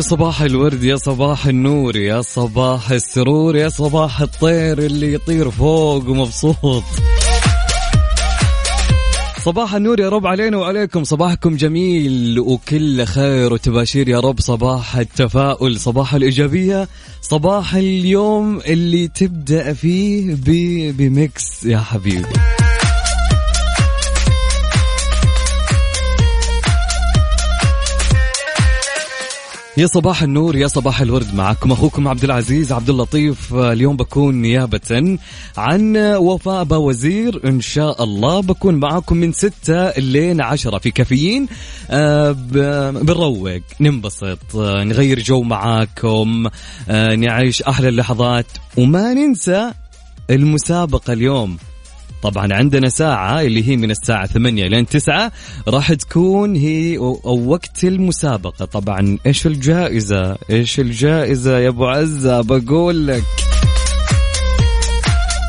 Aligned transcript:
يا 0.00 0.04
صباح 0.04 0.42
الورد 0.42 0.84
يا 0.84 0.96
صباح 0.96 1.46
النور 1.46 1.96
يا 1.96 2.22
صباح 2.22 2.90
السرور 2.90 3.56
يا 3.56 3.68
صباح 3.68 4.20
الطير 4.20 4.78
اللي 4.78 5.12
يطير 5.12 5.50
فوق 5.50 6.08
ومبسوط 6.08 6.84
صباح 9.44 9.74
النور 9.74 10.00
يا 10.00 10.08
رب 10.08 10.26
علينا 10.26 10.56
وعليكم. 10.56 11.04
صباحكم 11.04 11.56
جميل 11.56 12.38
وكل 12.40 13.04
خير 13.04 13.52
وتباشير 13.52 14.08
يا 14.08 14.20
رب. 14.20 14.40
صباح 14.40 14.96
التفاؤل 14.96 15.80
صباح 15.80 16.14
الإيجابية 16.14 16.88
صباح 17.22 17.74
اليوم 17.74 18.60
اللي 18.60 19.08
تبدأ 19.08 19.72
فيه 19.72 20.36
بميكس 20.92 21.64
يا 21.64 21.78
حبيبي. 21.78 22.26
يا 29.80 29.86
صباح 29.86 30.22
النور 30.22 30.56
يا 30.56 30.66
صباح 30.66 31.00
الورد 31.00 31.34
معكم 31.34 31.72
أخوكم 31.72 32.08
عبد 32.08 32.24
العزيز 32.24 32.72
عبد 32.72 32.90
اللطيف. 32.90 33.54
اليوم 33.54 33.96
بكون 33.96 34.34
نيابة 34.34 35.18
عن 35.56 35.96
وفاء 35.96 36.66
وزير 36.72 37.40
إن 37.44 37.60
شاء 37.60 38.04
الله 38.04 38.40
بكون 38.40 38.74
معكم 38.74 39.16
من 39.16 39.32
ستة 39.32 39.90
لين 39.90 40.40
عشرة 40.40 40.78
في 40.78 40.90
كافيين. 40.90 41.46
آه، 41.90 42.32
بنروق 42.32 43.60
ننبسط 43.80 44.56
آه، 44.56 44.84
نغير 44.84 45.18
جو 45.18 45.42
معاكم 45.42 46.46
آه، 46.88 47.14
نعيش 47.14 47.62
أحلى 47.62 47.88
اللحظات. 47.88 48.46
وما 48.76 49.14
ننسى 49.14 49.72
المسابقة 50.30 51.12
اليوم. 51.12 51.58
طبعا 52.22 52.52
عندنا 52.54 52.88
ساعة 52.88 53.40
اللي 53.40 53.68
هي 53.68 53.76
من 53.76 53.90
الساعة 53.90 54.26
8 54.26 54.66
لين 54.66 54.86
9 54.86 55.32
راح 55.68 55.92
تكون 55.92 56.56
هي 56.56 56.96
أو 56.98 57.44
وقت 57.46 57.84
المسابقة. 57.84 58.64
طبعا 58.64 59.18
إيش 59.26 59.46
الجائزة؟ 59.46 60.36
إيش 60.50 60.80
الجائزة 60.80 61.58
يا 61.58 61.68
أبو 61.68 61.86
عزة؟ 61.86 62.40
بقول 62.40 63.06
لك. 63.06 63.22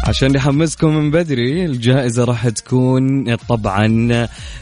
عشان 0.08 0.32
نحمسكم 0.32 0.96
من 0.96 1.12
بدري 1.12 1.66
الجائزة 1.66 2.24
راح 2.24 2.50
تكون 2.50 3.36
طبعا 3.36 4.10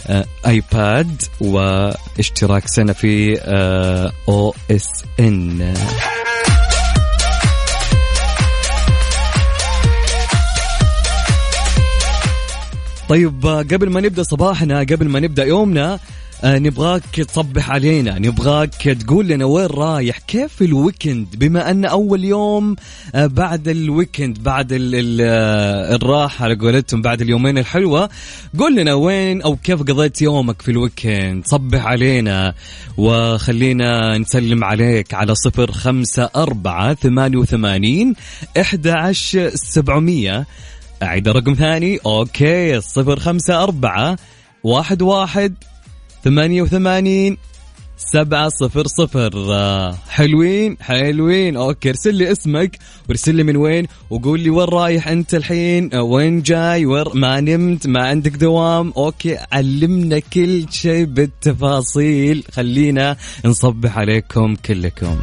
آه، 0.07 0.25
آيباد 0.47 1.21
واشتراك 1.41 2.67
سنة 2.67 2.94
في 2.94 3.39
آه، 3.41 4.11
أو 4.29 4.55
إس 4.71 4.88
إن. 5.19 5.73
طيب 13.09 13.45
قبل 13.45 13.89
ما 13.89 14.02
نبدأ 14.02 14.23
صباحنا 14.23 14.79
قبل 14.79 15.07
ما 15.07 15.19
نبدأ 15.19 15.45
يومنا 15.45 15.99
آه، 16.43 16.59
نبغاك 16.59 17.16
تصبح 17.16 17.71
علينا 17.71 18.19
نبغاك 18.19 18.73
تقول 18.75 19.28
لنا 19.28 19.45
وين 19.45 19.66
رايح 19.66 20.17
كيف 20.17 20.61
ال 20.62 20.69
weekend؟ 20.69 21.28
بما 21.34 21.72
أن 21.72 21.85
أول 21.85 22.23
يوم 22.23 22.75
آه، 23.16 23.25
بعد 23.25 23.67
ال 23.67 23.77
weekend 23.77 24.44
بعد 24.44 24.73
ال 24.73 24.95
ال 24.95 25.19
آه، 25.22 25.95
الراحة 25.95 26.44
على 26.45 26.56
قولتهم 26.56 27.01
بعد 27.01 27.22
اليومين 27.22 27.57
الحلوة 27.57 28.09
قول 28.59 28.75
لنا 28.75 28.94
وين 28.94 29.41
أو 29.41 29.55
كيف 29.55 29.79
قضيت 29.81 30.22
يومك 30.22 30.61
في 30.61 30.72
ال 30.72 30.80
weekend؟ 30.80 31.47
صبح 31.47 31.85
علينا 31.85 32.53
وخلينا 32.97 34.17
نسلم 34.17 34.63
عليك 34.63 35.13
على 35.13 35.35
صفر 35.35 35.72
خمسة 35.72 36.29
أربعة 36.35 36.94
ثمانية 36.94 37.38
وثمانين 37.38 38.13
إحدى 38.59 38.91
عشر 38.91 39.51
سبعمية 39.55 40.45
أعيد 41.03 41.27
رقم 41.27 41.53
ثاني. 41.53 41.99
أوكي 42.05 42.81
صفر 42.81 43.19
خمسة 43.19 43.63
أربعة 43.63 44.17
واحد 44.63 45.01
واحد 45.01 45.55
ثمانية 46.23 46.61
وثمانين 46.61 47.37
سبعة 47.97 48.49
صفر 48.49 48.87
صفر. 48.87 49.31
حلوين 50.09 50.77
حلوين. 50.81 51.57
أوكي 51.57 51.89
ارسل 51.89 52.15
لي 52.15 52.31
اسمك 52.31 52.77
وارسل 53.09 53.35
لي 53.35 53.43
من 53.43 53.57
وين 53.57 53.87
وقول 54.09 54.39
لي 54.39 54.49
وين 54.49 54.67
رايح 54.69 55.07
أنت 55.07 55.35
الحين 55.35 55.95
وين 55.95 56.41
جاي 56.41 56.85
وين 56.85 57.05
ما 57.13 57.41
نمت 57.41 57.87
ما 57.87 58.07
عندك 58.07 58.31
دوام. 58.31 58.93
أوكي 58.97 59.37
علمنا 59.51 60.19
كل 60.19 60.66
شيء 60.71 61.05
بالتفاصيل. 61.05 62.43
خلينا 62.51 63.17
نصبح 63.45 63.97
عليكم 63.97 64.55
كلكم. 64.55 65.17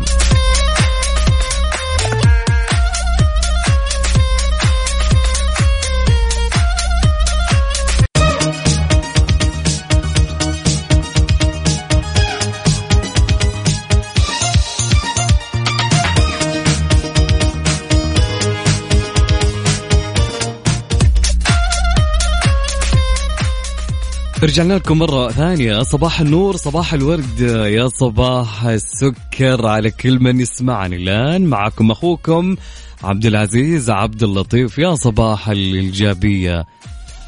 رجعنا 24.43 24.75
لكم 24.75 24.99
مرة 24.99 25.31
ثانية. 25.31 25.83
صباح 25.83 26.21
النور 26.21 26.57
صباح 26.57 26.93
الورد. 26.93 27.41
يا 27.41 27.89
صباح 27.89 28.65
السكر 28.65 29.67
على 29.67 29.91
كل 29.91 30.21
من 30.21 30.41
يسمعني 30.41 30.97
الآن 30.97 31.45
معكم 31.47 31.91
أخوكم 31.91 32.57
عبد 33.05 33.27
العزيز 33.27 33.91
عبد 33.91 34.23
اللطيف. 34.23 34.79
يا 34.79 34.95
صباح 34.95 35.49
الإيجابية. 35.49 36.65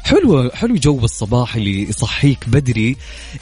حلو 0.03 0.49
حلو 0.53 0.75
جو 0.75 0.99
الصباح 1.03 1.55
اللي 1.55 1.89
يصحيك 1.89 2.49
بدري 2.49 2.97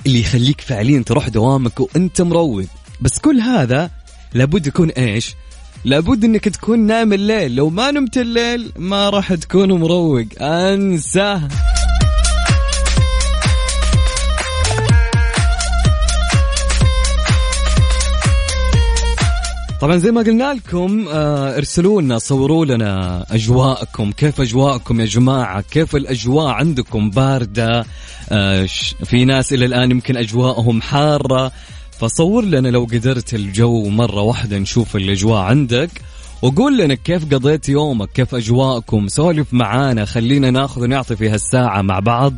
اللي 0.06 0.20
يخليك 0.20 0.62
فعليا 0.62 1.04
تروح 1.04 1.30
دوامك 1.30 1.80
وأنت 1.80 2.22
مروق. 2.22 2.66
بس 3.02 3.20
كل 3.20 3.40
هذا 3.40 3.92
لابد 4.34 4.68
يكون 4.68 4.90
إيش؟ 4.90 5.36
لابد 5.86 6.24
إنك 6.24 6.50
تكون 6.50 6.80
نايم 6.80 7.14
الليل. 7.14 7.56
لو 7.56 7.70
ما 7.70 7.92
نمت 7.92 8.18
الليل 8.18 8.72
ما 8.78 9.10
راح 9.10 9.34
تكون 9.34 9.72
مروق. 9.72 10.26
انساه 10.42 11.48
طبعا 19.82 19.98
زي 19.98 20.12
ما 20.12 20.22
قلنا 20.22 20.54
لكم 20.54 21.08
آه، 21.08 21.58
ارسلوا 21.58 22.02
لنا 22.02 22.20
صوروا 22.20 22.66
لنا 22.66 23.26
أجواءكم. 23.32 24.12
كيف 24.12 24.42
أجواءكم 24.42 25.02
يا 25.02 25.06
جماعة؟ 25.06 25.62
كيف 25.62 25.96
الأجواء 25.96 26.48
عندكم؟ 26.48 27.10
باردة 27.10 27.86
آه، 28.30 28.66
في 29.04 29.26
ناس 29.26 29.54
إلى 29.54 29.66
الآن 29.66 29.92
يمكن 29.92 30.18
أجواءهم 30.18 30.82
حارة. 30.82 31.52
فصور 32.00 32.46
لنا 32.46 32.68
لو 32.68 32.84
قدرت 32.84 33.34
الجو 33.34 33.90
مرة 33.90 34.22
واحدة 34.22 34.58
نشوف 34.58 34.96
الأجواء 34.96 35.42
عندك. 35.42 35.90
وقول 36.42 36.78
لنا 36.78 36.94
كيف 36.94 37.34
قضيت 37.34 37.70
يومك؟ 37.70 38.10
كيف 38.12 38.36
أجواءكم؟ 38.36 39.08
سولف 39.08 39.54
معانا 39.54 40.06
خلينا 40.06 40.52
ناخذ 40.52 40.82
ونعطي 40.82 41.16
في 41.16 41.30
هالساعة 41.30 41.82
مع 41.82 42.00
بعض. 42.00 42.34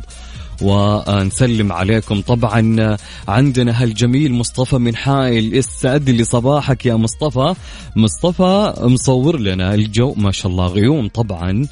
ونسلم 0.62 1.72
عليكم. 1.72 2.20
طبعا 2.20 2.96
عندنا 3.28 3.82
هالجميل 3.82 4.32
مصطفى 4.32 4.76
من 4.76 4.96
حائل 4.96 5.54
يسعد 5.54 6.10
لي 6.10 6.24
صباحك 6.24 6.86
يا 6.86 6.94
مصطفى. 6.94 7.54
مصطفى 7.96 8.74
مصور 8.78 9.40
لنا 9.40 9.74
الجو. 9.74 10.14
ما 10.16 10.32
شاء 10.32 10.52
الله 10.52 10.66
غيوم 10.66 11.08
طبعا. 11.08 11.66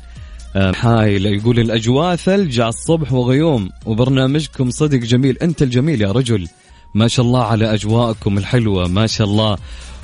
آه، 0.56 0.72
حايل 0.72 1.26
يقول 1.26 1.60
الاجواء 1.60 2.16
ثلج 2.16 2.60
على 2.60 2.68
الصبح 2.68 3.12
وغيوم. 3.12 3.70
وبرنامجكم 3.86 4.70
صدق 4.70 4.98
جميل. 4.98 5.38
أنت 5.38 5.62
الجميل 5.62 6.02
يا 6.02 6.12
رجل. 6.12 6.48
ما 6.94 7.08
شاء 7.08 7.26
الله 7.26 7.44
على 7.44 7.74
أجواءكم 7.74 8.38
الحلوة. 8.38 8.88
ما 8.88 9.06
شاء 9.06 9.26
الله. 9.26 9.56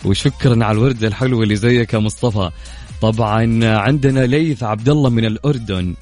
وشكرا 0.05 0.65
على 0.65 0.79
الورده 0.79 1.09
الحلوه 1.09 1.43
اللي 1.43 1.57
زيك 1.57 1.95
يا 1.95 1.99
مصطفى. 1.99 2.51
طبعا 3.03 3.65
عندنا 3.65 4.27
ليث 4.27 4.63
عبد 4.63 4.89
الله 4.89 5.11
من 5.11 5.25
الأردن. 5.25 5.95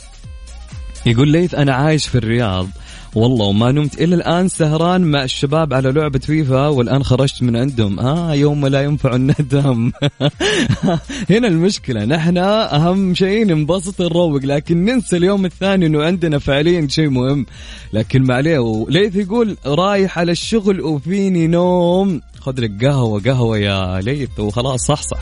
يقول 1.07 1.29
ليث 1.29 1.55
أنا 1.55 1.75
عايش 1.75 2.07
في 2.07 2.15
الرياض. 2.15 2.69
والله 3.15 3.47
وما 3.47 3.73
نمت 3.73 4.01
إلى 4.01 4.15
الآن 4.15 4.49
سهران 4.49 5.01
مع 5.01 5.25
الشباب 5.25 5.75
على 5.75 5.93
لعبة 5.93 6.19
فيفا 6.19 6.67
والآن 6.69 7.05
خرجت 7.05 7.43
من 7.43 7.57
عندهم. 7.57 8.01
آه 8.01 8.35
يوم 8.35 8.67
لا 8.67 8.83
ينفع 8.83 9.15
الندم. 9.15 9.93
هنا 11.31 11.49
المشكلة. 11.49 12.05
نحن 12.05 12.39
أهم 12.39 13.15
شيء 13.15 13.47
ننبسط 13.47 14.03
نروق 14.03 14.45
لكن 14.45 14.85
ننسى 14.85 15.17
اليوم 15.17 15.45
الثاني 15.45 15.87
إنه 15.87 16.03
عندنا 16.03 16.39
فعليا 16.39 16.87
شيء 16.89 17.09
مهم. 17.09 17.47
لكن 17.93 18.23
ما 18.23 18.35
عليه. 18.35 18.59
وليث 18.59 19.17
يقول 19.17 19.57
رايح 19.67 20.19
على 20.19 20.33
الشغل 20.33 20.81
وفيني 20.81 21.47
نوم. 21.47 22.21
خذ 22.41 22.61
لك 22.61 22.85
قهوة 22.85 23.21
قهوة 23.21 23.59
يا 23.59 24.01
ليث 24.01 24.41
وخلاص 24.41 24.87
صح 24.87 25.03
صح. 25.03 25.21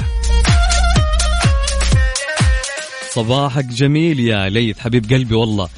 صباحك 3.14 3.64
جميل 3.64 4.20
يا 4.20 4.48
ليث 4.48 4.78
حبيب 4.78 5.12
قلبي 5.12 5.34
والله. 5.34 5.68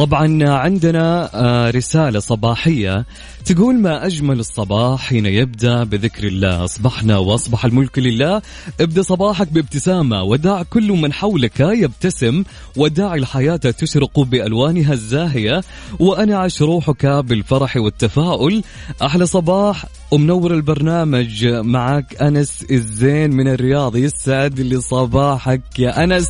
طبعا 0.00 0.48
عندنا 0.48 1.30
آه، 1.34 1.70
رسالة 1.70 2.20
صباحية 2.20 3.06
تقول 3.44 3.74
ما 3.74 4.06
أجمل 4.06 4.38
الصباح 4.40 5.00
حين 5.00 5.26
يبدأ 5.26 5.84
بذكر 5.84 6.26
الله. 6.26 6.64
أصبحنا 6.64 7.18
وأصبح 7.18 7.64
الملك 7.64 7.98
لله. 7.98 8.42
ابدأ 8.80 9.02
صباحك 9.02 9.52
بابتسامة. 9.52 10.22
ودع 10.22 10.62
كل 10.62 10.92
من 10.92 11.12
حولك 11.12 11.60
يبتسم. 11.60 12.44
ودع 12.76 13.14
الحياة 13.14 13.56
تشرق 13.56 14.20
بألوانها 14.20 14.92
الزاهية. 14.92 15.60
وأنعش 15.98 16.62
روحك 16.62 17.06
بالفرح 17.06 17.76
والتفاؤل. 17.76 18.62
أحلى 19.02 19.26
صباح. 19.26 19.84
ومنور 20.10 20.54
البرنامج 20.54 21.46
معك 21.46 22.22
أنس 22.22 22.64
الزين 22.70 23.30
من 23.30 23.48
الرياض. 23.48 23.96
يسعد 23.96 24.60
لي 24.60 24.80
صباحك 24.80 25.78
يا 25.78 26.04
أنس. 26.04 26.28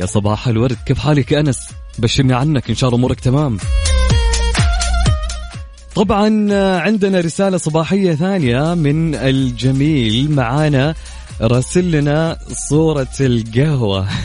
يا 0.00 0.06
صباح 0.06 0.48
الورد. 0.48 0.76
كيف 0.86 0.98
حالك 0.98 1.32
يا 1.32 1.40
أنس؟ 1.40 1.79
بشرني 1.98 2.34
عنك. 2.34 2.70
إن 2.70 2.74
شاء 2.74 2.88
الله 2.88 2.98
أمورك 2.98 3.20
تمام. 3.20 3.58
طبعا 5.94 6.54
عندنا 6.78 7.20
رسالة 7.20 7.56
صباحية 7.56 8.14
ثانية 8.14 8.74
من 8.74 9.14
الجميل. 9.14 10.30
معانا 10.30 10.94
راسل 11.40 11.90
لنا 11.90 12.38
صورة 12.68 13.16
القهوة. 13.20 14.08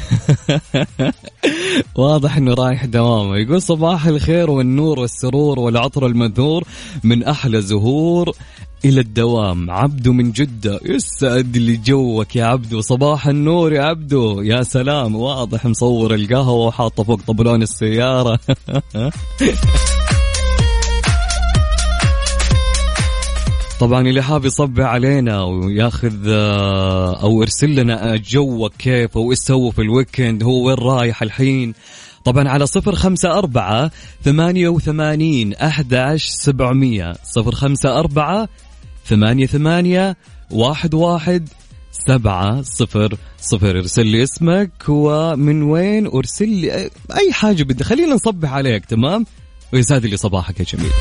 واضح 1.96 2.38
إنه 2.38 2.54
رايح 2.54 2.86
دوامه 2.86 3.38
يقول 3.38 3.62
صباح 3.62 4.06
الخير 4.06 4.52
والنور 4.52 5.00
والسرور 5.00 5.60
والعطر 5.60 6.06
المنثور 6.06 6.64
من 7.04 7.24
أحلى 7.24 7.62
زهور. 7.62 8.32
إلى 8.86 9.02
الدوام. 9.02 9.72
عبدو 9.72 10.14
من 10.14 10.32
جدة 10.32 10.80
يسعد 10.86 11.58
لي 11.58 11.78
جوك 11.78 12.36
يا 12.36 12.46
عبدو. 12.46 12.82
صباح 12.82 13.28
النور 13.28 13.74
يا 13.74 13.82
عبدو. 13.82 14.42
يا 14.42 14.64
سلام. 14.64 15.16
واضح 15.16 15.66
مصور 15.66 16.16
القهوة 16.16 16.66
وحاطه 16.68 17.04
فوق 17.04 17.22
طبلون 17.28 17.62
السيارة. 17.62 18.40
طبعا 23.80 24.02
اللي 24.02 24.22
حاب 24.22 24.46
يصبح 24.46 24.84
علينا 24.86 25.44
وياخذ 25.44 26.30
آه، 26.30 27.22
أو 27.24 27.42
يرسل 27.42 27.76
لنا 27.76 28.16
جوك 28.16 28.74
كيف 28.76 29.18
وايش 29.18 29.40
سووا 29.40 29.72
في 29.72 29.82
ال 29.82 29.89
weekend 29.90 30.44
هو 30.44 30.68
وين 30.68 30.78
رايح 30.78 31.22
الحين؟ 31.22 31.74
طبعا 32.26 32.50
على 32.50 32.68
صفر 32.68 32.96
خمسة 32.96 33.38
أربعة 33.38 33.92
ثمانية 34.24 34.70
وثمانين 34.70 35.54
أحد 35.54 36.16
سبعمية. 36.18 37.14
صفر 37.24 37.56
خمسة 37.56 38.00
أربعة 38.00 38.50
ثمانية 39.06 39.46
ثمانية 39.46 40.18
واحد 40.52 40.94
واحد 40.94 41.50
سبعة 42.08 42.62
صفر 42.62 43.18
صفر. 43.42 43.78
ارسل 43.78 44.06
لي 44.06 44.24
اسمك 44.24 44.72
ومن 44.88 45.62
وين 45.64 46.08
وارسل 46.08 46.50
لي 46.50 46.90
أي 47.18 47.34
حاجة 47.34 47.64
بدي 47.64 47.84
خلينا 47.84 48.16
نصبح 48.16 48.54
عليك 48.54 48.86
تمام؟ 48.86 49.26
ويسعد 49.74 50.06
لي 50.06 50.18
صباحك 50.18 50.60
يا 50.60 50.66
جميل. 50.66 50.92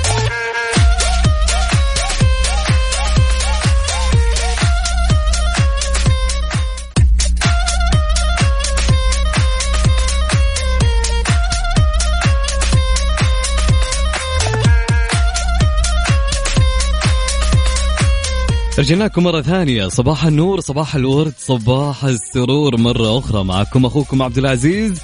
رجعنا 18.78 19.04
لكم 19.04 19.22
مرة 19.22 19.42
ثانية. 19.42 19.88
صباح 19.88 20.24
النور 20.26 20.60
صباح 20.60 20.94
الورد 20.94 21.32
صباح 21.38 22.04
السرور. 22.04 22.76
مرة 22.76 23.18
أخرى 23.18 23.44
معكم 23.44 23.86
أخوكم 23.86 24.22
عبد 24.22 24.38
العزيز 24.38 25.00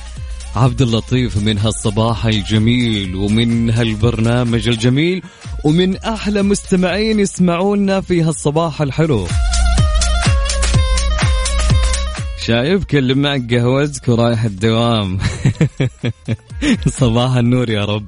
عبد 0.57 0.83
اللطيف 0.83 1.37
من 1.37 1.59
هالصباح 1.59 2.27
الجميل 2.27 3.15
ومن 3.15 3.71
هالبرنامج 3.71 4.69
الجميل 4.69 5.23
ومن 5.65 5.97
أحلى 5.97 6.43
مستمعين 6.43 7.21
يسمعونا 7.21 8.01
في 8.01 8.23
هالصباح 8.23 8.83
الحلو. 8.83 9.27
شايف 12.43 12.85
كل 12.85 13.15
معك 13.15 13.55
قهوتك 13.55 14.09
ورايح 14.09 14.45
الدوام. 14.45 15.19
صباح 17.01 17.37
النور 17.37 17.71
يا 17.71 17.85
رب. 17.85 18.07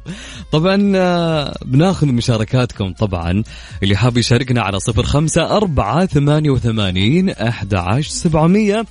طبعا 0.52 0.92
آه، 0.96 1.58
بناخذ 1.64 2.06
مشاركاتكم 2.06 2.92
طبعا. 2.92 3.42
اللي 3.82 3.96
حاب 3.96 4.16
يشاركنا 4.16 4.62
على 4.62 4.80
صفر 4.80 5.02
خمسة 5.02 5.56
أربعة 5.56 6.06
ثمانية 6.06 6.50
وثمانين 6.50 7.30
أحد 7.30 7.74
عشر 7.74 8.10
سبعمية. 8.10 8.84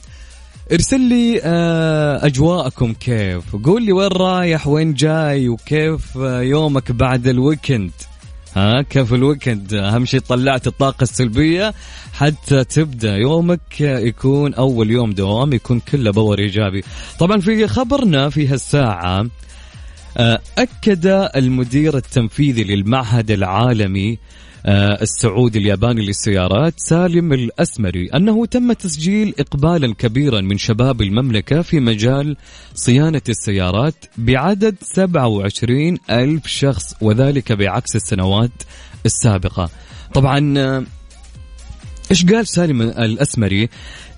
ارسل 0.73 0.99
لي 0.99 1.41
آه، 1.43 2.25
أجواءكم 2.25 2.93
كيف. 2.93 3.55
قول 3.55 3.85
لي 3.85 3.91
وين 3.91 4.11
رايح 4.11 4.67
وين 4.67 4.93
جاي 4.93 5.49
وكيف 5.49 6.17
آه، 6.17 6.41
يومك 6.41 6.91
بعد 6.91 7.27
ال 7.27 7.34
weekend. 7.34 7.91
ها 8.55 8.81
كيف 8.81 9.13
ال 9.13 9.20
weekend. 9.20 9.73
أهم 9.73 10.05
شيء 10.05 10.19
طلعت 10.19 10.67
الطاقة 10.67 11.03
السلبية. 11.03 11.73
حتى 12.13 12.63
تبدأ 12.63 13.15
يومك 13.15 13.81
يكون 13.81 14.53
أول 14.53 14.91
يوم 14.91 15.11
دوام 15.11 15.53
يكون 15.53 15.79
كله 15.79 16.11
power 16.11 16.39
إيجابي. 16.39 16.83
طبعا 17.19 17.39
في 17.39 17.67
خبرنا 17.67 18.29
في 18.29 18.47
هالساعة 18.47 19.25
آه، 20.17 20.39
أكد 20.57 21.29
المدير 21.35 21.97
التنفيذي 21.97 22.63
للمعهد 22.63 23.31
العالمي 23.31 24.17
السعودي 24.65 25.59
الياباني 25.59 26.05
للسيارات 26.05 26.73
سالم 26.77 27.33
الأسمري 27.33 28.07
أنه 28.07 28.45
تم 28.45 28.73
تسجيل 28.73 29.33
إقبالا 29.39 29.93
كبيرا 29.93 30.41
من 30.41 30.57
شباب 30.57 31.01
المملكة 31.01 31.61
في 31.61 31.79
مجال 31.79 32.37
صيانة 32.75 33.21
السيارات 33.29 33.95
بعدد 34.17 34.75
27 34.81 35.97
ألف 36.09 36.47
شخص 36.47 36.95
وذلك 37.01 37.51
بعكس 37.51 37.95
السنوات 37.95 38.51
السابقة. 39.05 39.69
طبعا 40.13 40.53
آه، 40.57 40.83
إيش 42.11 42.25
قال 42.25 42.47
سالم 42.47 42.81
الأسمري؟ 42.81 43.69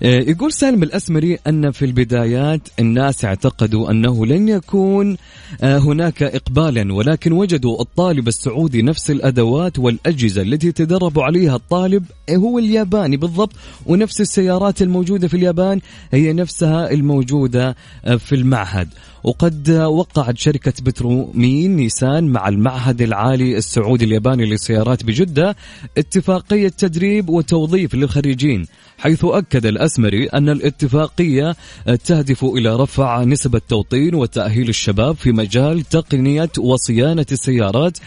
آه، 0.02 0.20
يقول 0.20 0.52
سالم 0.52 0.82
الأسمري 0.82 1.38
أن 1.46 1.70
في 1.70 1.84
البدايات 1.84 2.60
الناس 2.78 3.24
اعتقدوا 3.24 3.90
أنه 3.90 4.26
لن 4.26 4.48
يكون 4.48 5.16
آه، 5.62 5.78
هناك 5.78 6.22
اقبالا 6.22 6.94
ولكن 6.94 7.32
وجدوا 7.32 7.80
الطالب 7.80 8.28
السعودي 8.28 8.82
نفس 8.82 9.10
الأدوات 9.10 9.78
والأجهزة 9.78 10.42
التي 10.42 10.72
تدرب 10.72 11.20
عليها 11.20 11.56
الطالب 11.56 12.04
هو 12.30 12.58
الياباني 12.58 13.16
بالضبط 13.16 13.52
ونفس 13.86 14.20
السيارات 14.20 14.82
الموجودة 14.82 15.28
في 15.28 15.36
اليابان 15.36 15.80
هي 16.12 16.32
نفسها 16.32 16.90
الموجودة 16.90 17.76
آه، 18.04 18.16
في 18.16 18.34
المعهد 18.34 18.88
وقد 19.24 19.70
وقعت 19.70 20.38
شركة 20.38 20.72
بترومين 20.82 21.76
نيسان 21.76 22.24
مع 22.24 22.48
المعهد 22.48 23.02
العالي 23.02 23.56
السعودي 23.56 24.04
الياباني 24.04 24.44
للسيارات 24.44 25.04
بجدة 25.04 25.56
اتفاقية 25.98 26.68
تدريب 26.68 27.28
وتوظيف 27.28 27.94
للخريجين 27.94 28.66
حيث 28.98 29.24
أكد 29.24 29.66
الأسمري 29.66 30.26
أن 30.26 30.48
الاتفاقية 30.48 31.56
تهدف 32.04 32.44
إلى 32.44 32.76
رفع 32.76 33.24
نسب 33.24 33.54
التوطين 33.54 34.14
وتأهيل 34.14 34.68
الشباب 34.68 35.16
في 35.16 35.32
مجال 35.32 35.82
تقنية 35.82 36.50
وصيانة 36.58 37.26
السيارات 37.32 37.98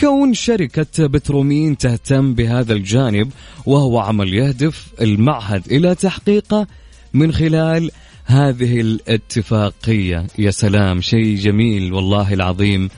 كون 0.00 0.34
شركة 0.34 1.06
بترومين 1.06 1.76
تهتم 1.76 2.34
بهذا 2.34 2.72
الجانب 2.72 3.30
وهو 3.66 3.98
عمل 3.98 4.34
يهدف 4.34 4.86
المعهد 5.00 5.72
إلى 5.72 5.94
تحقيقه 5.94 6.66
من 7.14 7.32
خلال 7.32 7.90
هذه 8.26 8.80
الاتفاقية. 8.80 10.26
يا 10.38 10.50
سلام 10.50 11.00
شيء 11.00 11.36
جميل 11.36 11.92
والله 11.92 12.34
العظيم. 12.34 12.90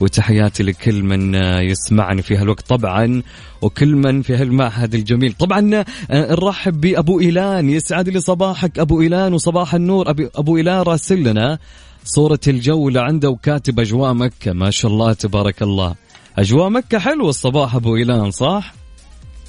وتحياتي 0.00 0.62
لكل 0.62 1.02
من 1.02 1.34
يسمعني 1.70 2.22
في 2.22 2.36
هالوقت. 2.36 2.68
طبعا 2.68 3.22
وكل 3.62 3.94
من 3.94 4.22
في 4.22 4.36
هالمعهد 4.36 4.94
الجميل. 4.94 5.32
طبعا 5.32 5.74
آه، 5.74 5.84
نرحب 6.10 6.80
بأبو 6.80 7.20
إيلان. 7.20 7.70
يسعد 7.70 8.08
لي 8.08 8.20
صباحك 8.20 8.78
أبو 8.78 9.00
إيلان 9.00 9.34
وصباح 9.34 9.74
النور. 9.74 10.10
أبو 10.10 10.56
إيلان 10.56 10.82
راسل 10.82 11.22
لنا 11.22 11.58
صورة 12.04 12.40
الجولة 12.48 13.00
عنده 13.00 13.30
وكاتب 13.30 13.80
أجواء 13.80 14.14
مكة. 14.14 14.52
ما 14.52 14.70
شاء 14.70 14.90
الله 14.90 15.12
تبارك 15.12 15.62
الله. 15.62 15.94
أجواء 16.38 16.68
مكة 16.68 16.98
حلوة 16.98 17.28
الصباح 17.28 17.74
أبو 17.74 17.96
إيلان 17.96 18.30
صح؟ 18.30 18.74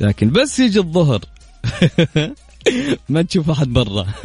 لكن 0.02 0.30
بس 0.30 0.60
يجي 0.60 0.80
الظهر. 0.80 1.22
ما 3.10 3.22
تشوف 3.22 3.50
أحد 3.50 3.74
برا. 3.74 4.06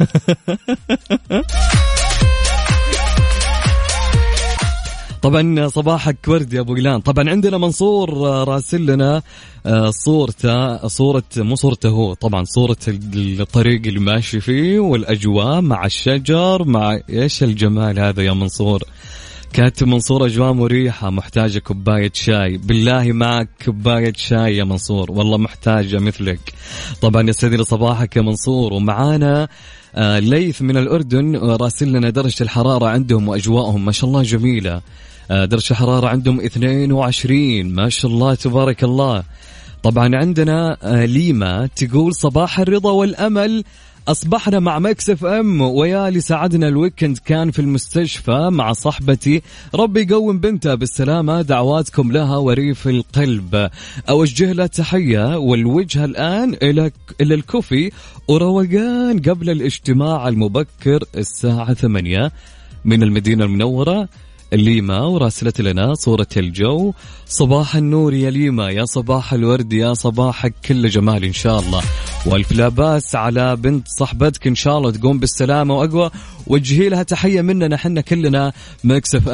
طبعا 5.21 5.67
صباحك 5.67 6.17
ورد 6.27 6.53
يا 6.53 6.59
أبو 6.59 6.73
غيلان 6.73 6.99
طبعا 6.99 7.29
عندنا 7.29 7.57
منصور 7.57 8.09
آه، 8.27 8.43
راسل 8.43 8.85
لنا 8.85 9.21
آه، 9.65 9.89
صورته 9.89 10.87
صورة 10.87 11.23
مو 11.37 11.55
صورته 11.55 11.89
هو 11.89 12.13
طبعا 12.13 12.43
صورة 12.43 12.77
الطريق 12.87 13.81
اللي 13.85 13.99
ماشي 13.99 14.39
فيه 14.39 14.79
والأجواء 14.79 15.61
مع 15.61 15.85
الشجر 15.85 16.63
مع 16.63 16.99
إيش 17.09 17.43
الجمال 17.43 17.99
هذا 17.99 18.23
يا 18.23 18.33
منصور. 18.33 18.83
كاتب 19.53 19.87
منصور 19.87 20.25
اجواء 20.25 20.53
مريحة 20.53 21.09
محتاجة 21.09 21.59
كوباية 21.59 22.11
شاي. 22.13 22.57
بالله 22.57 23.11
معك 23.11 23.49
كوباية 23.65 24.13
شاي 24.17 24.57
يا 24.57 24.63
منصور. 24.63 25.11
والله 25.11 25.37
محتاجة 25.37 25.99
مثلك. 25.99 26.53
طبعا 27.01 27.29
يسعد 27.29 27.61
صباحك 27.61 28.15
يا 28.15 28.21
منصور. 28.21 28.73
ومعانا 28.73 29.47
آه 29.95 30.19
ليث 30.19 30.61
من 30.61 30.77
الأردن 30.77 31.35
آه، 31.35 31.55
راسل 31.55 31.91
لنا 31.91 32.09
درجة 32.09 32.43
الحرارة 32.43 32.85
عندهم 32.87 33.27
وأجواءهم. 33.27 33.85
ما 33.85 33.91
شاء 33.91 34.09
الله 34.09 34.23
جميلة. 34.23 34.81
آه 35.31 35.45
درجة 35.45 35.71
الحرارة 35.71 36.07
عندهم 36.07 36.41
22 36.41 37.73
ما 37.73 37.89
شاء 37.89 38.11
الله 38.11 38.35
تبارك 38.35 38.83
الله. 38.83 39.23
طبعا 39.83 40.15
عندنا 40.15 40.77
آه 40.83 41.05
ليما 41.05 41.69
تقول 41.75 42.15
صباح 42.15 42.59
الرضا 42.59 42.91
والأمل. 42.91 43.63
أصبحنا 44.07 44.59
مع 44.59 44.79
Mix 44.79 45.09
FM 45.09 45.61
ويا 45.61 46.07
اللي 46.07 46.21
ساعدنا 46.21 46.67
ال 46.67 46.73
weekend 46.73 47.17
كان 47.17 47.51
في 47.51 47.59
المستشفى 47.59 48.49
مع 48.51 48.73
صاحبتي. 48.73 49.41
ربي 49.75 50.01
يقوم 50.01 50.39
بنتها 50.39 50.75
بالسلامة 50.75 51.41
دعواتكم 51.41 52.11
لها 52.11 52.37
وريف 52.37 52.87
القلب. 52.87 53.69
أوجه 54.09 54.51
لها 54.51 54.67
تحية 54.67 55.37
والوجهه 55.37 56.05
الآن 56.05 56.53
إلى 56.53 56.91
إلى 57.21 57.35
الكوفي 57.35 57.91
وروقان 58.27 59.19
قبل 59.19 59.49
الاجتماع 59.49 60.27
المبكر 60.27 61.03
الساعة 61.17 61.73
8 61.73 62.31
من 62.85 63.03
المدينة 63.03 63.45
المنورة. 63.45 64.07
ليما 64.53 65.01
وراسلت 65.01 65.61
لنا 65.61 65.93
صورة 65.93 66.27
الجو. 66.37 66.93
صباح 67.25 67.75
النور 67.75 68.13
يا 68.13 68.29
ليما 68.29 68.69
يا 68.69 68.85
صباح 68.85 69.33
الورد 69.33 69.73
يا 69.73 69.93
صباحك 69.93 70.53
كله 70.65 70.89
جمال 70.89 71.23
إن 71.23 71.33
شاء 71.33 71.59
الله. 71.59 71.81
وألف 72.25 72.51
لا 72.51 72.67
بأس 72.69 73.15
على 73.15 73.55
بنت 73.55 73.87
صاحبتك 73.87 74.47
إن 74.47 74.55
شاء 74.55 74.77
الله 74.77 74.91
تقوم 74.91 75.19
بالسلامة 75.19 75.77
وأقوى. 75.77 76.11
وجهي 76.47 76.89
لها 76.89 77.03
تحية 77.03 77.41
مننا 77.41 77.77
حنا 77.77 78.01
كلنا 78.01 78.53
Mix 78.83 79.15
F 79.15 79.29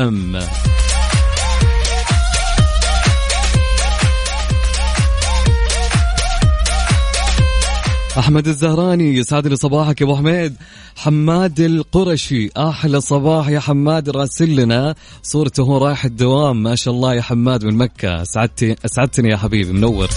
أحمد 8.17 8.47
الزهراني 8.47 9.15
يسعد 9.15 9.47
لي 9.47 9.55
صباحك 9.55 10.01
يا 10.01 10.05
أبو 10.05 10.15
حميد. 10.15 10.55
حماد 10.95 11.59
القرشي 11.59 12.49
أحلى 12.57 13.01
صباح 13.01 13.49
يا 13.49 13.59
حماد 13.59 14.09
راسل 14.09 14.55
لنا. 14.55 14.95
صورته 15.23 15.63
هو 15.63 15.77
رايح 15.77 16.05
الدوام. 16.05 16.63
ما 16.63 16.75
شاء 16.75 16.93
الله 16.93 17.13
يا 17.13 17.21
حماد 17.21 17.65
من 17.65 17.77
مكة. 17.77 18.21
اسعدتي 18.21 18.75
أسعدتني 18.85 19.29
يا 19.29 19.37
حبيبي 19.37 19.71
منور. 19.71 20.07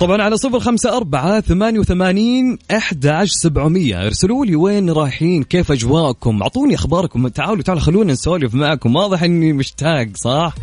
طبعا 0.00 0.22
على 0.22 0.36
صفر 0.36 0.60
خمسة 0.60 0.96
أربعة 0.96 1.40
ثمانية 1.40 1.78
وثمانين 1.78 2.58
أحد 2.70 3.06
عشر 3.06 3.32
سبعمية. 3.32 4.06
ارسلوا 4.06 4.46
لي 4.46 4.56
وين 4.56 4.90
رايحين؟ 4.90 5.42
كيف 5.42 5.72
أجواءكم؟ 5.72 6.42
أعطوني 6.42 6.74
أخباركم. 6.74 7.28
تعالوا 7.28 7.62
تعالوا 7.62 7.82
خلونا 7.82 8.12
نسولف 8.12 8.54
معكم. 8.54 8.96
واضح 8.96 9.22
أني 9.22 9.52
مشتاق 9.52 10.08
صح؟ 10.14 10.54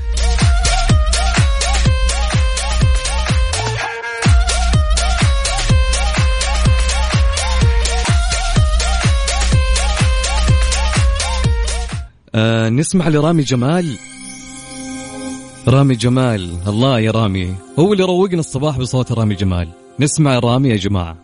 آه 12.37 12.69
نسمع 12.69 13.07
لرامي 13.07 13.43
جمال. 13.43 13.97
رامي 15.67 15.95
جمال. 15.95 16.57
الله 16.67 16.99
يا 16.99 17.11
رامي. 17.11 17.55
هو 17.79 17.93
اللي 17.93 18.03
روقنا 18.03 18.39
الصباح 18.39 18.77
بصوت 18.77 19.11
رامي 19.11 19.35
جمال. 19.35 19.69
نسمع 19.99 20.39
رامي 20.39 20.69
يا 20.69 20.75
جماعة. 20.75 21.17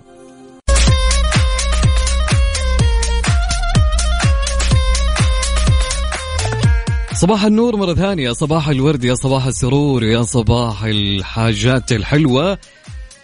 صباح 7.13 7.45
النور 7.45 7.75
مرة 7.75 7.93
ثانية. 7.93 8.31
صباح 8.31 8.67
الورد 8.67 9.03
يا 9.03 9.15
صباح 9.15 9.45
السرور 9.45 10.03
يا 10.03 10.21
صباح 10.21 10.83
الحاجات 10.83 11.91
الحلوة. 11.91 12.57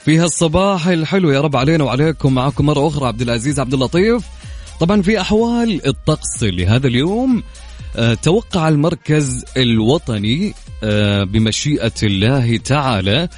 في 0.06 0.18
هالصباح 0.18 0.88
الحلو 0.88 1.32
يا 1.32 1.42
رب 1.42 1.56
علينا 1.56 1.84
وعليكم. 1.84 2.34
معكم 2.34 2.66
مرة 2.66 2.88
أخرى 2.88 3.08
عبد 3.08 3.22
العزيز 3.22 3.60
عبد 3.60 3.74
اللطيف. 3.74 4.24
طبعا 4.80 5.02
في 5.02 5.22
أحوال 5.22 5.88
الطقس 5.88 6.44
لهذا 6.44 6.88
اليوم. 6.88 7.44
توقع 8.22 8.70
المركز 8.70 9.46
الوطني 9.58 10.54
آه، 10.84 11.24
بمشيئة 11.24 11.94
الله 12.04 12.58
تعالى 12.58 13.30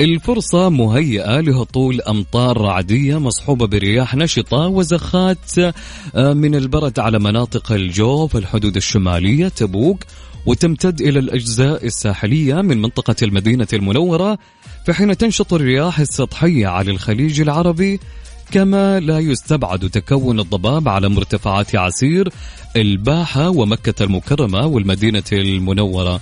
الفرصة 0.00 0.68
مهيئة 0.68 1.40
لهطول 1.40 2.00
أمطار 2.00 2.60
رعدية 2.60 3.20
مصحوبة 3.20 3.66
برياح 3.66 4.14
نشطة 4.14 4.66
وزخات 4.66 5.58
آه، 5.58 6.32
من 6.32 6.54
البرد 6.54 6.98
على 6.98 7.18
مناطق 7.18 7.72
الجوف 7.72 8.36
الحدود 8.36 8.76
الشمالية 8.76 9.48
تبوك 9.48 10.04
وتمتد 10.46 11.00
إلى 11.00 11.18
الأجزاء 11.18 11.86
الساحلية 11.86 12.54
من 12.54 12.82
منطقة 12.82 13.16
المدينة 13.22 13.68
المنورة 13.72 14.38
في 14.86 14.92
حين 14.92 15.16
تنشط 15.16 15.54
الرياح 15.54 16.00
السطحية 16.00 16.66
على 16.66 16.90
الخليج 16.90 17.40
العربي 17.40 18.00
كما 18.52 19.00
لا 19.00 19.18
يستبعد 19.18 19.90
تكون 19.90 20.40
الضباب 20.40 20.88
على 20.88 21.08
مرتفعات 21.08 21.76
عسير 21.76 22.28
الباحة 22.76 23.50
ومكة 23.50 24.02
المكرمة 24.02 24.66
والمدينة 24.66 25.22
المنورة. 25.32 26.20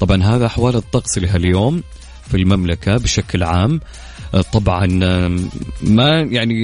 طبعا 0.00 0.22
هذا 0.22 0.46
أحوال 0.46 0.76
الطقس 0.76 1.18
لها 1.18 1.36
اليوم 1.36 1.82
في 2.28 2.36
المملكة 2.36 2.96
بشكل 2.96 3.42
عام. 3.42 3.80
طبعا 4.52 4.86
ما 5.82 6.20
يعني 6.20 6.54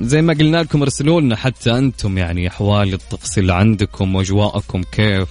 زي 0.00 0.22
ما 0.22 0.34
قلنا 0.34 0.56
لكم 0.62 0.82
ارسلوا 0.82 1.20
لنا 1.20 1.36
حتى 1.36 1.78
أنتم 1.78 2.18
يعني 2.18 2.48
أحوال 2.48 2.94
الطقس 2.94 3.38
اللي 3.38 3.54
عندكم 3.54 4.14
وأجواءكم 4.14 4.82
كيف. 4.82 5.28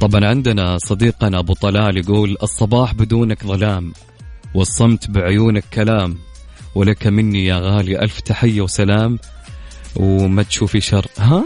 طبعا 0.00 0.26
عندنا 0.26 0.78
صديقنا 0.78 1.38
أبو 1.38 1.54
طلال 1.54 1.96
يقول 1.96 2.36
الصباح 2.42 2.94
بدونك 2.94 3.44
ظلام 3.46 3.92
والصمت 4.54 5.10
بعيونك 5.10 5.64
كلام. 5.72 6.18
ولك 6.74 7.06
مني 7.06 7.46
يا 7.46 7.58
غالي 7.58 8.02
ألف 8.02 8.20
تحية 8.20 8.60
وسلام 8.60 9.18
وما 9.96 10.42
تشوفي 10.42 10.80
شر. 10.80 11.06
ها؟ 11.18 11.44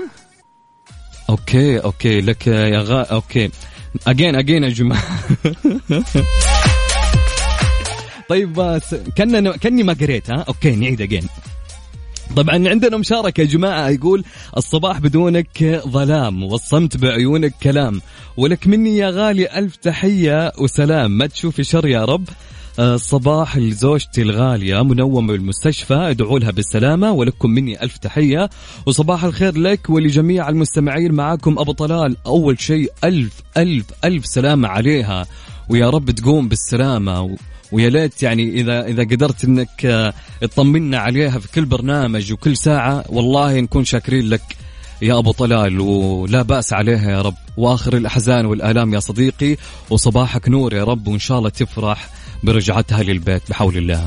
okay 1.31 1.79
okay 1.79 2.21
لك 2.21 2.47
يا 2.47 2.81
غا 2.81 3.03
okay. 3.03 3.51
again 4.07 4.37
again 4.37 4.65
يا 4.65 4.69
جماعة. 4.69 5.03
طيب 8.29 8.53
بس 8.53 8.95
كان 9.17 9.53
كاني 9.53 9.83
ما 9.83 9.93
قريت 9.93 10.31
ها؟ 10.31 10.45
okay 10.49 10.77
نعيد 10.77 11.01
again 11.01 11.29
طبعا 12.37 12.69
عندنا 12.69 12.97
مشاركة 12.97 13.41
يا 13.41 13.47
جماعة 13.47 13.89
يقول 13.89 14.25
الصباح 14.57 14.99
بدونك 14.99 15.83
ظلام 15.89 16.43
والصمت 16.43 16.97
بعيونك 16.97 17.55
كلام. 17.63 18.01
ولك 18.37 18.67
مني 18.67 18.97
يا 18.97 19.11
غالي 19.11 19.59
ألف 19.59 19.77
تحية 19.77 20.53
وسلام. 20.59 21.19
ما 21.19 21.27
تشوفي 21.27 21.65
شر 21.65 21.87
يا 21.87 22.05
رب. 22.05 22.29
صباح 22.97 23.57
لزوجتي 23.57 24.23
الغالية 24.23 24.83
منومة 24.83 25.33
بالمستشفى 25.33 25.95
ادعوا 25.95 26.39
لها 26.39 26.51
بالسلامة 26.51 27.13
ولكم 27.13 27.51
مني 27.51 27.83
ألف 27.83 27.97
تحية 27.97 28.51
وصباح 28.87 29.25
الخير 29.25 29.59
لك 29.59 29.91
ولجميع 29.91 30.49
المستمعين 30.49 31.13
معاكم 31.13 31.59
أبو 31.59 31.73
طلال. 31.73 32.17
أول 32.27 32.61
شيء 32.61 32.93
ألف 33.05 33.43
ألف 33.57 33.87
ألف 34.05 34.27
سلامة 34.27 34.69
عليها 34.69 35.27
ويا 35.69 35.91
رب 35.91 36.11
تقوم 36.11 36.49
بالسلامة. 36.49 37.37
ويا 37.73 37.91
ليت 37.91 38.23
يعني 38.23 38.61
إذا 38.61 38.87
إذا 38.87 39.03
قدرت 39.03 39.45
إنك 39.45 39.87
آه، 39.87 40.15
تطمنا 40.41 40.99
عليها 40.99 41.39
في 41.39 41.53
كل 41.53 41.65
برنامج 41.65 42.33
وكل 42.33 42.57
ساعة 42.57 43.05
والله 43.09 43.61
نكون 43.61 43.85
شاكرين 43.85 44.29
لك 44.29 44.57
يا 45.03 45.19
أبو 45.19 45.33
طلال 45.33 45.81
ولا 45.81 46.43
بأس 46.43 46.73
عليها 46.73 47.11
يا 47.11 47.23
رب. 47.23 47.35
وآخر 47.57 47.97
الأحزان 47.97 48.47
والآلام 48.47 48.95
يا 48.95 49.01
صديقي 49.01 49.57
وصباحك 49.91 50.49
نور 50.49 50.75
يا 50.75 50.85
رب 50.85 51.09
وإن 51.09 51.19
شاء 51.19 51.39
الله 51.39 51.49
تفرح. 51.49 52.11
برجعتها 52.43 53.03
للبيت 53.03 53.43
بحول 53.51 53.77
الله. 53.77 54.07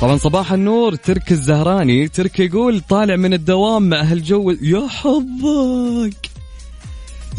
طبعا 0.00 0.16
صباح 0.16 0.52
النور 0.52 0.94
ترك 0.94 1.32
الزهراني. 1.32 2.08
ترك 2.08 2.40
يقول 2.40 2.80
طالع 2.80 3.16
من 3.16 3.34
الدوام 3.34 3.88
مع 3.88 4.02
هالجو 4.02 4.50
يا 4.50 4.88
حظك 4.88 6.30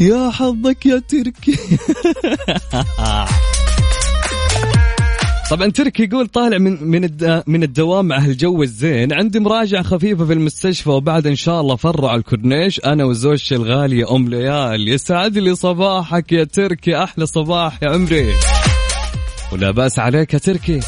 يا 0.00 0.30
حظك 0.30 0.86
يا 0.86 1.02
تركي. 1.08 1.58
طبعا 5.50 5.68
تركي 5.70 6.02
يقول 6.02 6.26
طالع 6.26 6.58
من 6.58 6.84
من 6.84 7.08
من 7.46 7.62
الدوام 7.62 8.08
مع 8.08 8.18
هالجو 8.18 8.62
الزين. 8.62 9.12
عندي 9.12 9.40
مراجعة 9.40 9.82
خفيفة 9.82 10.24
في 10.24 10.32
المستشفى 10.32 10.90
وبعد 10.90 11.26
إن 11.26 11.36
شاء 11.36 11.60
الله 11.60 11.76
فرع 11.76 12.14
الكورنيش. 12.14 12.80
أنا 12.84 13.04
وزوجتي 13.04 13.54
الغالية 13.54 14.16
أم 14.16 14.28
ليال. 14.28 14.88
يسعد 14.88 15.38
لي 15.38 15.54
صباحك 15.54 16.32
يا 16.32 16.44
تركي. 16.44 17.02
أحلى 17.02 17.26
صباح 17.26 17.82
يا 17.82 17.88
عمري. 17.88 18.32
ولا 19.52 19.70
بأس 19.70 19.98
عليك 19.98 20.34
يا 20.34 20.38
تركي. 20.38 20.80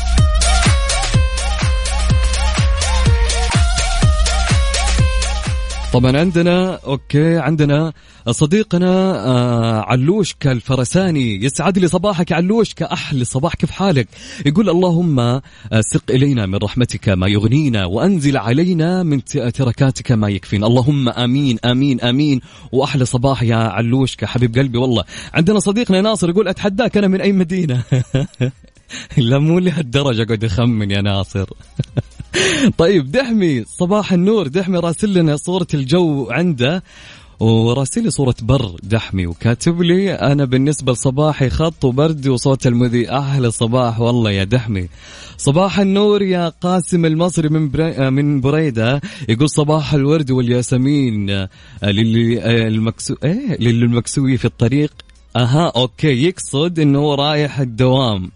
طبعا 5.92 6.16
عندنا 6.18 6.74
okay 6.74 7.38
عندنا 7.38 7.92
صديقنا 8.30 9.26
آه 9.26 9.80
علوشكا 9.80 10.52
الفرساني. 10.52 11.44
يسعد 11.44 11.78
لي 11.78 11.88
صباحك 11.88 12.32
علوشكا 12.32 12.92
أحلى 12.92 13.24
صباح 13.24 13.54
كيف 13.54 13.70
حالك. 13.70 14.08
يقول 14.46 14.68
اللهم 14.70 15.20
آه، 15.20 15.42
سق 15.80 16.10
إلينا 16.10 16.46
من 16.46 16.54
رحمتك 16.54 17.08
ما 17.08 17.26
يغنينا 17.26 17.84
وأنزل 17.84 18.36
علينا 18.36 19.02
من 19.02 19.24
تركاتك 19.24 20.12
ما 20.12 20.28
يكفينا. 20.28 20.66
اللهم 20.66 21.08
آمين 21.08 21.58
آمين 21.64 22.00
آمين. 22.00 22.40
وأحلى 22.72 23.04
صباح 23.04 23.42
يا 23.42 23.56
علوشكا 23.56 24.26
حبيب 24.26 24.58
قلبي 24.58 24.78
والله. 24.78 25.04
عندنا 25.34 25.58
صديقنا 25.58 26.00
ناصر 26.00 26.30
يقول 26.30 26.48
أتحداك 26.48 26.96
أنا 26.96 27.08
من 27.08 27.20
أي 27.20 27.32
مدينة؟ 27.32 27.82
لا 29.16 29.38
مو 29.38 29.58
لهالدرجة 29.58 30.24
قاعد 30.24 30.44
اخمن 30.44 30.90
يا 30.90 31.00
ناصر. 31.00 31.46
طيب 32.78 33.10
دحمي 33.12 33.64
صباح 33.64 34.12
النور. 34.12 34.48
دحمي 34.48 34.78
راسل 34.78 35.14
لنا 35.14 35.36
صورة 35.36 35.66
الجو 35.74 36.30
عنده 36.30 36.82
وراسل 37.40 38.02
لي 38.02 38.10
صورة 38.10 38.34
بر 38.42 38.76
دحمي 38.82 39.26
وكاتب 39.26 39.82
لي 39.82 40.14
أنا 40.14 40.44
بالنسبة 40.44 40.92
لصباحي 40.92 41.50
خط 41.50 41.84
وبردي 41.84 42.28
وصوت 42.28 42.66
المذيع. 42.66 43.18
أحلى 43.18 43.50
صباح 43.50 44.00
والله 44.00 44.30
يا 44.30 44.44
دحمي. 44.44 44.88
صباح 45.38 45.78
النور 45.78 46.22
يا 46.22 46.48
قاسم 46.48 47.06
المصري 47.06 47.48
من. 47.48 47.70
من 48.12 48.40
بريدة. 48.40 49.00
يقول 49.28 49.50
صباح 49.50 49.94
الورد 49.94 50.30
والياسمين 50.30 51.30
آه، 51.30 51.48
للي 51.82 52.42
آه، 52.42 52.68
المكسو 52.68 53.14
إيه 53.24 53.56
للي 53.60 53.84
المكسوي 53.84 54.36
في 54.36 54.44
الطريق. 54.44 54.92
أها 55.36 55.72
okay 55.76 56.26
يقصد 56.26 56.78
إنه 56.78 57.14
رايح 57.14 57.60
الدوام. 57.60 58.30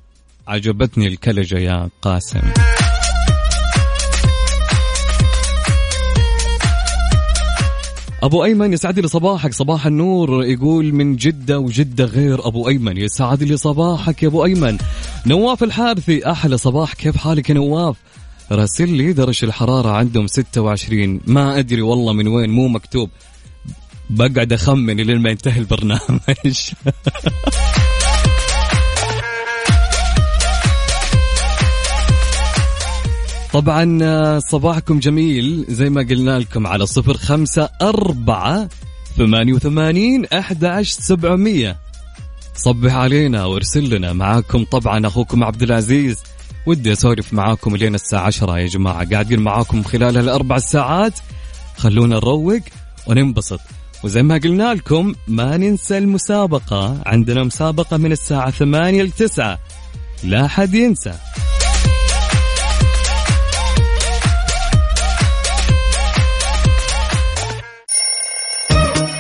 عجبتني 0.48 1.06
الكلجة 1.06 1.58
يا 1.58 1.88
قاسم. 2.02 2.40
أبو 8.22 8.44
أيمن 8.44 8.72
يسعد 8.72 8.98
لي 8.98 9.08
صباحك. 9.08 9.54
صباح 9.54 9.86
النور 9.86 10.44
يقول 10.44 10.92
من 10.94 11.16
جدة 11.16 11.58
وجدة 11.58 12.04
غير 12.04 12.46
أبو 12.46 12.68
أيمن. 12.68 12.96
يسعد 12.96 13.42
لي 13.42 13.56
صباحك 13.56 14.22
يا 14.22 14.28
أبو 14.28 14.44
أيمن. 14.44 14.78
نواف 15.26 15.64
الحارثي 15.64 16.30
أحلى 16.30 16.58
صباح. 16.58 16.94
كيف 16.94 17.16
حالك 17.16 17.50
يا 17.50 17.54
نواف؟ 17.54 17.96
راسل 18.52 18.88
لي 18.88 19.12
درجة 19.12 19.44
الحرارة 19.44 19.88
عندهم 19.88 20.26
26 20.26 21.20
ما 21.26 21.58
أدري 21.58 21.82
والله 21.82 22.12
من 22.12 22.28
وين 22.28 22.50
مو 22.50 22.68
مكتوب. 22.68 23.10
بقعد 24.10 24.52
أخمن 24.52 24.96
لين 24.96 25.18
ما 25.18 25.30
ينتهي 25.30 25.60
البرنامج. 25.60 26.70
طبعا 33.56 33.98
آه، 34.02 34.38
صباحكم 34.38 34.98
جميل. 34.98 35.64
زي 35.68 35.90
ما 35.90 36.00
قلنا 36.00 36.38
لكم 36.38 36.66
على 36.66 36.86
صفر 36.86 37.16
خمسة 37.16 37.68
أربعة 37.82 38.68
ثمانية 39.16 39.52
وثمانين 39.52 40.24
أحد 40.24 40.64
عشر 40.64 41.00
سبعمية. 41.00 41.76
صبح 42.54 42.94
علينا 42.94 43.44
وارسل 43.44 43.94
لنا. 43.94 44.12
معاكم 44.12 44.64
طبعا 44.64 45.06
أخوكم 45.06 45.44
عبد 45.44 45.62
العزيز. 45.62 46.22
ودي 46.66 46.92
أسولف 46.92 47.32
معاكم 47.32 47.76
لين 47.76 47.94
الساعة 47.94 48.20
عشرة 48.20 48.58
يا 48.58 48.66
جماعة. 48.66 49.10
قاعدين 49.10 49.40
معاكم 49.40 49.82
خلال 49.82 50.16
هالأربع 50.16 50.58
ساعات. 50.58 51.18
خلونا 51.76 52.16
نروق 52.16 52.62
وننبسط. 53.06 53.60
وزي 54.04 54.22
ما 54.22 54.34
قلنا 54.34 54.74
لكم 54.74 55.14
ما 55.28 55.56
ننسى 55.56 55.98
المسابقة. 55.98 57.02
عندنا 57.06 57.44
مسابقة 57.44 57.96
من 57.96 58.12
الساعة 58.12 58.50
ثمانية 58.50 59.02
لتسعة. 59.02 59.58
لا 60.24 60.48
حد 60.48 60.74
ينسى. 60.74 61.14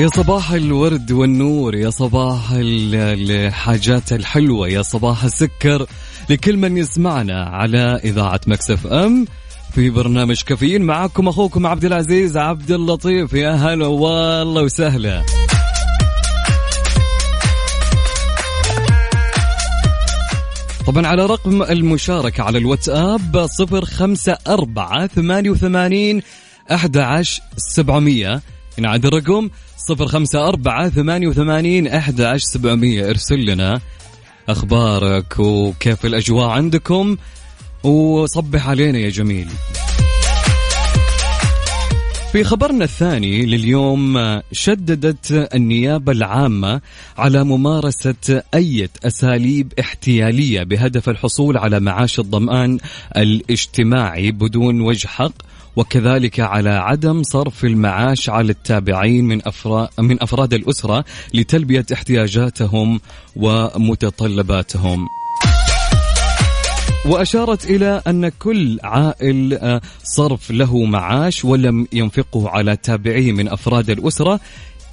يا 0.00 0.08
صباح 0.08 0.50
الورد 0.52 1.12
والنور 1.12 1.74
يا 1.74 1.90
صباح 1.90 2.50
ال- 2.52 2.94
الحاجات 3.30 4.12
الحلوة 4.12 4.68
يا 4.68 4.82
صباح 4.82 5.24
السكر 5.24 5.86
لكل 6.30 6.56
من 6.56 6.76
يسمعنا 6.76 7.44
على 7.44 8.00
إذاعة 8.04 8.40
مكسف 8.46 8.86
أم. 8.86 9.26
في 9.74 9.90
برنامج 9.90 10.42
كافيين 10.42 10.82
معاكم 10.82 11.28
أخوكم 11.28 11.66
عبد 11.66 11.84
العزيز 11.84 12.36
عبد 12.36 12.70
اللطيف. 12.70 13.32
يا 13.32 13.50
هلا 13.52 13.86
والله 13.86 14.62
وسهلا. 14.62 15.22
طبعا 20.86 21.06
على 21.06 21.26
رقم 21.26 21.62
المشاركة 21.62 22.42
على 22.42 22.58
الواتساب 22.58 23.46
صفر 23.46 23.84
خمسة 23.84 24.38
أربعة 24.48 25.06
ثمانية 25.06 25.50
وثمانين 25.50 26.22
أحد 26.72 26.96
عشر 26.96 27.42
سبعمية. 27.56 28.40
نعاد 28.80 29.06
الرقم 29.06 29.50
صفر 29.76 30.06
خمسة 30.06 30.48
أربعة 30.48 30.88
ثمانية 30.88 31.28
وثمانين 31.28 31.86
أحد 31.86 32.20
عشر 32.20 32.44
سبعمية. 32.44 33.10
ارسل 33.10 33.44
لنا 33.44 33.80
أخبارك 34.48 35.38
وكيف 35.38 36.06
الأجواء 36.06 36.48
عندكم 36.48 37.16
وصبح 37.84 38.68
علينا 38.68 38.98
يا 38.98 39.08
جميل. 39.08 39.48
في 42.32 42.44
خبرنا 42.44 42.84
الثاني 42.84 43.46
لليوم 43.46 44.18
شددت 44.52 45.48
النيابة 45.54 46.12
العامة 46.12 46.80
على 47.18 47.44
ممارسة 47.44 48.42
أي 48.54 48.88
أساليب 49.04 49.72
احتيالية 49.80 50.62
بهدف 50.62 51.08
الحصول 51.08 51.56
على 51.56 51.80
معاش 51.80 52.20
الضمان 52.20 52.78
الاجتماعي 53.16 54.30
بدون 54.30 54.80
وجه 54.80 55.06
حق. 55.06 55.32
وكذلك 55.76 56.40
على 56.40 56.70
عدم 56.70 57.22
صرف 57.22 57.64
المعاش 57.64 58.30
على 58.30 58.52
التابعين 58.52 59.24
من 59.24 59.46
أفراد, 59.46 59.88
من 59.98 60.22
أفراد 60.22 60.54
الأسرة 60.54 61.04
لتلبية 61.34 61.86
احتياجاتهم 61.92 63.00
ومتطلباتهم. 63.36 65.06
وأشارت 67.06 67.70
إلى 67.70 68.02
أن 68.06 68.28
كل 68.28 68.78
عائل 68.82 69.54
آه، 69.54 69.80
صرف 70.04 70.50
له 70.50 70.84
معاش 70.84 71.44
ولم 71.44 71.86
ينفقه 71.92 72.48
على 72.48 72.76
تابعيه 72.76 73.32
من 73.32 73.48
أفراد 73.48 73.90
الأسرة 73.90 74.40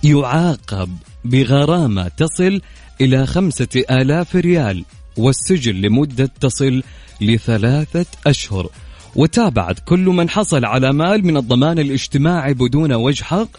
يعاقب 0.04 0.98
بغرامة 1.26 2.08
تصل 2.08 2.62
إلى 3.02 3.28
خمسة 3.28 3.84
آلاف 3.92 4.36
ريال 4.36 4.86
والسجن 5.18 5.76
لمدة 5.76 6.32
تصل 6.40 6.84
لثلاثة 7.22 8.06
أشهر. 8.28 8.70
وتابعت 9.16 9.80
كل 9.80 10.06
من 10.06 10.30
حصل 10.30 10.66
على 10.66 10.94
مال 10.94 11.26
من 11.26 11.38
الضمان 11.38 11.80
الاجتماعي 11.80 12.54
بدون 12.54 12.94
وجه 12.94 13.24
حق 13.24 13.50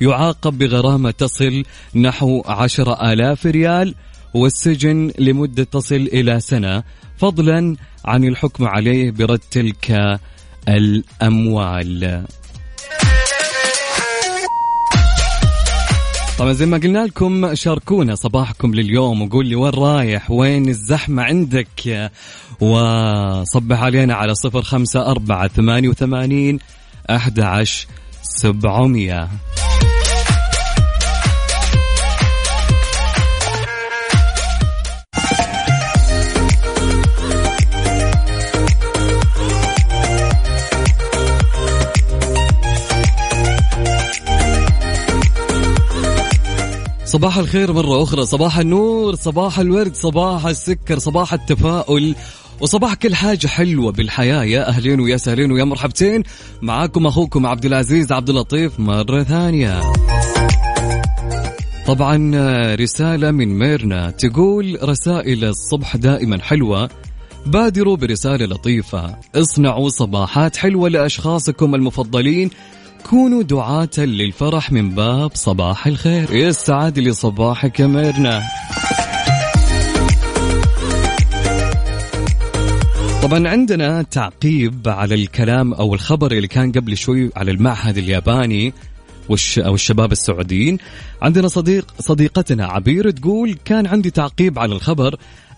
يعاقب 0.00 0.58
بغرامة 0.58 1.10
تصل 1.10 1.64
نحو 1.94 2.42
عشر 2.46 3.12
آلاف 3.12 3.46
ريال 3.46 3.94
والسجن 4.34 5.10
لمدة 5.18 5.64
تصل 5.64 6.08
إلى 6.12 6.40
سنة 6.40 6.82
فضلا 7.16 7.76
عن 8.04 8.24
الحكم 8.24 8.64
عليه 8.64 9.10
برد 9.10 9.40
تلك 9.50 10.18
الأموال. 10.68 12.24
طبعا 16.38 16.52
زي 16.52 16.66
ما 16.66 16.78
قلنا 16.78 17.06
لكم 17.06 17.54
شاركونا 17.54 18.14
صباحكم 18.14 18.74
لليوم 18.74 19.22
وقول 19.22 19.46
لي 19.46 19.54
وين 19.54 19.72
رايح؟ 19.72 20.30
وين 20.30 20.68
الزحمة 20.68 21.22
عندك؟ 21.22 22.10
وصبح 22.60 23.82
علينا 23.82 24.14
على 24.14 24.34
صفر 24.34 24.62
خمسة 24.62 25.10
أربعة 25.10 25.48
ثمانية 25.48 25.88
وثمانين 25.88 26.58
أحد 27.10 27.40
عشر 27.40 27.86
سبعمية. 28.22 29.28
صباح 47.08 47.38
الخير 47.38 47.72
مرة 47.72 48.02
أخرى. 48.02 48.26
صباح 48.26 48.58
النور 48.58 49.14
صباح 49.14 49.58
الورد 49.58 49.94
صباح 49.94 50.46
السكر 50.46 50.98
صباح 50.98 51.32
التفاؤل 51.32 52.14
وصباح 52.60 52.94
كل 52.94 53.14
حاجة 53.14 53.46
حلوة 53.46 53.92
بالحياة. 53.92 54.44
يا 54.44 54.68
أهلين 54.68 55.00
ويا 55.00 55.16
سهلين 55.16 55.52
ويا 55.52 55.64
مرحبتين. 55.64 56.22
معاكم 56.62 57.06
أخوكم 57.06 57.46
عبد 57.46 57.64
العزيز 57.64 58.12
عبد 58.12 58.28
اللطيف 58.28 58.80
مرة 58.80 59.22
ثانية. 59.22 59.80
طبعا 61.86 62.32
رسالة 62.74 63.30
من 63.30 63.58
ميرنا 63.58 64.10
تقول 64.10 64.78
رسائل 64.82 65.44
الصبح 65.44 65.96
دائما 65.96 66.42
حلوة. 66.42 66.90
بادروا 67.46 67.96
برسالة 67.96 68.46
لطيفة. 68.46 69.16
اصنعوا 69.34 69.88
صباحات 69.88 70.56
حلوة 70.56 70.88
لأشخاصكم 70.88 71.74
المفضلين. 71.74 72.50
كونوا 73.02 73.42
دعاة 73.42 73.98
للفرح 73.98 74.72
من 74.72 74.90
باب 74.90 75.30
صباح 75.34 75.86
الخير. 75.86 76.34
يسعد 76.34 76.98
لي 76.98 77.12
صباحك 77.12 77.80
يا 77.80 77.86
ميرنا. 77.86 78.42
طبعا 83.22 83.48
عندنا 83.48 84.02
تعقيب 84.02 84.88
على 84.88 85.14
الكلام 85.14 85.74
أو 85.74 85.94
الخبر 85.94 86.32
اللي 86.32 86.48
كان 86.48 86.72
قبل 86.72 86.96
شوي 86.96 87.30
على 87.36 87.50
المعهد 87.50 87.98
الياباني 87.98 88.72
والش 89.28 89.58
أو 89.58 89.74
الشباب 89.74 90.12
السعوديين. 90.12 90.78
عندنا 91.22 91.48
صديق 91.48 91.94
صديقتنا 92.00 92.66
عبير 92.66 93.10
تقول 93.10 93.56
كان 93.64 93.86
عندي 93.86 94.10
تعقيب 94.10 94.58
على 94.58 94.74
الخبر. 94.74 95.16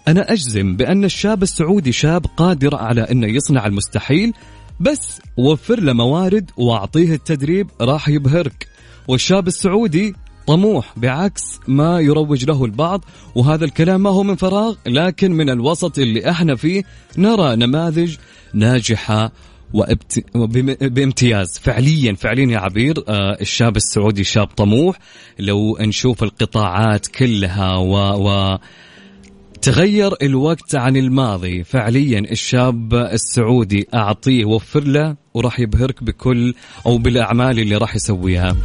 أنا 0.08 0.32
أجزم 0.32 0.76
بأن 0.76 1.04
الشاب 1.04 1.42
السعودي 1.42 1.92
شاب 1.92 2.26
قادر 2.36 2.76
على 2.76 3.00
انه 3.00 3.26
يصنع 3.26 3.66
المستحيل 3.66 4.32
بس 4.80 5.20
وفر 5.36 5.80
له 5.80 5.92
موارد 5.92 6.50
واعطيه 6.56 7.14
التدريب 7.14 7.70
راح 7.80 8.08
يبهرك. 8.08 8.68
والشاب 9.08 9.46
السعودي 9.46 10.14
طموح 10.46 10.98
بعكس 10.98 11.60
ما 11.68 12.00
يروج 12.00 12.44
له 12.44 12.64
البعض 12.64 13.04
وهذا 13.34 13.64
الكلام 13.64 14.02
ما 14.02 14.10
هو 14.10 14.22
من 14.22 14.34
فراغ 14.36 14.74
لكن 14.86 15.32
من 15.32 15.50
الوسط 15.50 15.98
اللي 15.98 16.30
إحنا 16.30 16.56
فيه 16.56 16.82
نرى 17.18 17.56
نماذج 17.56 18.16
ناجحة 18.54 19.32
وابت... 19.72 20.36
بامتياز. 20.82 21.58
فعليا 21.58 22.14
فعليا 22.14 22.52
يا 22.52 22.58
عبير 22.58 22.94
آه، 23.08 23.38
الشاب 23.40 23.76
السعودي 23.76 24.24
شاب 24.24 24.46
طموح. 24.46 24.98
لو 25.38 25.76
نشوف 25.80 26.22
القطاعات 26.22 27.06
كلها 27.06 27.76
و, 27.76 27.94
و... 28.28 28.58
تغير 29.62 30.14
الوقت 30.22 30.74
عن 30.74 30.96
الماضي. 30.96 31.64
فعليا 31.64 32.18
الشاب 32.18 32.94
السعودي 32.94 33.88
أعطيه 33.94 34.44
وفر 34.44 34.84
له 34.84 35.16
وراح 35.34 35.60
يبهرك 35.60 36.04
بكل 36.04 36.54
أو 36.86 36.98
بالأعمال 36.98 37.58
اللي 37.58 37.76
راح 37.76 37.96
يسويها. 37.96 38.56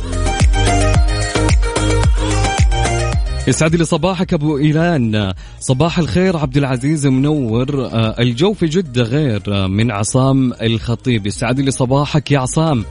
يسعد 3.47 3.75
لي 3.75 3.85
صباحك 3.85 4.33
أبو 4.33 4.57
إيلان. 4.57 5.33
صباح 5.59 5.99
الخير 5.99 6.37
عبد 6.37 6.57
العزيز 6.57 7.07
منور. 7.07 7.85
آه، 7.85 8.15
الجو 8.19 8.53
في 8.53 8.65
جدة 8.65 9.03
غير 9.03 9.41
آه، 9.47 9.67
من 9.67 9.91
عصام 9.91 10.53
الخطيب. 10.53 11.27
يسعد 11.27 11.59
لي 11.59 11.71
صباحك 11.71 12.31
يا 12.31 12.39
عصام. 12.39 12.85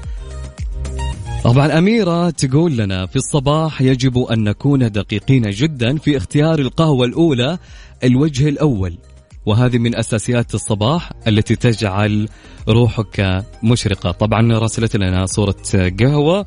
طبعا 1.44 1.78
أميرة 1.78 2.30
تقول 2.30 2.76
لنا 2.76 3.06
في 3.06 3.16
الصباح 3.16 3.82
يجب 3.82 4.18
أن 4.18 4.44
نكون 4.44 4.92
دقيقين 4.92 5.50
جدا 5.50 5.98
في 5.98 6.16
اختيار 6.16 6.58
القهوة 6.58 7.06
الأولى. 7.06 7.58
الوجه 8.04 8.48
الأول 8.48 8.98
وهذه 9.46 9.78
من 9.78 9.96
أساسيات 9.96 10.54
الصباح 10.54 11.12
التي 11.28 11.56
تجعل 11.56 12.28
روحك 12.68 13.44
مشرقة. 13.62 14.10
طبعا 14.10 14.58
راسلت 14.58 14.96
لنا 14.96 15.26
صورة 15.26 15.56
قهوة 16.00 16.46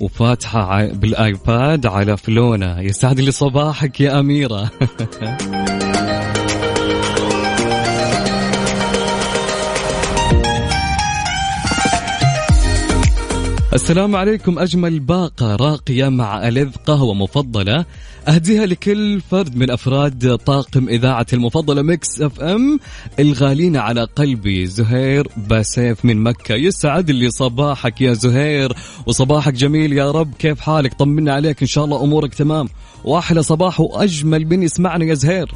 وفاتحة 0.00 0.86
بال 0.86 1.19
iPad 1.19 1.86
على 1.86 2.16
فلونة 2.16 2.80
يسعد 2.80 3.20
لي 3.20 3.30
صباحك 3.30 4.00
يا 4.00 4.20
أميرة. 4.20 4.70
السلام 13.72 14.16
عليكم 14.16 14.58
أجمل 14.58 15.00
باقة 15.00 15.56
راقية 15.56 16.08
مع 16.08 16.48
ألذ 16.48 16.70
قهوة 16.86 17.14
مفضلة. 17.14 17.84
أهديها 18.28 18.66
لكل 18.66 19.20
فرد 19.20 19.56
من 19.56 19.70
أفراد 19.70 20.36
طاقم 20.36 20.88
إذاعة 20.88 21.26
المفضلة 21.32 21.82
Mix 21.82 22.20
FM. 22.20 22.80
الغالين 23.20 23.76
على 23.76 24.04
قلبي 24.16 24.66
زهير 24.66 25.28
باسيف 25.36 26.04
من 26.04 26.22
مكة. 26.22 26.54
يسعد 26.54 27.10
لي 27.10 27.30
صباحك 27.30 28.00
يا 28.00 28.12
زهير 28.12 28.72
وصباحك 29.06 29.52
جميل 29.52 29.92
يا 29.92 30.10
رب. 30.10 30.34
كيف 30.38 30.60
حالك؟ 30.60 30.94
طمنا 30.94 31.32
عليك 31.32 31.62
إن 31.62 31.68
شاء 31.68 31.84
الله 31.84 32.04
أمورك 32.04 32.34
تمام. 32.34 32.68
وأحلى 33.04 33.42
صباح 33.42 33.80
وأجمل 33.80 34.46
من 34.46 34.62
يسمعنا 34.62 35.04
يا 35.04 35.14
زهير. 35.14 35.54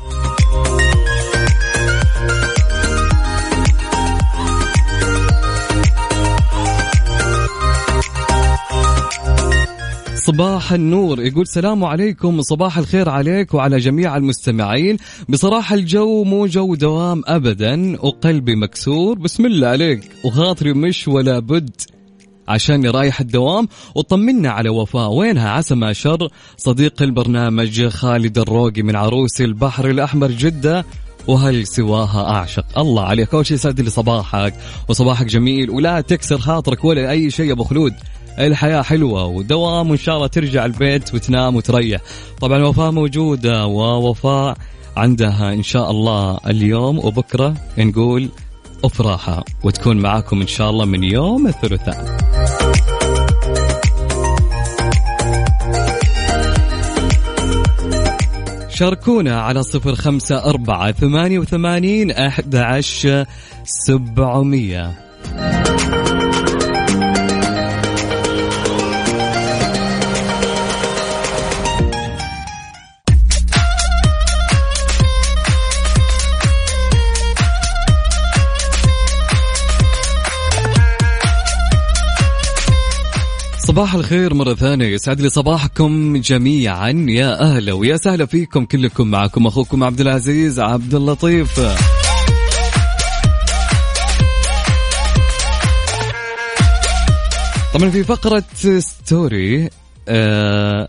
صباح 10.26 10.72
النور. 10.72 11.20
يقول 11.20 11.46
سلام 11.46 11.84
عليكم 11.84 12.38
وصباح 12.38 12.78
الخير 12.78 13.08
عليك 13.08 13.54
وعلى 13.54 13.78
جميع 13.78 14.16
المستمعين. 14.16 14.96
بصراحة 15.28 15.74
الجو 15.74 16.24
مو 16.24 16.46
جو 16.46 16.74
دوام 16.74 17.22
أبدا 17.26 18.00
وقلبي 18.00 18.56
مكسور. 18.56 19.18
بسم 19.18 19.46
الله 19.46 19.68
عليك. 19.68 20.10
وخاطري 20.24 20.72
مش 20.72 21.08
ولا 21.08 21.38
بد 21.38 21.70
عشان 22.48 22.86
رايح 22.86 23.20
الدوام. 23.20 23.68
وطمنا 23.94 24.50
على 24.50 24.68
وفاء. 24.68 25.12
وينها؟ 25.12 25.50
عسى 25.50 25.74
ما 25.74 25.92
شر. 25.92 26.28
صديق 26.56 27.02
البرنامج 27.02 27.88
خالد 27.88 28.38
الروقي 28.38 28.82
من 28.82 28.96
عروس 28.96 29.40
البحر 29.40 29.90
الأحمر 29.90 30.30
جدة. 30.30 30.84
وهل 31.28 31.66
سواها 31.66 32.30
أعشق؟ 32.30 32.78
الله 32.78 33.02
عليك. 33.02 33.34
أول 33.34 33.46
شيء 33.46 33.56
يسعد 33.56 33.80
لي 33.80 33.90
صباحك. 33.90 34.54
وصباحك 34.88 35.26
جميل. 35.26 35.70
ولا 35.70 36.00
تكسر 36.00 36.38
خاطرك 36.38 36.84
ولا 36.84 37.10
أي 37.10 37.30
شيء 37.30 37.46
يا 37.46 37.52
أبو 37.52 37.64
خلود. 37.64 37.92
الحياة 38.38 38.82
حلوة 38.82 39.24
ودوام 39.26 39.90
وإن 39.90 39.98
شاء 39.98 40.16
الله 40.16 40.26
ترجع 40.26 40.64
البيت 40.64 41.14
وتنام 41.14 41.56
وتريح. 41.56 42.00
طبعا 42.40 42.64
وفاء 42.64 42.90
موجودة 42.90 43.66
ووفاء 43.66 44.56
عندها 44.96 45.52
إن 45.52 45.62
شاء 45.62 45.90
الله 45.90 46.38
اليوم 46.46 46.98
وبكرة 46.98 47.54
نقول 47.78 48.28
أفراحة 48.84 49.44
وتكون 49.64 49.96
معاكم 49.96 50.40
إن 50.40 50.46
شاء 50.46 50.70
الله 50.70 50.84
من 50.84 51.04
يوم 51.04 51.46
الثلاثاء. 51.46 52.22
شاركونا 58.68 59.40
على 59.40 59.62
صفر 59.62 59.94
خمسة 59.94 60.44
أربعة 60.44 60.92
ثمانية 60.92 61.38
وثمانين 61.38 62.10
أحد 62.10 62.56
عشر 62.56 63.24
سبعمية. 63.64 64.92
صباح 83.72 83.94
الخير 83.94 84.34
مرة 84.34 84.54
ثانية. 84.54 84.86
يسعد 84.86 85.20
لي 85.20 85.30
صباحكم 85.30 86.16
جميعا. 86.16 86.90
يا 87.08 87.40
أهلا 87.40 87.72
ويا 87.72 87.96
سهلا 87.96 88.26
فيكم 88.26 88.64
كلكم 88.64 89.08
معكم. 89.08 89.46
أخوكم 89.46 89.84
عبد 89.84 90.00
العزيز 90.00 90.60
عبد 90.60 90.94
اللطيف. 90.94 91.60
طبعا 97.74 97.90
في 97.90 98.04
فقرة 98.04 98.44
story 98.78 99.68
آه 100.08 100.88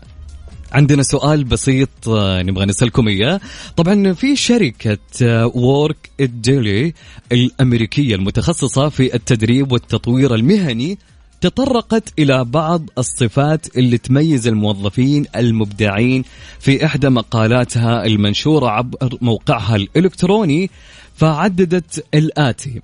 عندنا 0.72 1.02
سؤال 1.02 1.44
بسيط 1.44 2.08
آه، 2.08 2.42
نبغى 2.42 2.66
نسألكم 2.66 3.08
إياه. 3.08 3.40
طبعا 3.76 4.12
في 4.12 4.36
شركة 4.36 4.98
Work 5.46 6.10
It 6.20 6.41
Daily 6.41 6.94
الأمريكية 7.32 8.14
المتخصصة 8.14 8.88
في 8.88 9.14
التدريب 9.14 9.72
والتطوير 9.72 10.34
المهني 10.34 10.98
تطرقت 11.40 12.12
إلى 12.18 12.44
بعض 12.44 12.90
الصفات 12.98 13.76
اللي 13.76 13.98
تميز 13.98 14.48
الموظفين 14.48 15.26
المبدعين 15.36 16.24
في 16.60 16.84
إحدى 16.84 17.08
مقالاتها 17.08 18.06
المنشورة 18.06 18.68
عبر 18.68 19.18
موقعها 19.20 19.76
الإلكتروني 19.76 20.70
فعددت 21.14 22.04
الآتي. 22.14 22.80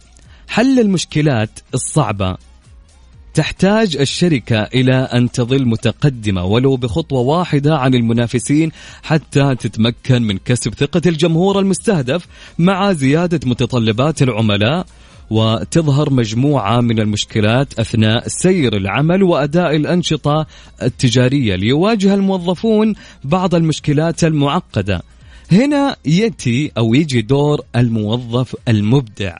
حل 0.48 0.80
المشكلات 0.80 1.50
الصعبة. 1.74 2.36
تحتاج 3.34 3.96
الشركة 3.96 4.62
إلى 4.62 4.94
أن 4.94 5.30
تظل 5.30 5.66
متقدمة 5.66 6.44
ولو 6.44 6.76
بخطوة 6.76 7.20
واحدة 7.20 7.78
عن 7.78 7.94
المنافسين 7.94 8.72
حتى 9.02 9.54
تتمكن 9.54 10.22
من 10.22 10.38
كسب 10.38 10.74
ثقة 10.74 11.02
الجمهور 11.06 11.58
المستهدف 11.58 12.26
مع 12.58 12.92
زيادة 12.92 13.40
متطلبات 13.46 14.22
العملاء 14.22 14.86
وتظهر 15.30 16.10
مجموعة 16.12 16.80
من 16.80 17.00
المشكلات 17.00 17.78
أثناء 17.78 18.28
سير 18.28 18.76
العمل 18.76 19.22
وأداء 19.22 19.76
الأنشطة 19.76 20.46
التجارية 20.82 21.56
ليواجه 21.56 22.14
الموظفون 22.14 22.94
بعض 23.24 23.54
المشكلات 23.54 24.24
المعقدة 24.24 25.02
هنا 25.52 25.96
يأتي 26.06 26.72
أو 26.78 26.94
يجي 26.94 27.22
دور 27.22 27.60
الموظف 27.76 28.56
المبدع 28.68 29.36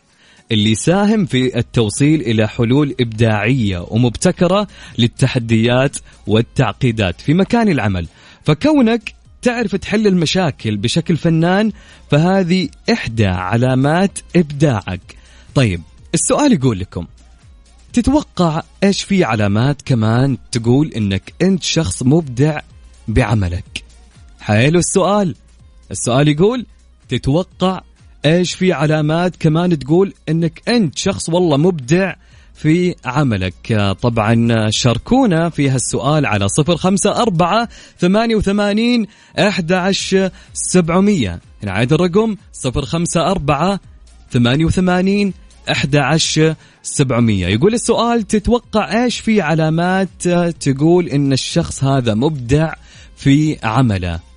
اللي 0.53 0.71
يساهم 0.71 1.27
في 1.27 1.59
التوصيل 1.59 2.21
إلى 2.21 2.49
حلول 2.49 2.95
إبداعية 3.01 3.87
ومبتكرة 3.89 4.69
للتحديات 4.99 5.97
والتعقيدات 6.27 7.21
في 7.21 7.35
مكان 7.35 7.69
العمل، 7.69 8.07
فكونك 8.45 9.15
تعرف 9.43 9.77
تحل 9.77 10.07
المشاكل 10.07 10.77
بشكل 10.77 11.17
فنان 11.17 11.73
فهذه 12.11 12.69
إحدى 12.93 13.27
علامات 13.27 14.19
إبداعك. 14.37 15.20
طيب 15.55 15.83
السؤال 16.15 16.53
يقول 16.53 16.79
لكم 16.79 17.07
تتوقع 17.93 18.63
إيش 18.85 19.03
في 19.03 19.25
علامات 19.25 19.83
كمان 19.83 20.39
تقول 20.53 20.93
إنك 20.97 21.33
أنت 21.43 21.63
شخص 21.63 22.03
مبدع 22.03 22.61
بعملك؟ 23.09 23.85
حلو 24.41 24.79
السؤال. 24.79 25.35
السؤال 25.91 26.29
يقول 26.29 26.67
تتوقع 27.09 27.81
إيش 28.25 28.55
في 28.55 28.73
علامات 28.73 29.37
كمان 29.37 29.79
تقول 29.79 30.15
إنك 30.29 30.63
أنت 30.69 30.99
شخص 30.99 31.29
والله 31.29 31.57
مبدع 31.57 32.15
في 32.55 32.95
عملك 33.05 33.97
طبعا 34.03 34.71
شاركونا 34.71 35.49
في 35.49 35.71
هالسؤال 35.71 36.27
على 36.27 36.49
صفر 36.49 36.77
خمسة 36.77 37.23
أربعة 37.23 37.69
ثمانية 37.99 38.37
وثمانين 38.37 39.07
أحد 39.39 39.93
سبعمية 40.53 41.41
نعيد 41.63 41.93
الرقم 41.93 42.37
صفر 42.53 42.85
خمسة 42.85 43.31
أربعة 43.31 43.81
ثمانية 44.31 44.65
وثمانين 44.65 45.33
أحد 45.71 45.97
عشر 45.97 46.55
سبعمية. 46.83 47.47
يقول 47.47 47.75
السؤال 47.75 48.27
تتوقع 48.27 49.05
إيش 49.05 49.21
في 49.21 49.41
علامات 49.41 50.29
تقول 50.61 51.09
إن 51.09 51.33
الشخص 51.33 51.85
هذا 51.85 52.15
مبدع 52.15 52.75
في 53.17 53.57
عمله؟ 53.63 54.30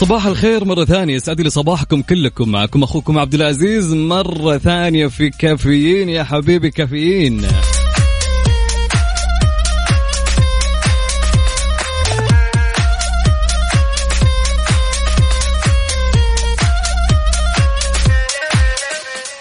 صباح 0.00 0.26
الخير 0.26 0.64
مرة 0.64 0.84
ثانية. 0.84 1.14
يسعد 1.14 1.40
لي 1.40 1.50
صباحكم 1.50 2.02
كلكم. 2.02 2.48
معكم 2.48 2.82
أخوكم 2.82 3.18
عبد 3.18 3.34
العزيز. 3.34 3.94
مرة 3.94 4.58
ثانية 4.58 5.06
في 5.06 5.30
كافيين 5.30 6.08
يا 6.08 6.24
حبيبي 6.24 6.70
كافيين. 6.70 7.46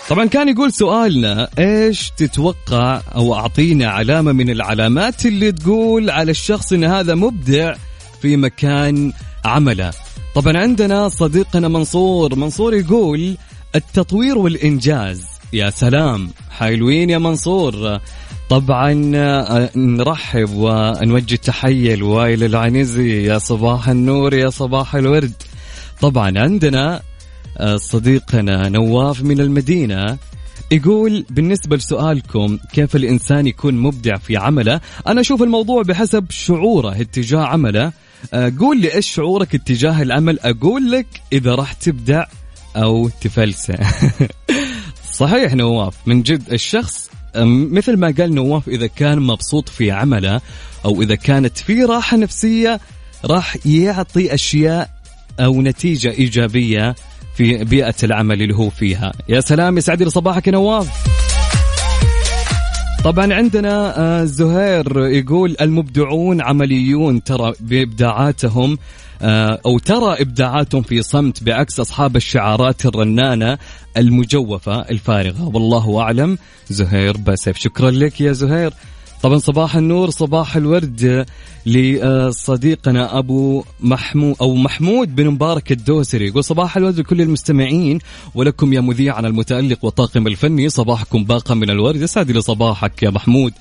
طبعا 0.09 0.25
كان 0.25 0.49
يقول 0.49 0.73
سؤالنا 0.73 1.49
إيش 1.59 2.11
تتوقع 2.17 3.01
أو 3.15 3.35
أعطينا 3.35 3.87
علامة 3.87 4.31
من 4.31 4.49
العلامات 4.49 5.25
اللي 5.25 5.51
تقول 5.51 6.09
على 6.09 6.31
الشخص 6.31 6.73
إن 6.73 6.83
هذا 6.83 7.15
مبدع 7.15 7.75
في 8.21 8.37
مكان 8.37 9.13
عمله؟ 9.45 9.91
طبعا 10.37 10.57
عندنا 10.57 11.09
صديقنا 11.09 11.67
منصور. 11.67 12.35
منصور 12.35 12.73
يقول 12.73 13.37
التطوير 13.75 14.37
والإنجاز. 14.37 15.25
يا 15.53 15.69
سلام. 15.69 16.29
حلوين 16.49 17.09
يا 17.09 17.17
منصور. 17.17 17.99
طبعا 18.49 19.11
آه، 19.15 19.69
نرحب 19.75 20.49
ونوجه 20.53 21.35
تحية 21.35 21.95
لوائل 21.95 22.43
العنزي. 22.43 23.23
يا 23.23 23.37
صباح 23.37 23.89
النور 23.89 24.33
يا 24.33 24.49
صباح 24.49 24.95
الورد. 24.95 25.33
طبعا 26.01 26.39
عندنا 26.39 27.01
آه، 27.57 27.77
صديقنا 27.77 28.69
نواف 28.69 29.21
من 29.21 29.39
المدينة 29.39 30.17
يقول 30.71 31.25
بالنسبة 31.29 31.75
لسؤالكم 31.75 32.57
كيف 32.73 32.95
الإنسان 32.95 33.47
يكون 33.47 33.73
مبدع 33.73 34.17
في 34.17 34.37
عمله 34.37 34.81
أنا 35.07 35.21
أشوف 35.21 35.43
الموضوع 35.43 35.81
بحسب 35.81 36.25
شعوره 36.31 37.01
اتجاه 37.01 37.41
عمله. 37.41 37.91
قول 38.59 38.81
لي 38.81 38.93
إيش 38.93 39.11
شعورك 39.11 39.55
اتجاه 39.55 40.01
العمل 40.01 40.39
أقول 40.39 40.91
لك 40.91 41.07
إذا 41.33 41.55
راح 41.55 41.73
تبدع 41.73 42.25
أو 42.75 43.09
تفلسع 43.09 43.75
صحيح 45.13 45.53
نواف 45.53 45.95
من 46.05 46.21
جد 46.21 46.53
الشخص 46.53 47.09
مثل 47.45 47.97
ما 47.97 48.13
قال 48.17 48.35
نواف 48.35 48.69
إذا 48.69 48.87
كان 48.87 49.19
مبسوط 49.19 49.69
في 49.69 49.91
عمله 49.91 50.41
أو 50.85 51.01
إذا 51.01 51.15
كانت 51.15 51.57
في 51.57 51.83
راحة 51.83 52.17
نفسية 52.17 52.79
راح 53.25 53.57
يعطي 53.65 54.33
أشياء 54.33 54.89
أو 55.39 55.61
نتيجة 55.61 56.11
إيجابية 56.11 56.95
في 57.35 57.63
بيئة 57.63 57.95
العمل 58.03 58.41
اللي 58.41 58.55
هو 58.55 58.69
فيها. 58.69 59.11
يا 59.29 59.39
سلام 59.39 59.77
يسعد 59.77 60.03
لي 60.03 60.09
صباحك 60.09 60.47
يا 60.47 60.51
نواف. 60.51 61.26
طبعا 63.03 63.33
عندنا 63.33 63.99
آه، 63.99 64.23
زهير 64.23 65.05
يقول 65.05 65.55
المبدعون 65.61 66.41
عمليون 66.41 67.23
ترى 67.23 67.53
بإبداعاتهم 67.59 68.77
آه، 69.21 69.59
أو 69.65 69.79
ترى 69.79 70.21
إبداعاتهم 70.21 70.81
في 70.81 71.01
صمت 71.01 71.43
بعكس 71.43 71.79
أصحاب 71.79 72.15
الشعارات 72.15 72.85
الرنانة 72.85 73.57
المجوفة 73.97 74.81
الفارغة. 74.81 75.51
والله 75.53 76.01
أعلم 76.01 76.37
زهير 76.69 77.17
بسف 77.17 77.57
شكرا 77.57 77.91
لك 77.91 78.21
يا 78.21 78.31
زهير. 78.31 78.73
طبعا 79.23 79.37
صباح 79.37 79.75
النور 79.75 80.09
صباح 80.09 80.55
الورد 80.55 81.25
لصديقنا 81.65 83.17
أبو 83.17 83.63
محمود 83.79 84.35
أو 84.41 84.55
محمود 84.55 85.15
بن 85.15 85.29
مبارك 85.29 85.71
الدوسري. 85.71 86.27
يقول 86.27 86.43
صباح 86.43 86.77
الورد 86.77 86.99
لكل 86.99 87.21
المستمعين 87.21 87.99
ولكم 88.35 88.73
يا 88.73 88.81
مذيعنا 88.81 89.27
المتألق 89.27 89.85
والطاقم 89.85 90.27
الفني 90.27 90.69
صباحكم 90.69 91.23
باقة 91.23 91.55
من 91.55 91.69
الورد. 91.69 92.01
يسعد 92.01 92.31
لي 92.31 92.41
صباحك 92.41 93.03
يا 93.03 93.09
محمود. 93.09 93.53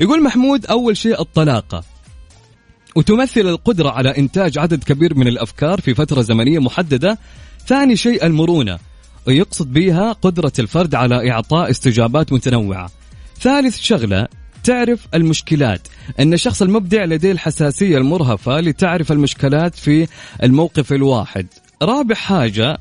يقول 0.00 0.22
محمود 0.22 0.66
أول 0.66 0.96
شيء 0.96 1.20
الطلاقة. 1.20 1.84
وتمثل 2.96 3.40
القدرة 3.40 3.90
على 3.90 4.18
إنتاج 4.18 4.58
عدد 4.58 4.84
كبير 4.84 5.14
من 5.14 5.28
الأفكار 5.28 5.80
في 5.80 5.94
فترة 5.94 6.22
زمنية 6.22 6.58
محددة. 6.58 7.18
ثاني 7.66 7.96
شيء 7.96 8.26
المرونة. 8.26 8.78
ويقصد 9.26 9.72
بها 9.72 10.12
قدرة 10.12 10.52
الفرد 10.58 10.94
على 10.94 11.30
إعطاء 11.30 11.70
استجابات 11.70 12.32
متنوعة. 12.32 12.90
ثالث 13.40 13.78
شغلة 13.78 14.28
تعرف 14.64 15.06
المشكلات. 15.14 15.88
أن 16.20 16.32
الشخص 16.32 16.62
المبدع 16.62 17.04
لديه 17.04 17.32
الحساسية 17.32 17.98
المرهفة 17.98 18.60
لتعرف 18.60 19.12
المشكلات 19.12 19.74
في 19.74 20.08
الموقف 20.42 20.92
الواحد. 20.92 21.46
رابع 21.82 22.14
حاجة 22.14 22.78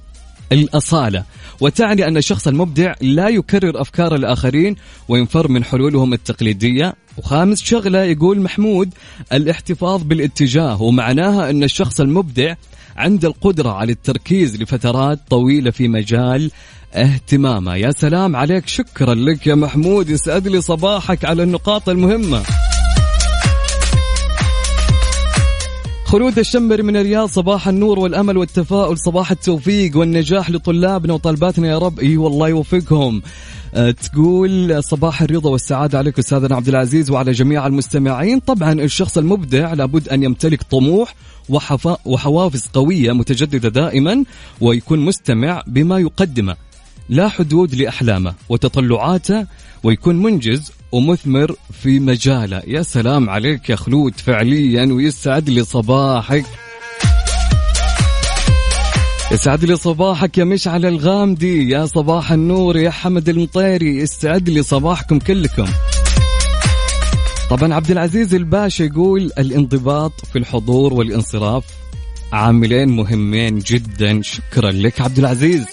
الأصالة. 0.52 1.24
وتعني 1.62 2.08
أن 2.08 2.18
الشخص 2.18 2.48
المبدع 2.48 2.94
لا 3.02 3.30
يكرر 3.30 3.82
أفكار 3.82 4.16
الآخرين 4.16 4.76
وينفر 5.08 5.48
من 5.48 5.64
حلولهم 5.64 6.14
التقليدية. 6.14 6.94
وخامس 7.18 7.64
شغلة 7.64 8.04
يقول 8.04 8.42
محمود 8.42 8.94
الاحتفاظ 9.34 10.04
بالاتجاه. 10.04 10.82
ومعناها 10.82 11.50
أن 11.50 11.64
الشخص 11.64 12.00
المبدع 12.00 12.54
عنده 12.98 13.28
القدرة 13.28 13.70
على 13.70 13.92
التركيز 13.92 14.62
لفترات 14.62 15.20
طويلة 15.30 15.72
في 15.72 15.88
مجال 15.88 16.52
اهتمامه 16.96 17.76
يا 17.76 17.92
سلام 17.92 18.36
عليك. 18.36 18.68
شكرا 18.68 19.14
لك 19.16 19.48
يا 19.48 19.56
محمود. 19.56 20.10
يسعد 20.10 20.48
لي 20.48 20.62
صباحك 20.62 21.26
على 21.26 21.44
النقاط 21.44 21.90
المهمة. 21.90 22.44
خلود 26.06 26.40
الشمر 26.40 26.84
من 26.84 26.98
الرياض 26.98 27.30
صباح 27.30 27.68
النور 27.68 28.00
والأمل 28.00 28.38
والتفاؤل 28.38 28.98
صباح 28.98 29.32
التوفيق 29.32 29.98
والنجاح 29.98 30.50
لطلابنا 30.50 31.14
وطالباتنا 31.14 31.68
يا 31.68 31.78
رب. 31.78 32.00
إي 32.00 32.18
والله 32.18 32.50
يوفقهم. 32.50 33.22
أه، 33.74 33.92
تقول 33.92 34.84
صباح 34.84 35.22
الرضا 35.22 35.50
والسعادة 35.50 35.98
عليك 35.98 36.20
أستاذنا 36.20 36.56
عبد 36.56 36.68
العزيز 36.68 37.12
وعلى 37.12 37.32
جميع 37.32 37.68
المستمعين. 37.68 38.40
طبعا 38.40 38.74
الشخص 38.74 39.18
المبدع 39.18 39.74
لابد 39.74 40.10
أن 40.10 40.24
يمتلك 40.24 40.64
طموح 40.64 41.16
وحوافز 42.06 42.68
قوية 42.74 43.12
متجددة 43.12 43.70
دائما 43.70 44.24
ويكون 44.62 45.00
مستمع 45.00 45.64
بما 45.68 46.00
يقدمه. 46.00 46.56
لا 47.10 47.30
حدود 47.30 47.76
لأحلامه 47.76 48.34
وتطلعاته 48.50 49.46
ويكون 49.84 50.16
منجز 50.24 50.72
ومثمر 50.92 51.56
في 51.82 52.00
مجاله. 52.00 52.62
يا 52.68 52.82
سلام 52.82 53.30
عليك 53.30 53.70
يا 53.70 53.76
خلود 53.76 54.14
فعليا 54.16 54.94
ويسعد 54.94 55.50
لي 55.50 55.64
صباحك. 55.64 56.46
يسعد 59.32 59.66
لي 59.66 59.76
صباحك 59.76 60.38
يا 60.38 60.44
مشعل 60.44 60.86
الغامدي 60.86 61.70
يا 61.70 61.86
صباح 61.86 62.32
النور 62.32 62.78
يا 62.78 62.90
حمد 62.90 63.30
المطيري 63.30 63.98
يسعد 63.98 64.50
لي 64.50 64.64
صباحكم 64.64 65.20
كلكم. 65.20 65.66
طبعا 67.50 67.74
عبد 67.74 67.92
العزيز 67.92 68.34
الباشا 68.34 68.84
يقول 68.84 69.32
الانضباط 69.38 70.12
في 70.34 70.38
الحضور 70.38 70.94
والانصراف 70.94 71.64
عاملين 72.34 72.90
مهمين 72.90 73.60
جدا. 73.60 74.22
شكرا 74.22 74.72
لك 74.72 75.02
عبد 75.02 75.20
العزيز. 75.20 75.66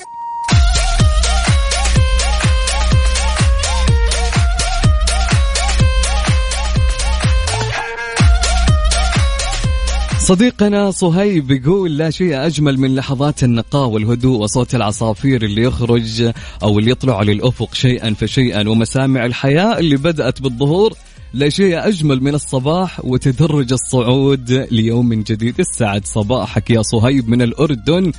صديقنا 10.30 10.90
صهيب 10.90 11.50
يقول 11.50 11.98
لا 11.98 12.10
شيء 12.10 12.46
أجمل 12.46 12.80
من 12.80 12.94
لحظات 12.94 13.44
النقاء 13.44 13.88
والهدوء 13.88 14.38
وصوت 14.38 14.74
العصافير 14.74 15.42
اللي 15.42 15.62
يخرج 15.62 16.32
أو 16.62 16.78
اللي 16.78 16.90
يطلع 16.90 17.22
للأفق 17.22 17.74
شيئا 17.74 18.14
فشيئا 18.14 18.68
ومسامع 18.68 19.26
الحياة 19.26 19.78
اللي 19.78 19.96
بدأت 19.96 20.42
بالظهور. 20.42 20.92
لا 21.32 21.48
شيء 21.48 21.88
أجمل 21.88 22.22
من 22.22 22.34
الصباح 22.34 23.04
وتدرج 23.04 23.72
الصعود 23.72 24.50
ليوم 24.70 25.14
جديد. 25.14 25.60
السعد 25.60 26.06
صباحك 26.06 26.70
يا 26.70 26.82
صهيب 26.82 27.28
من 27.28 27.42
الأردن. 27.42 28.12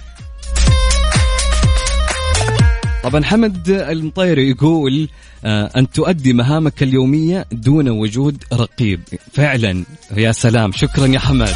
طبعا 3.04 3.24
حمد 3.24 3.70
المطيري 3.70 4.50
يقول 4.50 5.10
آه 5.46 5.72
أن 5.78 5.92
تؤدي 5.92 6.34
مهامك 6.34 6.84
اليومية 6.84 7.46
دون 7.52 7.90
وجود 7.90 8.44
رقيب. 8.54 9.00
فعلا 9.34 9.86
يا 10.18 10.32
سلام. 10.32 10.72
شكرا 10.72 11.08
يا 11.08 11.20
حمد. 11.20 11.56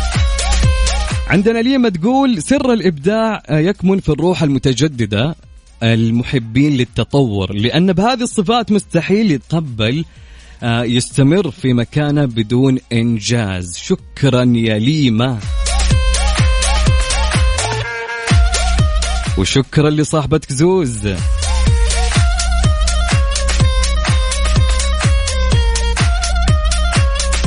عندنا 1.28 1.60
ليما 1.60 1.90
تقول 1.90 2.42
سر 2.44 2.74
الإبداع 2.74 3.44
آه، 3.48 3.60
يكمن 3.60 4.00
في 4.00 4.10
الروح 4.10 4.44
المتجددة 4.44 5.36
المحبين 5.84 6.78
للتطور 6.78 7.54
لأن 7.54 7.94
بهذه 7.94 8.22
الصفات 8.22 8.72
مستحيل 8.72 9.32
يتقبل 9.32 10.06
آه، 10.64 10.84
يستمر 10.84 11.52
في 11.52 11.74
مكانة 11.74 12.26
بدون 12.26 12.80
إنجاز. 12.94 13.78
شكرا 13.78 14.44
يا 14.56 14.78
ليما 14.78 15.40
وشكرا 19.38 19.90
لصاحبتك 19.90 20.54
زوز. 20.54 21.08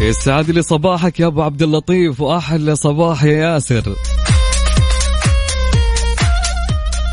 يسعد 0.01 0.51
لي 0.51 0.63
صباحك 0.63 1.21
يا 1.21 1.27
أبو 1.27 1.43
عبد 1.43 1.63
اللطيف 1.63 2.21
وأحلى 2.21 2.77
صباح 2.77 3.25
يا 3.25 3.33
ياسر. 3.33 3.95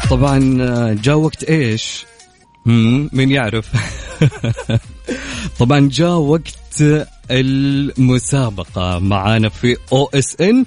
طبعا 0.09 0.39
جاء 1.03 1.15
وقت 1.15 1.43
إيش؟ 1.43 2.05
مين 2.65 3.31
يعرف؟ 3.31 3.69
طبعا 5.59 5.89
جاء 5.91 6.11
وقت 6.17 6.83
المسابقة. 7.31 8.99
معانا 8.99 9.49
في 9.49 9.77
أو 9.93 10.09
إس 10.13 10.41
إن. 10.41 10.65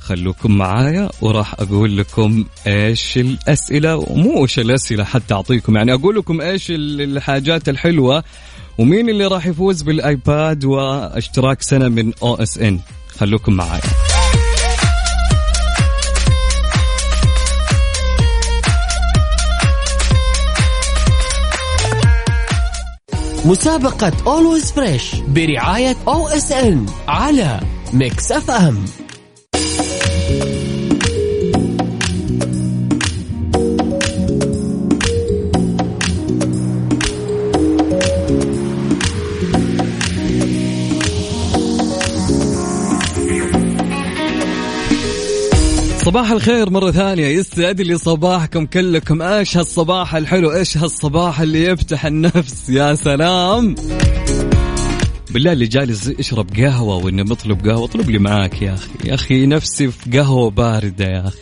خلوكم 0.00 0.58
معايا 0.58 1.10
وراح 1.20 1.54
أقول 1.60 1.96
لكم 1.96 2.44
إيش 2.66 3.16
الأسئلة 3.18 3.96
ومو 3.96 4.42
إيش 4.42 4.58
الأسئلة 4.58 5.04
حتى 5.04 5.34
أعطيكم. 5.34 5.76
يعني 5.76 5.94
أقول 5.94 6.16
لكم 6.16 6.40
إيش 6.40 6.70
ال- 6.70 7.00
الحاجات 7.00 7.68
الحلوة 7.68 8.24
ومين 8.80 9.08
اللي 9.08 9.26
راح 9.26 9.46
يفوز 9.46 9.82
بال 9.82 10.09
iPad 10.09 10.64
واشتراك 10.64 11.62
سنة 11.62 11.88
من 11.88 12.12
OSN؟ 12.22 12.78
خلوكم 13.18 13.52
معايا 13.52 13.80
مسابقة 23.44 24.12
Always 24.26 24.72
Fresh 24.72 25.14
برعاية 25.14 25.96
OSN 26.08 26.86
على 27.08 27.60
Mix 27.92 28.32
FM. 28.32 28.84
صباح 46.04 46.30
الخير 46.30 46.70
مرة 46.70 46.90
ثانية. 46.90 47.26
يسعد 47.26 47.80
لي 47.80 47.98
صباحكم 47.98 48.66
كلكم. 48.66 49.22
إيش 49.22 49.56
هالصباح 49.56 50.14
الحلو؟ 50.14 50.52
إيش 50.52 50.76
هالصباح 50.76 51.40
اللي 51.40 51.64
يفتح 51.64 52.06
النفس؟ 52.06 52.68
يا 52.68 52.94
سلام. 52.94 53.74
بالله 55.30 55.52
اللي 55.52 55.66
جالس 55.66 56.06
يشرب 56.18 56.56
قهوة 56.56 56.96
وإنه 56.96 57.22
مطلب 57.22 57.68
قهوة 57.68 57.84
اطلب 57.84 58.10
لي 58.10 58.18
معاك 58.18 58.62
يا 58.62 58.74
أخي. 58.74 58.90
يا 59.04 59.14
أخي 59.14 59.46
نفسي 59.46 59.90
في 59.90 60.18
قهوة 60.18 60.50
باردة 60.50 61.04
يا 61.04 61.28
أخي. 61.28 61.38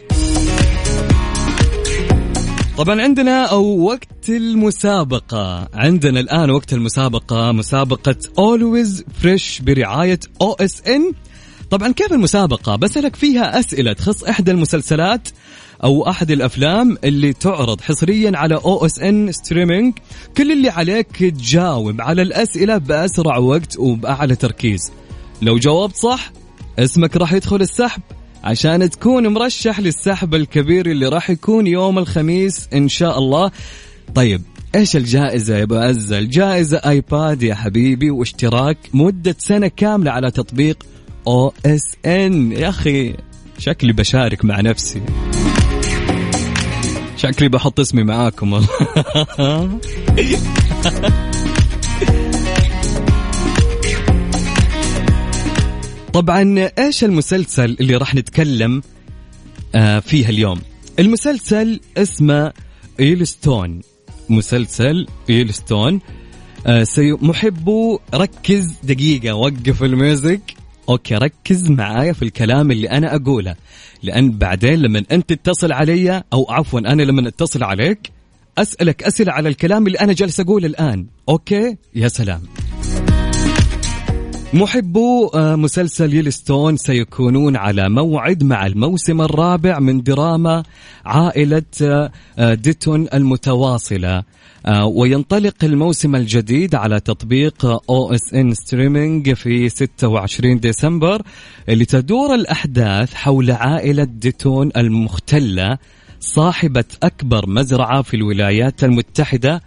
طبعا 2.78 3.02
عندنا 3.02 3.44
أو 3.44 3.78
وقت 3.80 4.28
المسابقة. 4.28 5.68
عندنا 5.74 6.20
الآن 6.20 6.50
وقت 6.50 6.72
المسابقة 6.72 7.52
مسابقة 7.52 8.16
Always 8.38 9.04
Fresh 9.22 9.60
برعاية 9.60 10.20
OSN 10.40 11.12
طبعا 11.70 11.92
كيف 11.92 12.12
المسابقة؟ 12.12 12.76
بسألك 12.76 13.16
فيها 13.16 13.58
أسئلة 13.60 13.92
تخص 13.92 14.24
إحدى 14.24 14.50
المسلسلات 14.50 15.28
أو 15.84 16.08
أحد 16.08 16.30
الأفلام 16.30 16.98
اللي 17.04 17.32
تعرض 17.32 17.80
حصريا 17.80 18.32
على 18.34 18.54
OSN 18.54 19.32
Streaming. 19.32 19.94
كل 20.36 20.52
اللي 20.52 20.68
عليك 20.68 21.06
تجاوب 21.16 22.00
على 22.00 22.22
الأسئلة 22.22 22.78
بأسرع 22.78 23.38
وقت 23.38 23.78
وبأعلى 23.78 24.36
تركيز. 24.36 24.92
لو 25.42 25.58
جاوبت 25.58 25.96
صح 25.96 26.32
اسمك 26.78 27.16
راح 27.16 27.32
يدخل 27.32 27.60
السحب 27.60 28.02
عشان 28.44 28.90
تكون 28.90 29.26
مرشح 29.26 29.80
للسحب 29.80 30.34
الكبير 30.34 30.90
اللي 30.90 31.08
راح 31.08 31.30
يكون 31.30 31.66
يوم 31.66 31.98
الخميس 31.98 32.68
إن 32.74 32.88
شاء 32.88 33.18
الله. 33.18 33.50
طيب 34.14 34.42
إيش 34.74 34.96
الجائزة 34.96 35.56
يا 35.56 35.62
أبو 35.62 35.74
عزة؟ 35.74 36.18
الجائزة 36.18 36.76
آيباد 36.76 37.42
يا 37.42 37.54
حبيبي 37.54 38.10
واشتراك 38.10 38.78
مدة 38.94 39.36
سنة 39.38 39.68
كاملة 39.68 40.10
على 40.10 40.30
تطبيق 40.30 40.86
أو 41.28 41.52
اس 41.66 41.82
ان 42.06 42.52
يا 42.52 42.68
أخي 42.68 43.14
شكلي 43.58 43.92
بشارك 43.92 44.44
مع 44.44 44.60
نفسي. 44.60 45.02
شكلي 47.16 47.48
بحط 47.48 47.80
اسمي 47.80 48.02
معاكم. 48.02 48.60
طبعا 56.12 56.70
إيش 56.78 57.04
المسلسل 57.04 57.76
اللي 57.80 57.96
راح 57.96 58.14
نتكلم 58.14 58.82
آه 59.74 59.98
فيها 59.98 60.28
اليوم؟ 60.28 60.60
المسلسل 60.98 61.80
اسمه 61.96 62.52
إيلستون 63.00 63.80
مسلسل 64.28 65.06
آه 66.66 66.84
سي 66.84 67.12
محبو 67.12 67.98
ركز 68.14 68.74
دقيقة 68.84 69.34
وقف 69.34 69.82
ال 69.82 69.93
music. 69.93 70.57
Okay 70.88 71.14
ركز 71.14 71.70
معايا 71.70 72.12
في 72.12 72.22
الكلام 72.22 72.70
اللي 72.70 72.90
أنا 72.90 73.14
أقوله. 73.16 73.56
لأن 74.02 74.30
بعدين 74.30 74.74
لما 74.74 75.04
أنت 75.12 75.32
تتصل 75.32 75.72
علي 75.72 76.22
أو 76.32 76.46
عفوا 76.50 76.80
أنا 76.80 77.02
لما 77.02 77.28
أتصل 77.28 77.62
عليك 77.62 78.10
أسألك 78.58 79.02
أسئلة 79.02 79.32
على 79.32 79.48
الكلام 79.48 79.86
اللي 79.86 79.98
أنا 79.98 80.12
جالس 80.12 80.40
أقوله 80.40 80.66
الآن. 80.66 81.06
okay؟ 81.28 81.76
يا 81.94 82.08
سلام. 82.08 82.42
محبو 84.54 85.28
آه، 85.28 85.56
مسلسل 85.56 86.14
يلوستون 86.14 86.76
سيكونون 86.76 87.56
على 87.56 87.88
موعد 87.88 88.44
مع 88.44 88.66
الموسم 88.66 89.20
الرابع 89.20 89.78
من 89.78 90.02
دراما 90.02 90.62
عائلة 91.06 91.62
آه، 92.38 92.54
داتون 92.54 93.08
المتواصلة. 93.14 94.22
آه، 94.66 94.86
وينطلق 94.86 95.54
الموسم 95.62 96.16
الجديد 96.16 96.74
على 96.74 97.00
تطبيق 97.00 97.66
OSN 97.90 98.54
Streaming 98.54 99.32
في 99.32 99.68
26 99.68 100.60
ديسمبر 100.60 101.22
لتدور 101.68 102.34
الأحداث 102.34 103.14
حول 103.14 103.50
عائلة 103.50 104.04
داتون 104.04 104.70
المختلة 104.76 105.78
صاحبة 106.20 106.84
أكبر 107.02 107.48
مزرعة 107.48 108.02
في 108.02 108.14
الولايات 108.14 108.84
المتحدة 108.84 109.62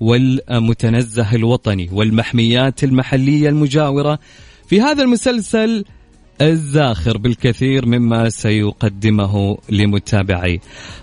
والمتنزه 0.00 1.34
الوطني 1.34 1.88
والمحميات 1.92 2.84
المحلية 2.84 3.48
المجاورة. 3.48 4.18
في 4.68 4.80
هذا 4.80 5.02
المسلسل 5.02 5.84
الزاخر 6.40 7.18
بالكثير 7.18 7.86
مما 7.86 8.28
سيقدمه 8.28 9.58
لمتابعي. 9.70 10.60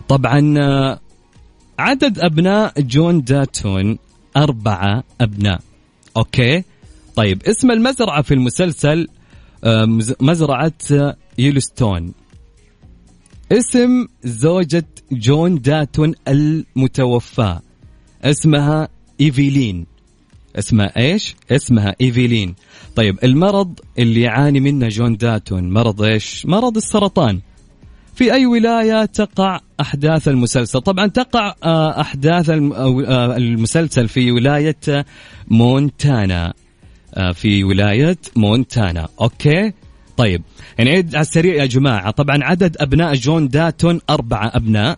طبعا 0.07 0.55
عدد 1.80 2.20
أبناء 2.20 2.82
جون 2.82 3.24
داتون 3.24 3.97
أربعة 4.38 5.03
أبناء. 5.22 5.59
Okay؟ 6.18 6.63
طيب 7.15 7.43
اسم 7.43 7.72
المزرعة 7.72 8.22
في 8.22 8.34
المسلسل 8.34 9.07
آه، 9.63 9.86
مز- 9.86 10.15
مزرعة 10.22 10.74
يلوستون 11.38 12.13
اسم 13.51 14.07
زوجة 14.24 14.86
جون 15.11 15.61
داتون 15.61 16.13
المتوفى 16.28 17.59
اسمها 18.26 18.88
إيفيلين. 19.21 19.86
اسمها 20.55 20.97
إيش؟ 20.97 21.36
اسمها 21.51 21.95
إيفيلين. 22.01 22.55
طيب 22.95 23.19
المرض 23.23 23.80
اللي 23.99 24.21
يعاني 24.21 24.59
منه 24.59 24.88
جون 24.88 25.17
داتون 25.17 25.73
مرض 25.73 26.01
إيش؟ 26.01 26.45
مرض 26.45 26.78
السرطان. 26.78 27.39
في 28.15 28.34
أي 28.34 28.45
ولاية 28.45 29.05
تقع 29.05 29.59
أحداث 29.82 30.28
المسلسل؟ 30.28 30.82
طبعا 30.82 31.07
تقع 31.07 31.55
آه، 31.63 32.05
أو، 32.51 33.01
آه، 33.01 33.38
المسلسل 33.38 34.07
في 34.07 34.32
ولاية 34.32 34.78
آه، 34.89 35.05
مونتانا. 35.47 36.53
آه، 37.13 37.32
في 37.32 37.63
ولاية 37.63 38.17
مونتانا. 38.36 39.07
Okay؟ 39.22 39.74
طيب 40.17 40.41
نعيد 40.80 41.15
على 41.15 41.21
السريع 41.21 41.55
يا 41.55 41.65
جماعة. 41.65 42.11
طبعا 42.11 42.43
عدد 42.43 42.78
أبناء 42.80 43.13
جون 43.13 43.47
داتون 43.47 43.99
أربعة 44.09 44.51
أبناء. 44.55 44.91
آه، 44.91 44.97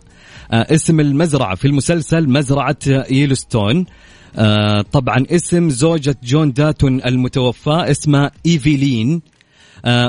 اسم 0.52 1.00
المزرعة 1.00 1.54
في 1.54 1.64
المسلسل 1.64 2.28
مزرعة 2.28 2.76
آه، 2.88 3.06
يلوستون 3.10 3.86
آه، 4.36 4.82
طبعا 4.92 5.24
اسم 5.30 5.70
زوجة 5.70 6.16
جون 6.24 6.52
داتون 6.52 7.02
المتوفى 7.04 7.84
اسمها 7.90 8.30
إيفيلين. 8.46 9.14
آه، 9.14 9.37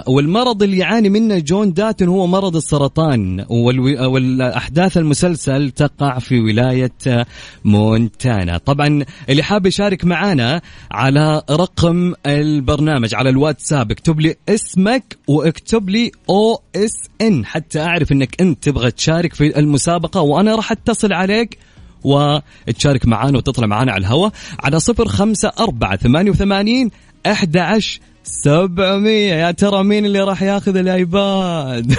والمرض 0.07 0.63
اللي 0.63 0.78
يعاني 0.78 1.09
منه 1.09 1.39
جون 1.39 1.74
داتون 1.74 2.07
هو 2.07 2.28
مرض 2.28 2.55
السرطان 2.55 3.41
والو- 3.45 3.99
والأحداث 4.01 4.97
المسلسل 4.97 5.70
تقع 5.72 6.20
في 6.20 6.39
ولاية 6.39 6.91
آه، 7.07 7.26
مونتانا. 7.65 8.57
طبعا 8.57 9.05
اللي 9.30 9.43
حاب 9.43 9.65
يشارك 9.65 10.05
معنا 10.05 10.61
على 10.91 11.41
رقم 11.51 12.13
البرنامج 12.26 13.15
على 13.15 13.30
الواتساب 13.30 13.91
اكتب 13.91 14.20
لي 14.20 14.36
اسمك 14.49 15.17
واكتب 15.28 15.89
لي 15.89 16.11
OSN 16.30 17.45
حتى 17.45 17.82
أعرف 17.82 18.11
إنك 18.11 18.41
أنت 18.41 18.63
تبغى 18.63 18.91
تشارك 18.91 19.34
في 19.34 19.59
المسابقة 19.59 20.22
وأنا 20.22 20.55
راح 20.55 20.72
أتصل 20.72 21.13
عليك 21.13 21.57
وتشارك 22.03 23.05
معانا 23.07 23.38
وتطلع 23.38 23.67
معانا 23.67 23.91
على 23.91 24.01
الهواء 24.01 24.32
على 24.63 24.80
صفر 24.80 25.07
خمسة 25.07 25.51
أربعة 25.59 25.95
ثمانية 25.97 26.32
وثمانين 26.32 26.91
أحد 27.26 27.57
عشر 27.57 27.99
سبعمية. 28.24 29.34
يا 29.34 29.51
ترى 29.51 29.84
مين 29.84 30.05
اللي 30.05 30.20
راح 30.20 30.41
ياخذ 30.41 30.76
الآيباد؟ 30.76 31.95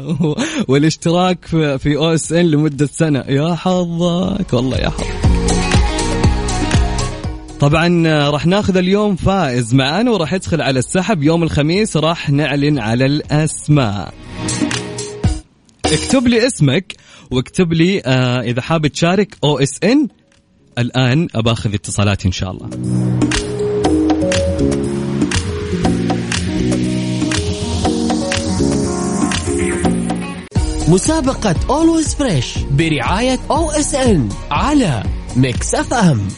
والاشتراك 0.68 1.46
في, 1.46 1.96
OSN 1.96 2.46
لمدة 2.46 2.86
سنة. 2.86 3.24
يا 3.28 3.54
حظك. 3.54 4.52
والله 4.52 4.76
يا 4.76 4.90
حظك. 4.90 5.36
طبعا 7.60 8.06
راح 8.30 8.46
ناخذ 8.46 8.76
اليوم 8.76 9.16
فائز 9.16 9.74
معانا 9.74 10.10
وراح 10.10 10.32
يدخل 10.32 10.62
على 10.62 10.78
السحب. 10.78 11.22
يوم 11.22 11.42
الخميس 11.42 11.96
راح 11.96 12.30
نعلن 12.30 12.78
على 12.78 13.06
الأسماء. 13.06 14.14
اكتب 15.86 16.26
لي 16.28 16.46
اسمك 16.46 16.94
واكتب 17.30 17.72
لي 17.72 18.02
آه 18.06 18.40
إذا 18.40 18.60
حاب 18.62 18.86
تشارك 18.86 19.36
OSN. 19.44 20.08
الآن 20.78 21.28
أباخذ 21.34 21.74
اتصالات 21.74 22.26
إن 22.26 22.32
شاء 22.32 22.50
الله. 22.50 22.70
مسابقة 30.88 31.54
Always 31.70 32.14
Fresh 32.14 32.58
برعاية 32.70 33.38
OSN 33.50 34.28
على 34.50 35.02
Mix 35.36 35.74
FM 35.74 36.28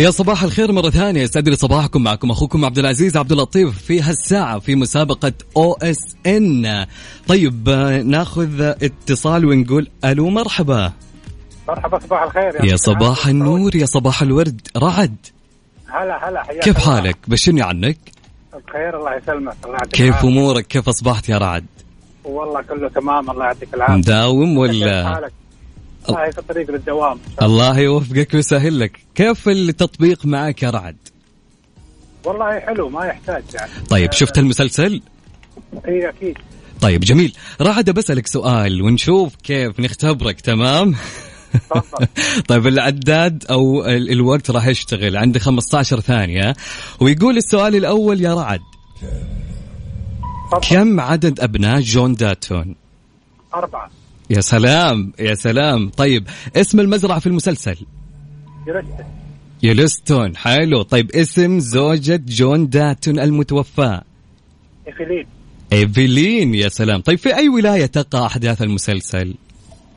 يا 0.00 0.10
صباح 0.10 0.42
الخير 0.42 0.72
مرة 0.72 0.90
ثانية. 0.90 1.22
يسعد 1.22 1.48
لي 1.48 1.56
صباحكم 1.56 2.02
معكم 2.02 2.30
أخوكم 2.30 2.64
عبد 2.64 2.78
العزيز 2.78 3.16
عبد 3.16 3.32
اللطيف 3.32 3.78
في 3.78 4.00
هالساعة 4.00 4.58
في 4.58 4.74
مسابقة 4.74 5.32
أو 5.56 5.72
إس 5.72 6.16
إن. 6.26 6.86
طيب 7.28 7.68
ناخذ 8.04 8.60
اتصال 8.60 9.44
ونقول 9.44 9.88
ألو 10.04 10.30
مرحبا. 10.30 10.92
مرحبا 11.68 11.98
صباح 11.98 12.22
الخير. 12.22 12.64
يا 12.64 12.76
صباح 12.76 13.26
النور 13.26 13.76
يا 13.76 13.86
صباح 13.86 14.22
الورد. 14.22 14.60
رعد. 14.76 15.16
هلا 15.86 16.28
هلا 16.28 16.42
حياك 16.44 16.64
كيف. 16.64 16.78
حالك؟ 16.78 17.16
بشرني 17.28 17.62
عنك؟ 17.62 17.98
بخير 18.68 18.98
الله 18.98 19.14
يسلمك. 19.14 19.56
الله 19.64 19.74
يعطيك 19.74 19.92
كيف 19.92 20.08
العافية. 20.08 20.28
أمورك؟ 20.28 20.66
كيف 20.66 20.88
أصبحت 20.88 21.28
يا 21.28 21.38
رعد؟ 21.38 21.66
والله 22.24 22.62
كله 22.62 22.88
تمام 22.88 23.30
الله 23.30 23.44
يعطيك 23.44 23.74
العافية. 23.74 23.94
مداوم 23.94 24.58
ولا؟ 24.58 25.30
الله 26.10 26.30
في 26.30 26.38
الطريق 26.38 26.70
للدوام. 26.70 27.18
الله. 27.42 27.78
يوفقك 27.78 28.34
ويسهل 28.34 28.80
لك. 28.80 29.00
كيف 29.14 29.48
التطبيق 29.48 30.26
معك 30.26 30.62
يا 30.62 30.70
رعد؟ 30.70 30.96
والله 32.24 32.60
حلو 32.60 32.88
ما 32.88 33.04
يحتاج 33.04 33.42
يعني. 33.54 33.70
طيب 33.90 34.12
شفت 34.12 34.38
المسلسل؟ 34.38 35.02
إي 35.88 36.08
أكيد. 36.08 36.38
طيب 36.80 37.00
جميل. 37.00 37.36
رعد 37.60 37.90
بسألك 37.90 38.26
سؤال 38.26 38.82
ونشوف 38.82 39.34
كيف 39.36 39.80
نختبرك 39.80 40.40
تمام؟ 40.40 40.94
طيب 42.48 42.66
العداد 42.66 43.44
أو 43.50 43.84
ال- 43.86 44.10
الوقت 44.10 44.50
راح 44.50 44.66
يشتغل 44.66 45.16
عندي 45.16 45.38
15 45.38 46.00
ثانية. 46.00 46.54
ويقول 47.00 47.36
السؤال 47.36 47.74
الأول 47.76 48.20
يا 48.20 48.34
رعد. 48.34 48.60
كم 50.70 51.00
عدد 51.00 51.40
أبناء 51.40 51.80
جون 51.80 52.14
داتون؟ 52.14 52.74
أربعة. 53.54 53.90
يا 54.30 54.40
سلام 54.40 55.12
يا 55.18 55.34
سلام. 55.34 55.88
طيب 55.88 56.28
اسم 56.56 56.80
المزرعة 56.80 57.18
في 57.18 57.26
المسلسل؟ 57.26 57.76
جلست 58.66 59.04
يلوستون 59.62 60.36
حلو. 60.36 60.82
طيب 60.82 61.10
اسم 61.10 61.58
زوجة 61.58 62.22
جون 62.26 62.68
داتون 62.68 63.18
المتوفاة 63.18 64.02
إيفيلين. 64.88 65.26
ايفلين 65.72 66.54
يا 66.54 66.68
سلام. 66.68 67.00
طيب 67.00 67.18
في 67.18 67.36
أي 67.36 67.48
ولاية 67.48 67.86
تقع 67.86 68.26
أحداث 68.26 68.62
المسلسل؟ 68.62 69.34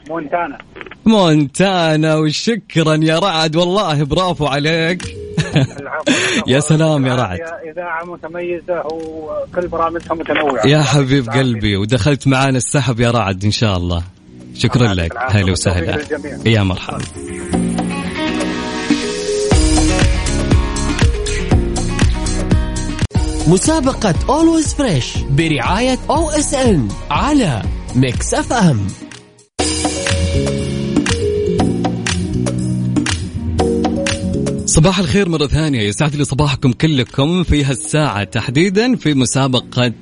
مونتانا. 0.09 0.57
مونتانا 1.05 2.15
وشكرا 2.15 2.99
يا 3.01 3.19
رعد. 3.19 3.55
والله 3.55 4.03
برافو 4.03 4.45
عليك. 4.45 5.17
يا 6.47 6.59
سلام 6.59 7.05
يا 7.05 7.15
رعد. 7.15 7.39
إذاعة 7.71 8.05
متميزة 8.05 8.83
وكل 8.85 9.67
برامجها 9.67 10.13
متنوعة. 10.13 10.67
يا 10.67 10.81
حبيب 10.81 11.29
قلبي 11.29 11.77
ودخلت 11.77 12.27
معانا 12.27 12.57
السحب 12.57 12.99
يا 12.99 13.11
رعد 13.11 13.45
إن 13.45 13.51
شاء 13.51 13.77
الله. 13.77 14.03
شكرا 14.55 14.93
لك 14.93 15.13
هلا 15.29 15.51
وسهلا. 15.51 15.99
يا 16.45 16.63
مرحبا. 16.63 16.99
مسابقة 23.47 24.15
Always 24.29 24.73
Fresh 24.73 25.17
برعاية 25.17 25.99
OSN 26.09 26.87
على 27.09 27.61
Mix 27.95 28.33
FM 28.33 28.87
صباح 34.65 34.99
الخير 34.99 35.29
مرة 35.29 35.47
ثانية. 35.47 35.81
يسعد 35.81 36.15
لي 36.15 36.25
صباحكم 36.25 36.71
كلكم 36.71 37.43
في 37.43 37.63
هالساعة 37.63 38.23
تحديدا 38.23 38.95
في 38.95 39.13
مسابقة 39.13 39.93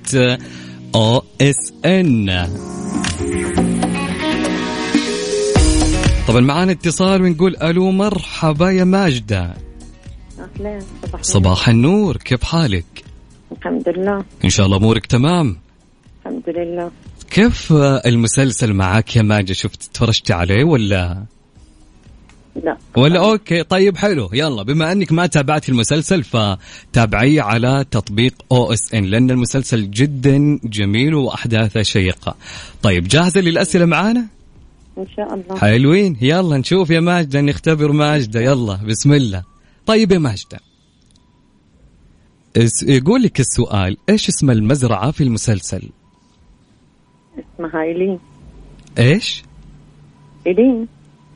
OSN 0.96 2.30
طبعا 6.32 6.42
معانا 6.42 6.72
اتصال 6.72 7.22
ونقول 7.22 7.56
ألو 7.56 7.92
مرحبا 7.92 8.72
يا 8.72 8.84
ماجدة. 8.84 9.54
أهلا 10.40 10.80
صباح 11.06 11.24
صباح 11.24 11.70
النور 11.70 12.18
كيف 12.18 12.44
حالك؟ 12.44 13.04
الحمد 13.52 13.90
لله. 13.90 14.26
إن 14.46 14.50
شاء 14.50 14.66
الله 14.66 14.78
أمورك 14.78 15.06
تمام؟ 15.06 15.58
الحمد 16.20 16.44
لله. 16.48 16.92
كيف 17.30 17.74
المسلسل 18.06 18.74
معك 18.74 19.16
يا 19.16 19.22
ماجدة؟ 19.22 19.54
شفت 19.54 19.84
تفرجتي 19.94 20.34
عليه 20.34 20.64
ولا؟ 20.64 21.24
لا. 22.64 22.78
ولا 22.98 23.20
okay 23.20 23.64
طيب 23.64 23.98
حلو. 23.98 24.30
يلا 24.34 24.64
بما 24.64 24.92
أنك 24.92 25.12
ما 25.12 25.26
تابعتي 25.26 25.72
المسلسل 25.72 26.24
فتابعيه 26.24 27.42
على 27.42 27.86
تطبيق 27.92 28.34
OSN 28.52 29.06
لأن 29.06 29.32
المسلسل 29.32 29.92
جدا 29.92 30.60
جميل 30.64 31.16
وأحداثه 31.16 31.82
شيقة. 31.82 32.36
طيب 32.82 33.08
جاهزة 33.08 33.42
للأسئلة 33.42 33.86
معانا؟ 33.86 34.41
إن 34.98 35.08
شاء 35.18 35.34
الله. 35.34 35.58
حلوين. 35.58 36.18
يلا 36.22 36.58
نشوف 36.58 36.90
يا 36.90 37.00
ماجدة 37.00 37.42
نختبر 37.42 37.92
ماجدة. 37.92 38.42
يلا 38.42 38.76
بسم 38.76 39.14
الله. 39.14 39.44
طيب 39.86 40.12
يا 40.12 40.18
ماجدة. 40.18 40.60
يقول 42.84 43.24
لك 43.24 43.40
السؤال 43.40 43.98
إيش 44.10 44.30
اسم 44.30 44.52
المزرعة 44.52 45.12
في 45.12 45.24
المسلسل؟ 45.24 45.90
اسمها 47.56 47.82
إيلين. 47.82 48.20
إيش؟ 49.00 49.44
إيلين. 50.48 50.88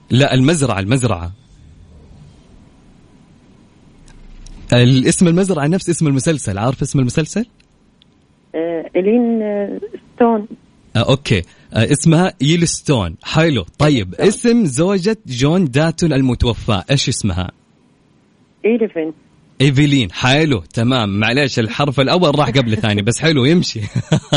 لا 0.10 0.34
المزرعة 0.34 0.80
المزرعة. 0.80 1.32
الاسم 4.74 5.28
المزرعة 5.28 5.68
نفس 5.68 5.90
اسم 5.90 6.08
المسلسل. 6.08 6.58
عارف 6.58 6.82
اسم 6.82 7.00
المسلسل؟ 7.00 7.46
آه، 8.56 8.90
إيلين 8.96 9.42
آه، 9.42 9.80
ستون. 10.16 10.48
آه 10.96 11.10
okay. 11.10 11.42
اسمها 11.84 12.34
يلوستون 12.42 13.16
حلو. 13.24 13.66
طيب 13.80 14.16
اسم 14.16 14.66
زوجة 14.66 15.18
جون 15.28 15.66
داتون 15.66 16.14
المتوفى 16.14 16.84
إيش 16.92 17.10
اسمها؟ 17.10 17.52
إيليفين 18.66 19.14
إيفيلين 19.62 20.12
حلو 20.12 20.60
تمام. 20.60 21.20
معليش 21.20 21.60
الحرف 21.60 22.00
الأول 22.00 22.40
راح 22.40 22.50
قبل 22.50 22.74
الثاني 22.74 23.02
بس 23.02 23.20
حلو 23.20 23.46
يمشي. 23.46 23.82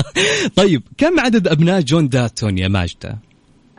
طيب 0.57 0.82
كم 0.99 1.20
عدد 1.20 1.49
أبناء 1.49 1.80
جون 1.80 2.09
داتون 2.09 2.59
يا 2.59 2.68
ماجدة؟ 2.68 3.18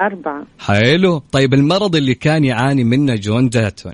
أربعة. 0.01 0.45
حلو. 0.59 1.17
طيب 1.31 1.53
المرض 1.53 1.95
اللي 1.95 2.13
كان 2.13 2.43
يعاني 2.43 2.83
منه 2.83 3.15
جون 3.15 3.49
داتون؟ 3.49 3.93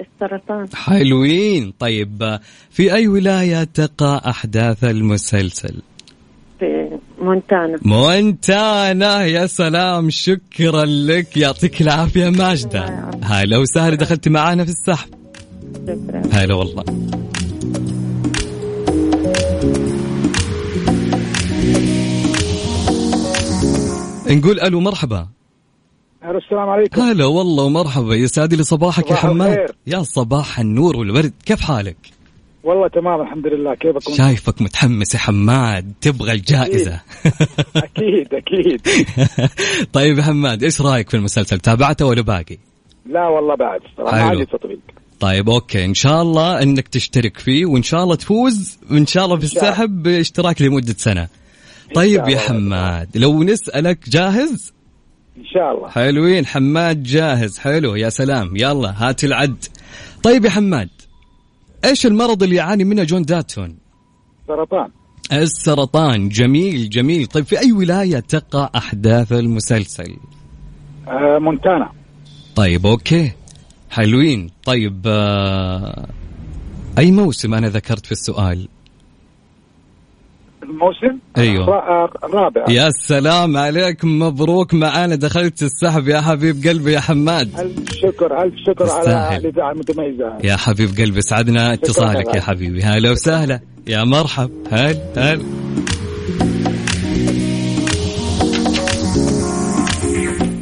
السرطان. 0.00 0.68
حلوين. 0.74 1.72
طيب 1.78 2.22
آه، 2.22 2.40
في 2.70 2.94
أي 2.94 3.08
ولاية 3.08 3.64
تقع 3.64 4.20
أحداث 4.30 4.84
المسلسل؟ 4.84 5.82
مونتانا. 7.26 7.78
مونتانا 7.82 9.24
يا 9.24 9.46
سلام 9.46 10.10
شكرا 10.10 10.84
لك. 10.84 11.36
يعطيك 11.36 11.80
العافية 11.80 12.28
ماجدة. 12.30 13.10
هلا 13.22 13.58
وسهلا 13.58 13.94
دخلتي 13.96 14.30
معانا 14.30 14.64
في 14.64 14.70
السحب. 14.70 15.08
شكرا. 15.86 16.22
هلا 16.32 16.54
والله. 16.54 16.84
نقول 24.30 24.60
ألو 24.60 24.80
مرحبا. 24.80 25.26
ألو 26.24 26.38
السلام 26.38 26.68
عليكم. 26.68 27.00
هلا 27.02 27.24
والله 27.24 27.64
ومرحبا. 27.64 28.14
يسعد 28.14 28.54
لي 28.54 28.62
صباحك 28.64 29.10
يا 29.10 29.16
صباح 29.16 29.26
حماد. 29.26 29.50
الخير. 29.50 29.76
يا 29.86 30.02
صباح 30.02 30.60
النور 30.60 30.96
والورد. 30.96 31.32
كيف 31.46 31.60
حالك؟ 31.60 31.96
والله 32.66 32.88
تمام 32.88 33.20
الحمد 33.20 33.46
لله. 33.46 33.74
كيفكم 33.74 34.14
شايفك 34.14 34.62
متحمس 34.62 35.14
يا 35.14 35.18
حماد. 35.18 35.92
تبغى 36.00 36.32
الجائزة. 36.32 37.00
أكيد 37.76 38.34
أكيد. 38.34 38.80
طيب 39.96 40.18
يا 40.18 40.22
حماد 40.22 40.62
إيش 40.62 40.80
رأيك 40.80 41.10
في 41.10 41.16
المسلسل؟ 41.16 41.58
تابعته 41.58 42.06
ولا 42.06 42.22
باقي؟ 42.22 42.58
لا 43.06 43.28
والله 43.28 43.54
بعد. 43.54 43.80
ما 43.98 44.10
عندي 44.10 44.44
تطبيق. 44.44 44.78
طيب 45.20 45.50
أوكي. 45.50 45.84
إن 45.84 45.94
شاء 45.94 46.22
الله 46.22 46.62
إنك 46.62 46.88
تشترك 46.88 47.38
فيه 47.38 47.66
وإن 47.66 47.82
شاء 47.82 48.02
الله 48.02 48.14
تفوز 48.14 48.78
ان 48.90 49.06
شاء 49.06 49.24
الله 49.24 49.36
في. 49.36 49.44
السحب 49.44 50.02
باشتراك 50.02 50.62
لمدة 50.62 50.94
سنة. 50.98 51.28
طيب 51.94 52.28
يا. 52.28 52.38
حماد 52.38 53.16
لو 53.16 53.42
نسألك 53.42 54.08
جاهز؟ 54.08 54.72
إن 55.36 55.44
شاء 55.44 55.74
الله. 55.74 55.88
حلوين. 55.88 56.46
حماد 56.46 57.02
جاهز. 57.02 57.58
حلو. 57.58 57.94
يا 57.94 58.08
سلام. 58.08 58.56
يلا 58.56 58.94
هات 58.96 59.24
العد. 59.24 59.64
طيب 60.22 60.44
يا 60.44 60.50
حماد 60.50 60.88
إيش 61.86 62.06
المرض 62.06 62.42
اللي 62.42 62.56
يعاني 62.56 62.84
منه 62.84 63.04
جون 63.04 63.22
داتون؟ 63.22 63.76
سرطان 64.46 64.90
السرطان. 65.32 66.28
جميل 66.28 66.90
جميل. 66.90 67.26
طيب 67.26 67.44
في 67.44 67.60
أي 67.60 67.72
ولاية 67.72 68.18
تقع 68.18 68.70
أحداث 68.76 69.32
المسلسل؟ 69.32 70.16
آه 71.08 71.38
مونتانا. 71.38 71.92
طيب 72.56 72.86
okay. 72.86 73.32
حلوين. 73.90 74.50
طيب 74.64 75.02
آه 75.06 76.06
أي 76.98 77.10
موسم 77.10 77.54
أنا 77.54 77.68
ذكرت 77.68 78.06
في 78.06 78.12
السؤال؟ 78.12 78.68
الموسم 80.70 81.18
آه، 81.36 82.08
الرابع. 82.24 82.64
يا 82.68 82.90
سلام 82.90 83.56
عليك 83.56 84.04
مبروك 84.04 84.74
معانا 84.74 85.14
دخلت 85.14 85.62
السحب 85.62 86.08
يا 86.08 86.20
حبيب 86.20 86.66
قلبي 86.66 86.92
يا 86.92 87.00
حماد. 87.00 87.60
ألف 87.60 87.92
شكر 87.92 88.42
ألف 88.42 88.54
شكر 88.66 88.86
تستاهل. 88.86 89.14
على 89.14 89.36
الاذاعه 89.36 89.72
المتميزه 89.72 90.38
يا 90.44 90.56
حبيب 90.56 90.88
قلبي 90.98 91.20
سعدنا 91.20 91.72
اتصالك 91.72 92.34
يا. 92.34 92.40
حبيبي. 92.40 92.82
هلا 92.82 93.10
وسهلا. 93.10 93.60
يا 93.86 94.04
مرحب. 94.04 94.50
هل 94.70 94.98
هل؟ 95.16 95.42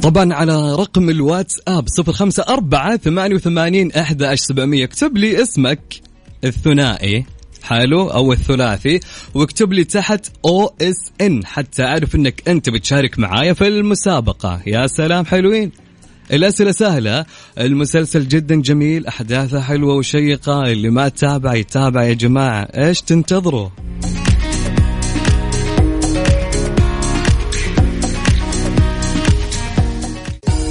طبعا 0.03 0.33
على 0.33 0.75
رقم 0.75 1.09
الواتساب 1.09 1.87
صفر 1.87 2.11
خمسة 2.11 2.45
أربعة 2.49 2.97
ثمانية 2.97 3.35
وثمانين 3.35 3.91
أحد 3.91 4.23
سبعمية. 4.33 4.83
اكتب 4.83 5.17
لي 5.17 5.41
اسمك 5.41 5.79
الثنائي. 6.43 7.25
حلو 7.65 8.07
أو 8.07 8.33
الثلاثي 8.33 8.99
واكتب 9.33 9.73
لي 9.73 9.83
تحت 9.83 10.25
OSN 10.45 11.45
حتى 11.45 11.83
أعرف 11.83 12.15
أنك 12.15 12.49
أنت 12.49 12.69
بتشارك 12.69 13.19
معايا 13.19 13.53
في 13.53 13.67
المسابقة. 13.67 14.61
يا 14.67 14.87
سلام 14.87 15.25
حلوين. 15.25 15.71
الأسئلة 16.33 16.71
سهلة. 16.71 17.25
المسلسل 17.59 18.27
جدا 18.27 18.55
جميل 18.55 19.07
أحداثه 19.07 19.61
حلوة 19.61 19.95
وشيقة. 19.95 20.63
اللي 20.63 20.89
ما 20.89 21.09
تابع 21.09 21.53
يتابع 21.53 22.03
يا 22.03 22.13
جماعة. 22.13 22.61
إيش 22.61 23.01
تنتظروا؟ 23.01 23.69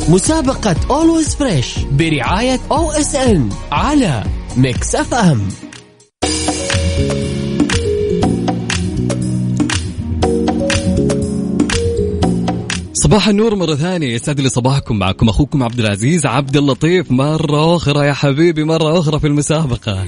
مسابقة 0.09 0.76
Always 0.90 1.34
Fresh 1.34 1.78
برعاية 1.78 2.61
OSN 2.70 3.50
على 3.72 4.24
Mix 4.57 4.94
FM. 4.94 5.48
صباح 13.05 13.28
النور 13.28 13.55
مرة 13.55 13.74
ثانية. 13.74 14.14
يسعد 14.14 14.40
لي 14.40 14.48
صباحكم 14.48 14.98
معكم 14.98 15.28
أخوكم 15.28 15.62
عبد 15.62 15.80
العزيز 15.80 16.26
عبد 16.26 16.57
اللطيف. 16.57 17.11
مرة 17.11 17.76
أخرى 17.76 18.07
يا 18.07 18.12
حبيبي 18.12 18.64
مرة 18.64 18.98
أخرى 18.98 19.20
في 19.20 19.26
المسابقة. 19.26 20.07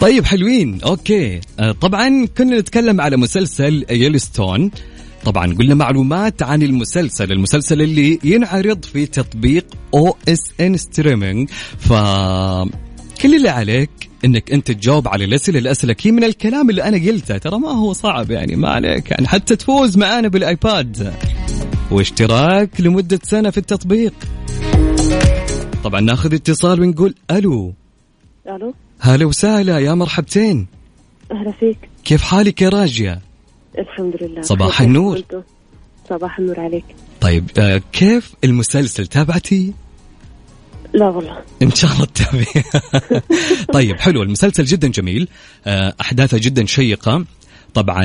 طيب 0.00 0.24
حلوين. 0.24 0.82
Okay. 0.82 1.40
آه، 1.58 1.72
طبعا 1.72 2.26
كنا 2.38 2.58
نتكلم 2.58 3.00
على 3.00 3.16
مسلسل 3.16 3.84
Yellowstone 3.90 4.70
طبعا 5.24 5.54
قلنا 5.54 5.74
معلومات 5.74 6.42
عن 6.42 6.62
المسلسل 6.62 7.32
المسلسل 7.32 7.82
اللي 7.82 8.18
ينعرض 8.24 8.84
في 8.84 9.06
تطبيق 9.06 9.66
OSN 9.94 10.76
Streaming. 10.76 11.50
ف 11.78 11.92
كل 13.22 13.34
اللي 13.36 13.48
عليك 13.48 14.05
إنك 14.24 14.52
أنت 14.52 14.70
تجاوب 14.70 15.08
على 15.08 15.24
الأسئلة 15.24 15.58
الأسئلة. 15.58 15.92
هي 15.92 16.10
من 16.10 16.24
الكلام 16.24 16.70
اللي 16.70 16.82
أنا 16.82 16.96
قلته 16.96 17.38
ترى 17.38 17.58
ما 17.58 17.68
هو 17.68 17.92
صعب 17.92 18.30
يعني 18.30 18.56
ما 18.56 18.68
عليك 18.68 19.10
يعني. 19.10 19.28
حتى 19.28 19.56
تفوز 19.56 19.96
معانا 19.98 20.28
بال 20.28 20.53
iPad. 20.53 21.14
واشتراك 21.90 22.80
لمدة 22.80 23.20
سنة 23.22 23.50
في 23.50 23.58
التطبيق. 23.58 24.12
طبعا 25.84 26.00
ناخذ 26.00 26.34
اتصال 26.34 26.80
ونقول 26.80 27.14
ألو. 27.30 27.74
ألو. 28.48 28.74
هلا 29.00 29.26
وسهلا 29.26 29.78
يا 29.78 29.94
مرحبتين. 29.94 30.66
أهلا 31.32 31.52
فيك. 31.60 31.78
كيف 32.04 32.22
حالك 32.22 32.62
يا 32.62 32.68
راجية؟ 32.68 33.20
الحمد 33.78 34.14
لله. 34.20 34.42
صباح. 34.42 34.80
النور. 34.80 35.22
صباح 36.08 36.38
النور 36.38 36.60
عليك. 36.60 36.84
طيب 37.20 37.50
آه 37.58 37.82
كيف 37.92 38.34
المسلسل 38.44 39.06
تابعتي؟ 39.06 39.72
لا 40.96 41.08
والله. 41.08 41.38
إن 41.62 41.70
شاء 41.70 41.92
الله 41.92 42.04
تتابعي 42.04 42.46
طيب 43.72 44.00
حلو. 44.00 44.22
المسلسل 44.22 44.64
جدا 44.64 44.88
جميل. 44.88 45.28
آه، 45.66 45.94
أحداثه 46.00 46.38
جدا 46.38 46.66
شيقة. 46.66 47.24
طبعا 47.74 48.04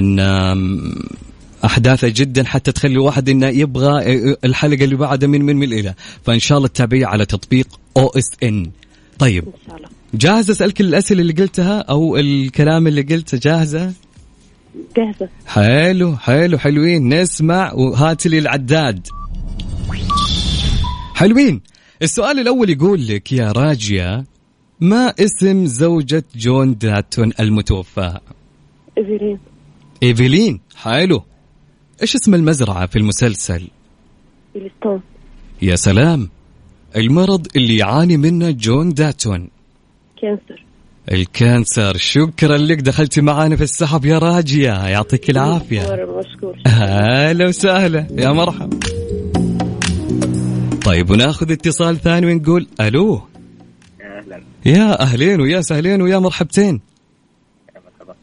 أحداثه 1.66 2.08
جدا 2.08 2.44
حتى 2.44 2.72
تخلي 2.72 2.94
الواحد 2.94 3.30
إنه 3.30 3.48
يبغى 3.48 3.90
آه، 4.32 4.38
الحلقة 4.46 4.84
اللي 4.84 4.96
بعدها 4.96 5.30
من 5.30 5.42
من 5.42 5.56
من 5.56 5.74
إلى. 5.74 5.94
فإن 6.26 6.40
شاء 6.40 6.58
الله 6.58 6.68
تتابعيه 6.68 7.06
على 7.06 7.26
تطبيق 7.26 7.68
أو 7.98 8.08
إس 8.08 8.32
إن. 8.44 8.72
طيب 9.20 9.44
إن 9.46 9.54
شاء 9.68 9.78
الله. 9.78 9.90
جاهز 10.14 10.50
اسألك 10.50 10.82
الأسئلة 10.82 11.22
اللي 11.22 11.34
قلتها 11.34 11.80
أو 11.80 12.18
الكلام 12.18 12.88
اللي 12.88 13.02
قلته. 13.02 13.38
جاهزة؟ 13.38 13.94
جاهزة. 14.98 15.30
حلو 15.48 16.18
حلو 16.18 16.58
حلوين. 16.58 17.22
نسمع. 17.22 17.74
وهات 17.74 18.28
لي 18.28 18.40
العداد. 18.40 19.08
حلوين. 21.16 21.62
السؤال 22.02 22.40
الأول 22.40 22.70
يقول 22.70 23.08
لك 23.08 23.32
يا 23.32 23.52
راجية 23.52 24.26
ما 24.80 25.14
اسم 25.20 25.66
زوجة 25.66 26.24
جون 26.36 26.78
داتون 26.78 27.32
المتوفى؟ 27.40 28.20
ايفيرين 28.98 29.40
إيفلين 30.04 30.60
حلو. 30.76 31.24
إيش 32.02 32.16
اسم 32.16 32.36
المزرعة 32.36 32.86
في 32.86 32.96
المسلسل؟ 33.00 33.68
Yellowstone. 34.56 35.02
يا 35.62 35.76
سلام. 35.76 36.30
المرض 36.96 37.48
اللي 37.56 37.78
يعاني 37.78 38.18
منه 38.18 38.52
جون 38.52 38.94
داتون. 38.94 39.50
Cancer. 40.22 40.66
ال 41.12 41.22
cancer. 41.23 41.98
شكرا 41.98 42.58
لك 42.58 42.78
دخلتي 42.82 43.22
معانا 43.22 43.56
في 43.56 43.64
السحب 43.64 44.06
يا 44.06 44.18
راجية 44.20 44.88
يعطيك 44.88 45.30
العافية. 45.30 45.82
مشكور. 45.82 46.58
هلا 46.68 47.48
وسهلا. 47.48 48.08
يا 48.12 48.32
مرحبا. 48.32 49.01
طيب 50.86 51.10
وناخذ 51.10 51.52
اتصال 51.52 51.98
ثاني 51.98 52.28
ونقول 52.28 52.68
ألو؟ 52.82 53.22
أهلا. 54.02 54.44
يا 54.66 55.02
أهلين 55.02 55.42
ويا 55.42 55.62
سهلين 55.62 56.02
ويا 56.02 56.20
مرحبتين. 56.20 56.82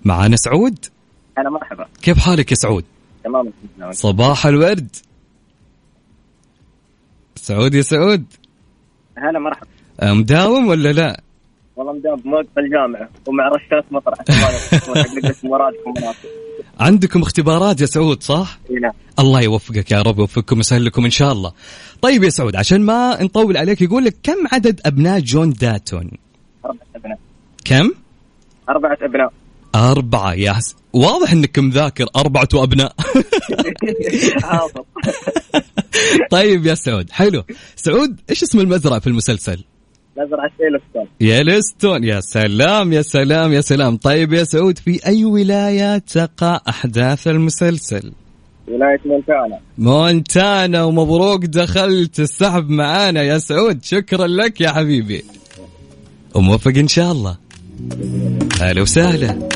معانا 0.05 0.37
سعود؟ 0.37 0.79
هلا 1.39 1.51
مرحبا. 1.51 1.87
كيف 2.03 2.19
حالك 2.19 2.51
يا 2.51 2.57
سعود؟ 2.57 2.85
تمام 3.25 3.53
صباح 3.91 4.47
الورد. 4.47 4.97
سعود 7.37 7.75
يا 7.75 7.83
سعود. 7.83 8.25
هلا 9.19 9.39
مرحبا. 9.39 9.69
مداوم 10.03 10.69
ولا 10.69 10.93
لا؟ 10.93 11.21
والله 11.77 11.93
مدام 11.93 12.23
موقف 12.25 12.59
الجامعة 12.59 13.09
ومع 13.27 13.49
رشات 13.49 13.93
مطر 13.93 14.15
عندكم 16.81 17.23
اختبارات 17.23 17.81
يا 17.81 17.87
سعود 17.87 18.23
صح؟ 18.23 18.59
نعم 18.83 18.93
الله 19.19 19.41
يوفقك 19.41 19.91
يا 19.91 20.03
رب 20.03 20.19
يوفقكم 20.19 20.57
ويسهل 20.57 20.85
لكم 20.85 21.05
إن 21.05 21.11
شاء 21.11 21.33
الله. 21.33 21.53
طيب 22.03 22.25
يا 22.25 22.31
سعود 22.31 22.57
عشان 22.57 22.81
ما 22.81 23.23
نطول 23.23 23.57
عليك 23.57 23.83
يقول 23.83 24.05
لك 24.05 24.17
كم 24.23 24.47
عدد 24.53 24.81
أبناء 24.87 25.21
جون 25.21 25.53
داتون؟ 25.53 26.11
أربعة 26.65 26.87
أبناء 26.97 27.19
كم؟ 27.65 27.93
أربعة 28.69 28.99
أبناء 29.03 29.33
أربعة 29.75 30.35
يا 30.35 30.53
حس... 30.53 30.77
واضح 30.93 31.33
انك 31.33 31.59
مذاكر 31.59 32.07
أربعة 32.17 32.49
أبناء 32.55 32.95
طيب 36.31 36.67
يا 36.67 36.75
سعود 36.75 37.11
حلو 37.11 37.45
سعود 37.77 38.21
إيش 38.31 38.43
اسم 38.43 38.61
المزرعة 38.61 39.01
في 39.01 39.07
المسلسل؟ 39.07 39.65
مزرعه 40.19 40.51
ايلستون 40.61 41.07
يلستون 41.21 42.05
يا 42.05 42.21
سلام 42.21 42.93
يا 42.93 43.03
سلام 43.03 43.53
يا 43.53 43.61
سلام. 43.61 43.97
طيب 43.97 44.33
يا 44.33 44.45
سعود 44.45 44.79
في 44.79 45.07
أي 45.07 45.25
ولاية 45.25 45.99
تقع 45.99 46.61
أحداث 46.69 47.29
المسلسل؟ 47.29 48.13
ولاية 48.69 49.01
مونتانا. 49.07 49.59
مونتانا 49.79 50.85
ومبروك 50.85 51.45
دخلت 51.45 52.21
السحب 52.21 52.71
معانا 52.71 53.23
يا 53.23 53.39
سعود. 53.39 53.85
شكرا 53.85 54.27
لك 54.27 54.61
يا 54.61 54.69
حبيبي. 54.69 55.25
وموفق 56.35 56.73
إن 56.77 56.89
شاء 56.89 57.13
الله. 57.13 57.37
هلا 58.61 58.83
وسهلا. 58.83 59.49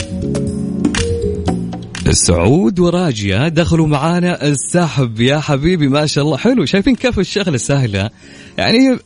سعود 2.11 2.81
وراجية 2.81 3.49
دخلوا 3.49 3.87
معانا 3.87 4.49
السحب 4.49 5.21
يا 5.21 5.39
حبيبي 5.39 5.89
ما 5.89 6.07
شاء 6.07 6.25
الله. 6.25 6.37
حلو 6.37 6.65
شايفين 6.65 6.95
كيف 6.95 7.19
الشغلة 7.19 7.57
سهلة؟ 7.57 8.11
يعني 8.59 8.99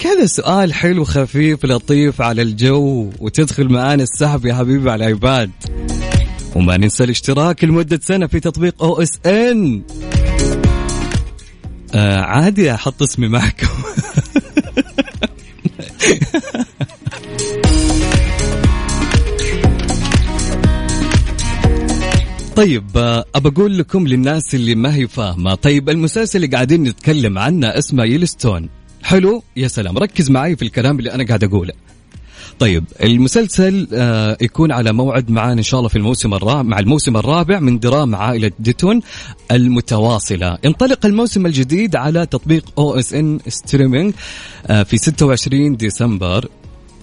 كذا 0.00 0.26
سؤال 0.26 0.74
حلو 0.74 1.04
خفيف 1.04 1.66
لطيف 1.66 2.20
على 2.20 2.42
الجو 2.42 3.10
وتدخل 3.18 3.68
معانا 3.68 4.02
السحب 4.02 4.46
يا 4.46 4.54
حبيبي 4.54 4.90
على 4.90 5.04
ال 5.04 5.13
iPad 5.13 5.50
وما 6.54 6.76
ننسى 6.76 7.04
الاشتراك 7.04 7.64
لمدة 7.64 8.00
سنة 8.02 8.26
في 8.26 8.40
تطبيق 8.40 8.82
OSN 8.82 9.82
آه 11.94 12.20
عادي 12.20 12.74
أحط 12.74 13.02
اسمي 13.02 13.28
معكم. 13.28 13.66
طيب 22.56 22.96
آه، 22.96 23.24
أبى 23.34 23.48
أقول 23.48 23.78
لكم 23.78 24.06
للناس 24.06 24.54
اللي 24.54 24.74
ما 24.74 24.94
هي 24.94 25.08
فاهمة 25.08 25.54
طيب 25.54 25.90
المسلسل 25.90 26.44
اللي 26.44 26.56
قاعدين 26.56 26.82
نتكلم 26.82 27.38
عنه 27.38 27.66
اسمه 27.68 28.04
Yellowstone 28.04 28.68
حلو 29.02 29.42
يا 29.56 29.68
سلام. 29.68 29.98
ركز 29.98 30.30
معي 30.30 30.56
في 30.56 30.62
الكلام 30.62 30.98
اللي 30.98 31.12
أنا 31.12 31.24
قاعد 31.24 31.44
أقوله. 31.44 31.72
طيب 32.58 32.84
المسلسل 33.02 33.88
آه 33.92 34.36
يكون 34.40 34.72
على 34.72 34.92
موعد 34.92 35.30
معانا 35.30 35.52
إن 35.52 35.62
شاء 35.62 35.80
الله 35.80 35.88
في 35.88 35.96
الموسم 35.96 36.34
الرابع 36.34 36.62
مع 36.62 36.78
الموسم 36.78 37.16
الرابع 37.16 37.60
من 37.60 37.78
دراما 37.78 38.18
عائلة 38.18 38.50
ديتون 38.58 39.00
المتواصلة. 39.50 40.58
ينطلق 40.64 41.06
الموسم 41.06 41.46
الجديد 41.46 41.96
على 41.96 42.26
تطبيق 42.26 42.64
OSN 42.78 43.38
Streaming 43.48 44.14
آه 44.66 44.82
في 44.82 44.96
26 44.96 45.76
ديسمبر. 45.76 46.48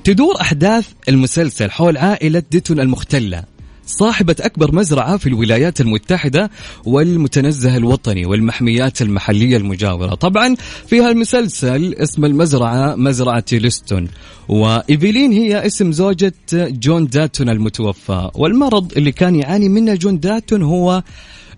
تدور 0.04 0.42
أحداث 0.42 0.88
المسلسل 1.10 1.72
حول 1.72 1.98
عائلة 1.98 2.44
ديتون 2.52 2.80
المختلة. 2.80 3.44
صاحبة 3.88 4.36
أكبر 4.40 4.76
مزرعة 4.76 5.18
في 5.18 5.30
الولايات 5.30 5.82
المتحدة 5.82 6.52
والمتنزه 6.86 7.78
الوطني 7.78 8.26
والمحميات 8.26 9.02
المحلية 9.02 9.58
المجاورة. 9.58 10.16
طبعا 10.16 10.56
في 10.88 11.02
هالمسلسل 11.02 11.94
اسم 11.94 12.26
المزرعة 12.26 12.96
مزرعة 12.96 13.46
Yellowstone 13.52 14.08
وإيفيلين 14.48 15.32
هي 15.32 15.66
اسم 15.66 15.92
زوجة 15.92 16.34
جون 16.54 17.08
داتون 17.08 17.50
المتوفى. 17.50 18.30
والمرض 18.36 18.98
اللي 18.98 19.12
كان 19.12 19.36
يعاني 19.36 19.70
منه 19.70 19.96
جون 19.96 20.20
داتون 20.20 20.62
هو 20.62 21.04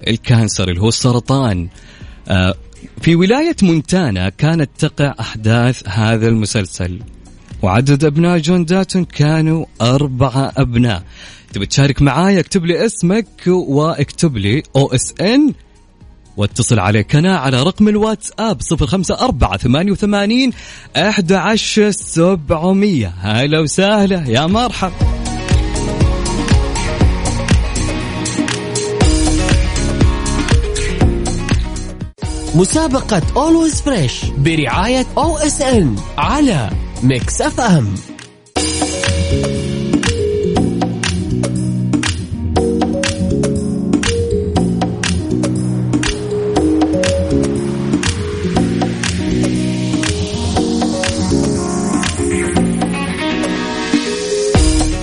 ال 0.07 0.16
cancer 0.16 0.69
اللي 0.69 0.81
هو 0.81 0.87
السرطان. 0.87 1.67
آه، 2.27 2.55
في 3.01 3.15
ولاية 3.15 3.55
مونتانا 3.63 4.29
كانت 4.29 4.69
تقع 4.79 5.15
أحداث 5.19 5.87
هذا 5.87 6.27
المسلسل 6.27 6.99
وعدد 7.61 8.05
أبناء 8.05 8.37
جون 8.37 8.65
داتون 8.65 9.05
كانوا 9.05 9.65
أربعة 9.81 10.53
أبناء. 10.57 11.03
تبي 11.53 11.65
تشارك 11.65 12.01
معايا 12.01 12.39
اكتب 12.39 12.65
لي 12.65 12.85
اسمك 12.85 13.27
واكتب 13.47 14.37
لي 14.37 14.63
OSN 14.75 15.53
واتصل 16.37 16.79
عليكنا 16.79 17.37
على 17.37 17.63
رقم 17.63 17.87
الواتساب 17.87 18.61
صفر 18.61 18.85
خمسة 18.87 19.15
أربعة 19.15 19.57
ثمانية 19.57 19.91
وثمانين 19.91 20.51
أحد 20.97 21.33
عشر 21.33 21.91
سبعمية. 21.91 23.13
هلا 23.21 23.59
وسهلا 23.59 24.23
يا 24.27 24.45
مرحب 24.45 24.91
مسابقة 32.55 33.21
Always 33.35 33.81
Fresh 33.81 34.25
برعاية 34.25 35.05
OSN 35.17 35.95
على 36.17 36.69
Mix 37.03 37.41
FM 37.41 37.87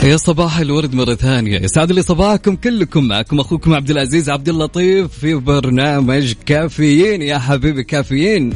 يا 0.06 0.16
صباح 0.16 0.58
الورد 0.58 0.94
مرة 0.94 1.14
ثانية. 1.14 1.58
يسعد 1.58 1.92
لي 1.92 2.02
صباحكم 2.02 2.56
كلكم. 2.56 3.08
معكم 3.08 3.40
أخوكم 3.40 3.74
عبد 3.74 3.90
العزيز 3.90 4.30
عبد 4.30 4.48
اللطيف 4.48 5.12
في 5.12 5.34
برنامج 5.34 6.32
كافيين. 6.46 7.22
يا 7.22 7.38
حبيبي 7.38 7.84
كافيين. 7.84 8.52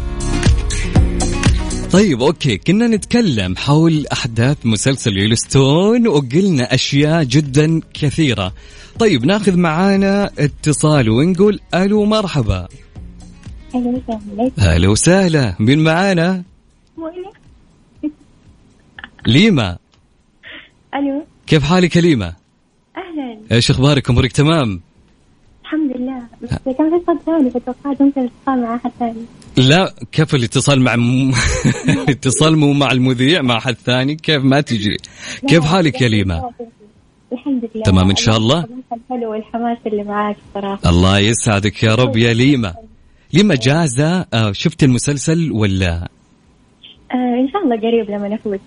طيب 1.93 2.23
أوكي. 2.23 2.57
كنا 2.57 2.87
نتكلم 2.87 3.57
حول 3.57 4.07
أحداث 4.13 4.57
مسلسل 4.65 5.19
يلستون 5.19 6.09
وقلنا 6.09 6.75
أشياء 6.75 7.25
جدا 7.25 7.81
كثيرة. 7.95 8.53
طيب 8.99 9.25
ناخذ 9.25 9.57
معانا 9.57 10.31
اتصال 10.39 11.11
ونقول 11.11 11.61
ألو 11.75 12.05
مرحبا. 12.05 12.69
أهلا 13.75 13.89
وسهلا 13.89 14.53
هلا 14.59 14.89
وسهلا. 14.89 15.57
مين 15.61 15.85
معانا؟ 15.85 16.43
ليما. 19.27 19.79
ألو. 20.95 21.30
كيف 21.51 21.65
حالك 21.65 21.97
يا 21.97 22.01
ليما 22.01 22.33
أهلا. 22.97 23.41
إيش 23.53 23.71
أخبارك؟ 23.71 24.11
أمورك 24.11 24.33
تمام؟ 24.33 24.81
الحمد 25.63 25.97
لله. 25.97 26.23
بس 26.43 26.77
كان 26.79 26.99
في 26.99 27.05
صوت 27.07 27.23
ثاني 27.27 27.51
فتوقعت 27.51 28.03
ممكن 28.03 28.21
اتصال 28.21 28.63
مع 28.63 28.75
أحد 28.75 28.91
ثاني. 28.99 29.25
لا 29.57 29.95
كيف 30.13 30.35
الاتصال 30.35 30.81
مع 30.81 30.97
م... 30.97 31.33
الاتصال 32.09 32.57
مو 32.57 32.73
مع 32.73 32.93
المذيع 32.93 33.43
مع 33.43 33.59
حد 33.61 33.75
ثاني؟ 33.75 34.15
كيف؟ 34.15 34.45
ما 34.45 34.61
تجري 34.61 34.97
كيف 35.49 35.65
حالك 35.65 36.01
يا 36.01 36.09
ليما 36.09 36.51
الحمد 37.33 37.69
لله. 37.75 37.85
تمام 37.85 38.11
إن 38.11 38.17
شاء 38.17 38.37
الله؟ 38.37 38.59
الحلو 38.93 39.31
والحماس 39.31 39.79
اللي 39.87 40.05
معاك 40.05 40.37
صراحة. 40.55 40.91
الله 40.91 41.19
يسعدك 41.19 41.83
يا 41.83 41.95
رب. 41.95 42.17
يا 42.17 42.33
ليما 42.33 42.75
ليما 43.33 43.55
جاهزة؟ 43.55 44.27
آه، 44.35 44.53
شفت 44.53 44.83
المسلسل 44.83 45.53
ولا؟ 45.53 46.09
آه 47.13 47.15
إن 47.15 47.49
شاء 47.53 47.63
الله 47.65 47.77
قريب 47.77 48.11
لما 48.11 48.29
نفوز 48.29 48.59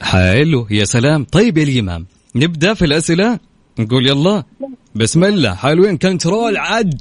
حلو 0.00 0.66
يا 0.70 0.84
سلام. 0.84 1.24
طيب 1.24 1.58
يا 1.58 1.64
ليما 1.64 2.04
نبدأ 2.34 2.74
في 2.74 2.84
الأسئلة؟ 2.84 3.38
نقول 3.78 4.08
يلا. 4.08 4.44
بسم 4.94 5.24
الله 5.24 5.54
حلوين 5.54 5.96
كنترول 5.98 6.56
عد. 6.56 7.00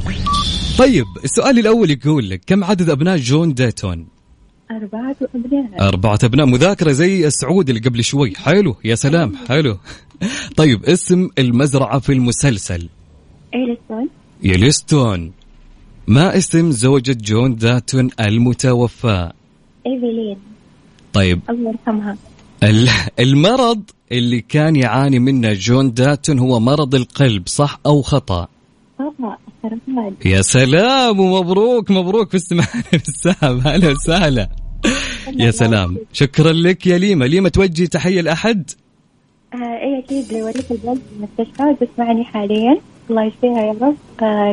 طيب 0.78 1.04
السؤال 1.24 1.58
الأول 1.58 1.90
يقول 1.90 2.30
لك 2.30 2.40
كم 2.46 2.64
عدد 2.64 2.90
أبناء 2.90 3.16
جون 3.16 3.54
ديتون؟ 3.54 4.06
أربعة 4.70 5.16
أبناء. 5.34 5.88
أربعة 5.88 6.18
أبناء. 6.24 6.46
مذاكرة 6.46 6.92
زي 6.92 7.26
السعود 7.26 7.68
اللي 7.68 7.80
قبل 7.80 8.04
شوي. 8.04 8.34
حلو 8.36 8.76
يا 8.84 8.94
سلام 8.94 9.36
حلو. 9.48 9.78
طيب 10.56 10.84
اسم 10.84 11.28
المزرعة 11.38 11.98
في 11.98 12.12
المسلسل؟ 12.12 12.88
Yellowstone 13.54 14.08
Yellowstone 14.42 15.32
ما 16.06 16.36
اسم 16.36 16.70
زوجة 16.70 17.16
جون 17.20 17.56
داتون 17.56 18.10
المتوفى 18.20 19.32
إيفيلين. 19.86 20.36
طيب. 21.16 21.40
الله 21.50 21.70
يرحمها. 21.70 22.16
ال- 22.62 22.88
المرض 23.26 23.82
اللي 24.12 24.40
كان 24.40 24.76
يعاني 24.76 25.18
منه 25.18 25.52
جون 25.52 25.94
داتون 25.94 26.38
هو 26.38 26.60
مرض 26.60 26.94
القلب 26.94 27.48
صح 27.48 27.80
أو 27.86 28.02
خطأ؟ 28.02 28.48
بابا 28.98 29.36
السرطان 29.64 30.12
يا 30.24 30.42
سلام 30.42 31.20
ومبروك 31.20 31.90
مبروك 31.90 32.30
في 32.30 32.36
استماع 32.36 32.66
السحب 32.94 33.60
هلا 33.66 33.90
وسهلا. 33.90 34.48
يا 35.36 35.50
سلام. 35.50 35.96
شكرا 36.12 36.52
لك 36.52 36.86
يا 36.86 36.98
ليما. 36.98 37.24
ليما 37.24 37.48
توجهي 37.48 37.86
تحية 37.86 38.20
لأحد؟ 38.20 38.70
آه 39.54 39.56
إيه 39.56 40.04
أكيد 40.04 40.32
لوريث 40.32 40.72
البلد 40.72 41.00
المستشفى 41.16 41.62
وتسمعني 41.62 42.24
حاليا. 42.24 42.78
الله 43.10 43.24
يشفيها 43.24 43.60
يا 43.60 43.72
رب 43.82 43.96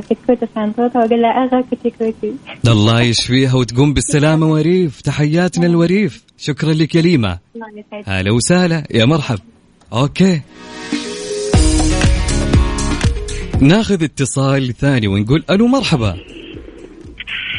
كتكوتة 0.04 0.48
عن 0.56 0.74
صوتها 0.78 1.08
لها 1.08 1.64
كوتي 2.00 2.34
الله 2.68 3.02
يشفيها 3.02 3.56
وتقوم 3.56 3.94
بالسلامة 3.94 4.52
وريف 4.52 5.02
تحياتنا 5.02 5.66
الوريف 5.66 6.24
شكرا 6.38 6.74
لك 6.74 6.96
يا 6.96 7.02
ليما 7.02 7.38
هلا 8.06 8.32
وسهلا 8.32 8.84
يا 8.92 9.06
مرحب 9.06 9.40
أوكي 9.94 10.42
ناخذ 13.62 14.04
اتصال 14.04 14.74
ثاني 14.74 15.08
ونقول 15.08 15.44
ألو 15.50 15.68
مرحبا. 15.68 16.16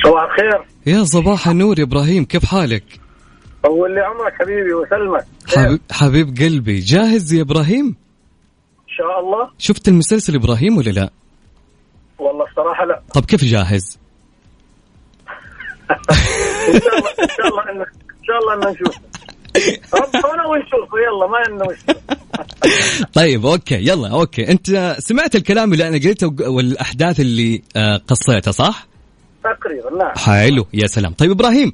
صباح 0.05 0.23
الخير. 0.23 0.65
يا 0.87 1.05
صباح 1.05 1.49
النور 1.49 1.79
يا 1.79 1.85
إبراهيم. 1.85 2.25
كيف 2.25 2.45
حالك؟ 2.45 2.85
طول 3.63 3.95
لي 3.95 4.01
عمرك 4.01 4.33
حبيبي 4.33 4.75
وسلمك. 4.75 5.27
حبيب, 5.47 5.81
حبيب 5.91 6.39
قلبي. 6.39 6.79
جاهز 6.79 7.33
يا 7.33 7.43
إبراهيم؟ 7.43 7.97
شاء 8.99 9.21
الله. 9.21 9.51
شفت 9.59 9.89
المسلسل 9.89 10.35
إبراهيم 10.35 10.77
ولا 10.77 10.91
لا؟ 10.91 11.11
والله 12.19 12.45
الصراحة 12.51 12.85
لا. 12.85 13.03
طب 13.15 13.25
كيف 13.25 13.45
جاهز؟ 13.45 13.99
إن 15.91 15.97
شاء 16.79 16.89
الله 16.89 17.03
إن 17.23 17.29
شاء 17.37 17.49
الله 17.49 17.63
ان 17.71 17.85
شاء 18.27 18.39
الله 18.39 18.71
نشوف. 18.71 18.97
ربنا 19.95 20.47
ونشوفه 20.47 20.99
يلا 21.07 21.27
ما 21.27 21.39
عندنا 21.49 21.73
مشكله 21.73 22.01
طيب 23.13 23.47
okay. 23.47 23.75
يلا 23.75 24.09
okay. 24.09 24.51
أنت 24.51 24.97
سمعت 24.99 25.35
الكلام 25.37 25.73
اللي 25.73 25.89
أنا 25.89 25.97
قلته 25.97 26.51
والأحداث 26.51 27.21
اللي 27.21 27.63
آه، 27.77 27.97
قصيتها 27.97 28.51
صح؟ 28.51 28.87
تقريبا 29.45 29.91
نعم. 29.99 30.13
حلو. 30.17 30.67
يا 30.75 30.87
سلام. 30.87 31.13
طيب 31.13 31.31
إبراهيم 31.31 31.73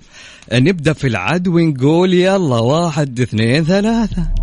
نبدأ 0.53 0.93
في 0.93 1.07
العد 1.07 1.49
ونقول 1.49 2.15
يلا 2.15 2.57
واحد 2.61 3.21
اثنين 3.21 3.65
ثلاثة. 3.65 4.40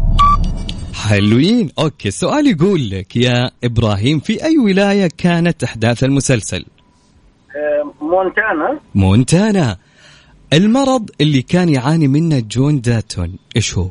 حلوين. 0.97 1.69
okay 1.79 2.07
السؤال 2.07 2.47
يقول 2.47 2.89
لك 2.89 3.15
يا 3.15 3.51
إبراهيم 3.63 4.19
في 4.19 4.43
أي 4.43 4.57
ولاية 4.57 5.09
كانت 5.17 5.63
أحداث 5.63 6.03
المسلسل؟ 6.03 6.65
آه، 7.55 8.05
مونتانا. 8.05 8.79
مونتانا. 8.95 9.77
المرض 10.53 11.09
اللي 11.21 11.41
كان 11.41 11.69
يعاني 11.69 12.07
منه 12.07 12.39
جون 12.39 12.81
داتون 12.81 13.35
إيش 13.55 13.77
هو؟ 13.77 13.89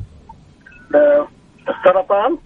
آه، 0.94 1.28
السرطان. 1.68 2.38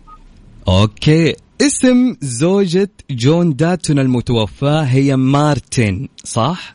okay. 0.68 1.34
اسم 1.60 2.16
زوجة 2.20 2.90
جون 3.10 3.56
داتون 3.56 3.98
المتوفاة 3.98 4.82
هي 4.82 5.16
مارتن 5.16 6.08
صح؟ 6.24 6.74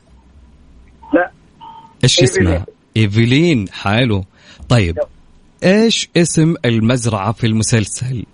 لا. 1.14 1.32
إيش. 2.04 2.20
اسمها؟ 2.20 2.66
ايفلين 2.98 3.70
حلو. 3.70 4.24
طيب 4.70 4.98
إيش 5.64 6.10
اسم 6.18 6.56
المزرعة 6.66 7.32
في 7.32 7.48
المسلسل؟ 7.48 8.26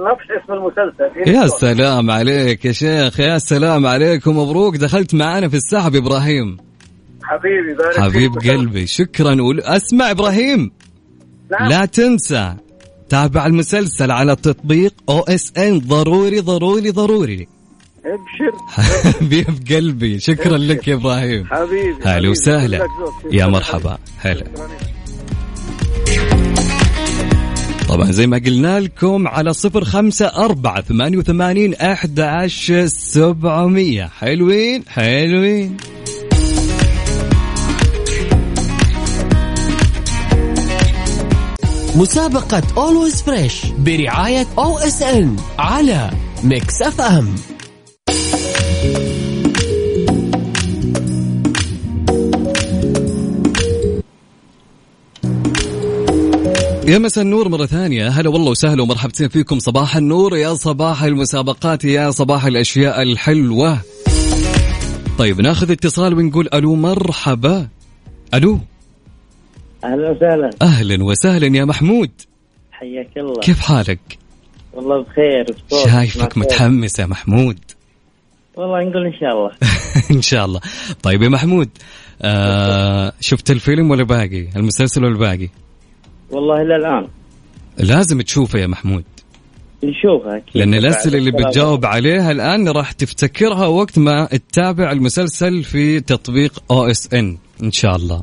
نفس 0.00 0.24
اسم 0.42 0.52
المسلسل. 0.52 1.30
يا 1.34 1.46
سلام 1.46 2.10
عليك 2.10 2.64
يا 2.64 2.72
شيخ 2.72 3.20
يا 3.20 3.38
سلام 3.38 3.86
عليك 3.86 4.26
ومبروك 4.26 4.76
دخلت 4.76 5.14
معنا 5.14 5.48
في 5.48 5.56
السحب 5.56 5.94
إبراهيم. 5.94 6.56
حبيبي 7.22 7.74
بارك 7.74 8.00
حبيب. 8.00 8.34
قلبي 8.34 8.86
شكرا. 8.86 9.42
ول... 9.42 9.60
أسمع 9.60 10.10
إبراهيم. 10.10 10.70
نعم. 11.50 11.68
لا 11.68 11.84
تنسى 11.84 12.54
تابع 13.08 13.46
المسلسل 13.46 14.10
على 14.10 14.36
تطبيق 14.36 14.94
أو 15.08 15.20
إس 15.20 15.52
إن. 15.58 15.78
ضروري 15.78 16.40
ضروري 16.40 16.90
ضروري. 16.90 17.48
ابشر. 18.04 18.58
حبيب 19.20 19.46
قلبي 19.70 20.18
شكرا 20.18 20.58
لك 20.58 20.88
يا 20.88 20.94
إبراهيم. 20.94 21.44
حبيبي 21.46 22.02
هلا. 22.04 22.28
وسهلا. 22.28 22.86
يا 23.32 23.46
مرحبا. 23.46 23.98
هلا. 24.18 24.44
طبعا 27.90 28.12
زي 28.12 28.26
ما 28.26 28.38
قلنا 28.46 28.80
لكم 28.80 29.28
على 29.28 29.52
صفر 29.52 29.84
خمسة 29.84 30.26
أربعة 30.26 30.82
ثمانية 30.82 31.18
وثمانين 31.18 31.74
أحد 31.74 32.20
عشر 32.20 32.86
سبعمية. 32.86 34.10
حلوين 34.18 34.84
حلوين. 34.88 35.76
مسابقة 41.96 42.62
always 42.76 43.22
fresh 43.22 43.66
برعاية 43.78 44.46
OSN 44.58 45.36
على 45.58 46.10
Mix 46.44 46.82
FM 46.82 47.34
يا 56.90 56.98
مساء 56.98 57.24
النور 57.24 57.48
مرة 57.48 57.66
ثانية. 57.66 58.08
هلا 58.08 58.28
والله 58.28 58.50
وسهلا 58.50 58.82
ومرحبتين 58.82 59.28
فيكم. 59.28 59.58
صباح 59.58 59.96
النور 59.96 60.36
يا 60.36 60.54
صباح 60.54 61.02
المسابقات 61.02 61.84
يا 61.84 62.10
صباح 62.10 62.44
الأشياء 62.44 63.02
الحلوة. 63.02 63.78
طيب 65.18 65.40
ناخذ 65.40 65.70
اتصال 65.70 66.14
ونقول 66.14 66.48
ألو 66.54 66.74
مرحبا. 66.74 67.68
ألو. 68.34 68.60
أهلا 69.84 70.10
وسهلا. 70.10 70.50
أهلا 70.62 71.04
وسهلا 71.04 71.56
يا 71.56 71.64
محمود. 71.64 72.10
حياك 72.72 73.10
الله. 73.16 73.40
كيف 73.40 73.60
حالك؟ 73.60 74.18
والله 74.72 75.02
بخير 75.02 75.46
شايفك. 75.84 76.38
متحمس 76.38 76.98
يا 76.98 77.06
محمود. 77.06 77.58
والله 78.56 78.84
نقول 78.84 79.06
إن 79.06 79.20
شاء 79.20 79.32
الله. 79.32 79.50
إن 80.16 80.22
شاء 80.22 80.44
الله. 80.44 80.60
طيب 81.02 81.22
يا 81.22 81.28
محمود 81.28 81.68
آه 82.22 83.12
شفت 83.20 83.50
الفيلم 83.50 83.90
ولا 83.90 84.04
باقي؟ 84.04 84.48
المسلسل 84.56 85.04
ولا 85.04 85.18
باقي؟ 85.18 85.48
والله 86.30 86.62
إلى 86.62 86.76
الآن. 86.76 87.08
لازم 87.78 88.20
تشوفه 88.20 88.58
يا 88.58 88.66
محمود. 88.66 89.04
نشوفها 89.84 90.36
أكيد. 90.36 90.56
لأن 90.56 90.70
بعد 90.70 90.80
الأسئلة 90.80 91.18
اللي. 91.18 91.30
بتجاوب 91.30 91.86
عليها 91.86 92.30
الآن 92.30 92.68
راح 92.68 92.92
تفتكرها 92.92 93.66
وقت 93.66 93.98
ما 93.98 94.24
تتابع 94.24 94.92
المسلسل 94.92 95.64
في 95.64 96.00
تطبيق 96.00 96.62
OSN. 96.70 97.38
إن 97.62 97.72
شاء 97.72 97.96
الله. 97.96 98.22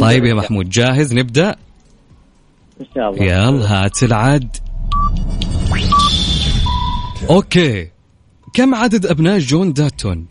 طيب 0.00 0.24
يا 0.24 0.34
محمود 0.34 0.68
جاهز؟ 0.68 1.14
نبدأ؟ 1.14 1.56
إن 2.80 2.86
شاء 2.94 3.10
الله. 3.10 3.24
يلا 3.24 3.84
هات 3.84 4.02
العد. 4.02 4.56
okay. 7.30 7.88
كم 8.54 8.74
عدد 8.74 9.06
أبناء 9.06 9.38
جون 9.38 9.72
داتون؟ 9.72 10.26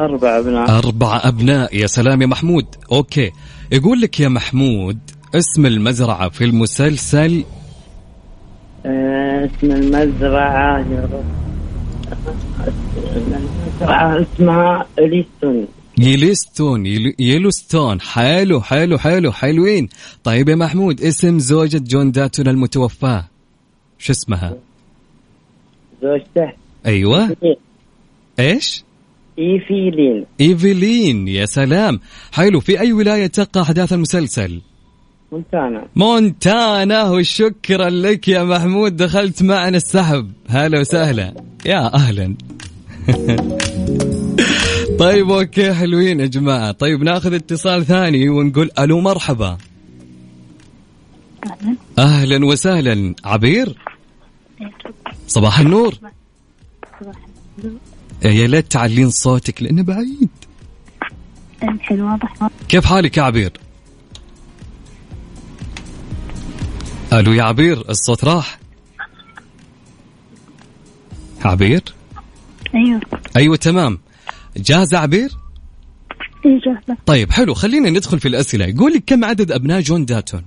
أربع 0.00 0.38
أبناء. 0.38 0.78
أربع 0.78 1.20
أبناء. 1.24 1.76
يا 1.76 1.86
سلام 1.86 2.22
يا 2.22 2.26
محمود. 2.26 2.66
okay. 2.92 3.30
يقول 3.72 4.00
لك 4.00 4.20
يا 4.20 4.28
محمود 4.28 4.98
اسم 5.34 5.66
المزرعة 5.66 6.28
في 6.28 6.44
المسلسل؟ 6.44 7.44
آه، 8.86 9.44
اسم 9.44 9.70
المزرعة 9.72 10.84
اسمها 14.22 14.86
إليستون. 14.98 15.66
يليستون 15.98 16.86
يل- 16.86 17.14
يلوستون 17.18 18.00
حلو 18.00 18.60
حلو 18.60 18.98
حلو 18.98 19.32
حلوين. 19.32 19.88
طيب 20.24 20.48
يا 20.48 20.54
محمود 20.54 21.00
اسم 21.00 21.38
زوجة 21.38 21.78
جون 21.78 22.12
داتون 22.12 22.48
المتوفاة. 22.48 23.28
شو 23.98 24.12
اسمها؟ 24.12 24.56
زوجته؟ 26.02 26.52
أيوه. 26.86 27.36
إيش؟ 28.38 28.84
إيفيلين. 29.38 30.24
ايفلين 30.40 31.28
يا 31.28 31.46
سلام. 31.46 32.00
حلو 32.32 32.60
في 32.60 32.80
أي 32.80 32.92
ولاية 32.92 33.26
تقع 33.26 33.62
أحداث 33.62 33.92
المسلسل؟ 33.92 34.60
مونتانا. 35.32 35.86
مونتانا 35.96 37.10
وشكرا 37.10 37.90
لك 37.90 38.28
يا 38.28 38.44
محمود 38.44 38.96
دخلت 38.96 39.42
معنا 39.42 39.76
السحب. 39.76 40.32
هلا 40.48 40.80
وسهلا. 40.80 41.34
يا 41.66 41.94
أهلا. 41.94 42.34
طيب 45.00 45.30
okay 45.30 45.74
حلوين 45.74 46.20
يا 46.20 46.26
جماعة. 46.26 46.72
طيب 46.72 47.02
ناخذ 47.02 47.34
اتصال 47.34 47.86
ثاني 47.86 48.28
ونقول 48.28 48.70
ألو 48.78 49.00
مرحبا. 49.00 49.58
أهلا. 51.44 51.76
أهلا 51.98 52.46
وسهلا. 52.46 53.14
عبير؟ 53.24 53.76
صباح 55.26 55.60
النور. 55.60 55.94
يا 58.24 58.46
ليت 58.46 58.72
تعلين 58.72 59.10
صوتك 59.10 59.62
لأنه 59.62 59.82
بعيد. 59.82 60.28
الحين 61.62 62.00
واضح. 62.00 62.48
كيف 62.68 62.84
حالك 62.84 63.16
يا 63.16 63.22
عبير؟ 63.22 63.52
ألو 67.12 67.32
يا 67.32 67.42
عبير 67.42 67.90
الصوت 67.90 68.24
راح؟ 68.24 68.58
عبير؟ 71.44 71.82
أيوه. 72.74 73.00
أيوه 73.36 73.56
تمام. 73.56 73.98
جاهزة 74.56 74.98
عبير؟ 74.98 75.30
إيه 76.46 76.60
جاهزة. 76.60 76.96
طيب 77.06 77.32
حلو 77.32 77.54
خلينا 77.54 77.90
ندخل 77.90 78.20
في 78.20 78.28
الأسئلة. 78.28 78.66
يقول 78.66 78.92
لك 78.92 79.04
كم 79.06 79.24
عدد 79.24 79.52
أبناء 79.52 79.80
جون 79.80 80.04
داتون؟ 80.04 80.42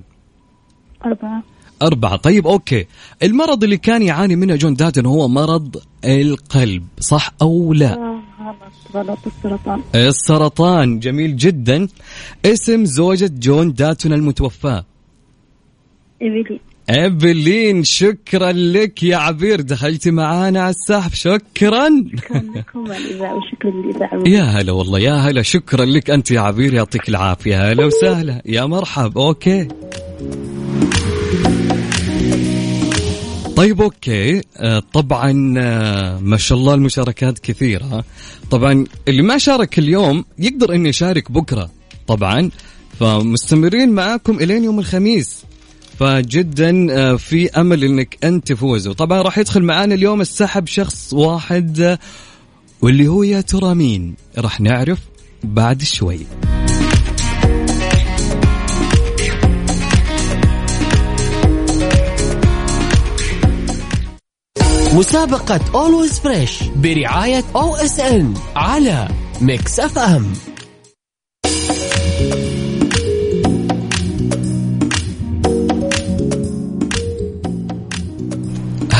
أربعة. 1.05 1.43
أربعة. 1.81 2.15
طيب 2.15 2.47
okay. 2.47 2.85
المرض 3.23 3.63
اللي 3.63 3.77
كان 3.77 4.01
يعاني 4.01 4.35
منه 4.35 4.55
جون 4.55 4.73
داتون 4.73 5.05
هو 5.05 5.27
مرض 5.27 5.81
القلب 6.05 6.87
صح 6.99 7.31
أو 7.41 7.73
لا؟ 7.73 7.93
آه 7.93 8.23
غلط 8.43 9.09
غلط 9.09 9.19
السرطان. 9.27 9.81
السرطان 9.95 10.99
جميل 10.99 11.37
جدا. 11.37 11.87
اسم 12.45 12.85
زوجة 12.85 13.31
جون 13.33 13.73
داتون 13.73 14.13
المتوفاة. 14.13 14.85
إيفيلين. 16.23 16.59
إيفلين 16.89 17.83
شكرا 17.83 18.51
لك 18.51 19.03
يا 19.03 19.17
عبير. 19.17 19.61
دخلتي 19.61 20.11
معانا 20.11 20.61
على 20.61 20.69
السحب. 20.69 21.13
شكرا. 21.13 21.87
كان 22.29 22.51
لكم 22.55 22.91
الإذاعة 22.91 23.35
وشكرا 23.35 23.71
للإذاعة 23.71 24.23
يا 24.27 24.43
هلا 24.43 24.71
والله 24.71 24.99
يا 24.99 25.13
هلا. 25.13 25.41
شكرا 25.41 25.85
لك 25.85 26.09
أنت 26.09 26.31
يا 26.31 26.39
عبير. 26.39 26.73
يعطيك 26.73 27.09
العافية. 27.09 27.71
هلا 27.71 27.85
وسهلا. 27.85 28.41
يا 28.45 28.65
مرحب 28.65 29.17
okay. 29.17 29.67
طيب 33.55 33.81
okay. 33.81 34.41
آه، 34.57 34.83
طبعا 34.93 35.53
آه، 35.57 36.19
ما 36.19 36.37
شاء 36.37 36.57
الله 36.57 36.73
المشاركات 36.73 37.39
كثيرة. 37.39 38.03
طبعا 38.51 38.85
اللي 39.07 39.21
ما 39.21 39.37
شارك 39.37 39.79
اليوم 39.79 40.25
يقدر 40.39 40.75
إنه 40.75 40.89
يشارك 40.89 41.31
بكرة 41.31 41.69
طبعا. 42.07 42.49
فمستمرين 42.99 43.89
معاكم 43.89 44.39
إلين 44.39 44.63
يوم 44.63 44.79
الخميس. 44.79 45.43
فجدا 45.99 46.87
آه، 46.91 47.15
في 47.15 47.49
أمل 47.49 47.83
إنك 47.83 48.17
انت 48.23 48.47
تفوزوا 48.47 48.93
طبعا 48.93 49.21
راح 49.21 49.37
يدخل 49.37 49.63
معانا 49.63 49.95
اليوم 49.95 50.21
السحب 50.21 50.67
شخص 50.67 51.13
واحد 51.13 51.79
آه، 51.79 51.99
واللي 52.81 53.07
هو 53.07 53.23
يا 53.23 53.41
ترى 53.41 53.75
مين؟ 53.75 54.15
راح 54.37 54.61
نعرف 54.61 54.99
بعد 55.43 55.83
شوي. 55.83 56.19
مسابقة 64.93 65.59
always 65.75 66.19
fresh 66.19 66.63
برعاية 66.75 67.43
OSN 67.55 68.33
على 68.55 69.07
Mix 69.41 69.79
FM 69.79 70.33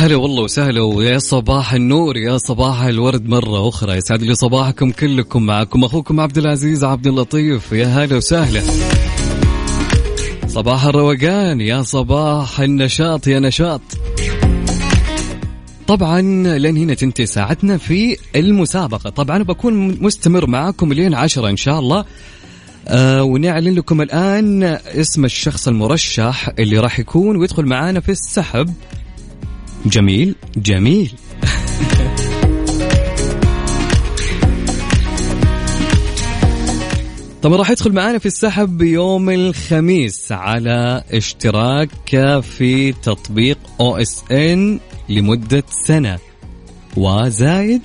هلا 0.03 0.15
والله 0.15 0.43
وسهلا 0.43 0.81
ويا 0.81 1.19
صباح 1.19 1.73
النور 1.73 2.17
يا 2.17 2.37
صباح 2.37 2.81
الورد 2.81 3.27
مرة 3.27 3.69
أخرى. 3.69 3.97
يسعد 3.97 4.21
لي 4.21 4.35
صباحكم 4.35 4.91
كلكم 4.91 5.45
معكم 5.45 5.83
أخوكم 5.83 6.19
عبد 6.19 6.37
العزيز 6.37 6.83
عبد 6.83 7.07
اللطيف. 7.07 7.71
يا 7.71 7.85
هلا 7.85 8.15
وسهلا. 8.15 8.61
صباح 10.47 10.85
الروقان 10.85 11.61
يا 11.61 11.81
صباح 11.81 12.59
النشاط 12.59 13.27
يا 13.27 13.39
نشاط. 13.39 13.81
طبعا 15.87 16.21
لين 16.57 16.77
هنا 16.77 16.93
تنتهي 16.93 17.25
ساعتنا 17.25 17.77
في 17.77 18.17
المسابقة. 18.35 19.09
طبعا 19.09 19.43
بكون 19.43 20.03
مستمر 20.03 20.47
معاكم 20.47 20.93
لين 20.93 21.13
عشرة 21.13 21.49
إن 21.49 21.57
شاء 21.57 21.79
الله. 21.79 22.05
آه 22.87 23.23
ونعلن 23.23 23.73
لكم 23.73 24.01
الآن 24.01 24.63
اسم 24.85 25.25
الشخص 25.25 25.67
المرشح 25.67 26.49
اللي 26.59 26.79
راح 26.79 26.99
يكون 26.99 27.37
ويدخل 27.37 27.65
معانا 27.65 27.99
في 27.99 28.09
السحب. 28.09 28.73
جميل 29.85 30.35
جميل. 30.57 31.13
طبعا 37.41 37.57
راح 37.57 37.69
يدخل 37.69 37.91
معانا 37.91 38.17
في 38.19 38.25
السحب 38.25 38.81
يوم 38.81 39.29
الخميس 39.29 40.31
على 40.31 41.03
اشتراك 41.11 41.89
في 42.41 42.91
تطبيق 42.91 43.57
أو 43.79 43.97
اس 43.97 44.23
ان 44.31 44.79
لمدة 45.09 45.63
سنة. 45.69 46.19
وزايد 46.97 47.81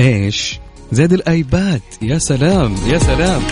إيش؟ 0.00 0.58
زاد 0.92 1.12
الآيباد. 1.12 1.80
يا 2.02 2.18
سلام 2.18 2.74
يا 2.86 2.98
سلام. 2.98 3.42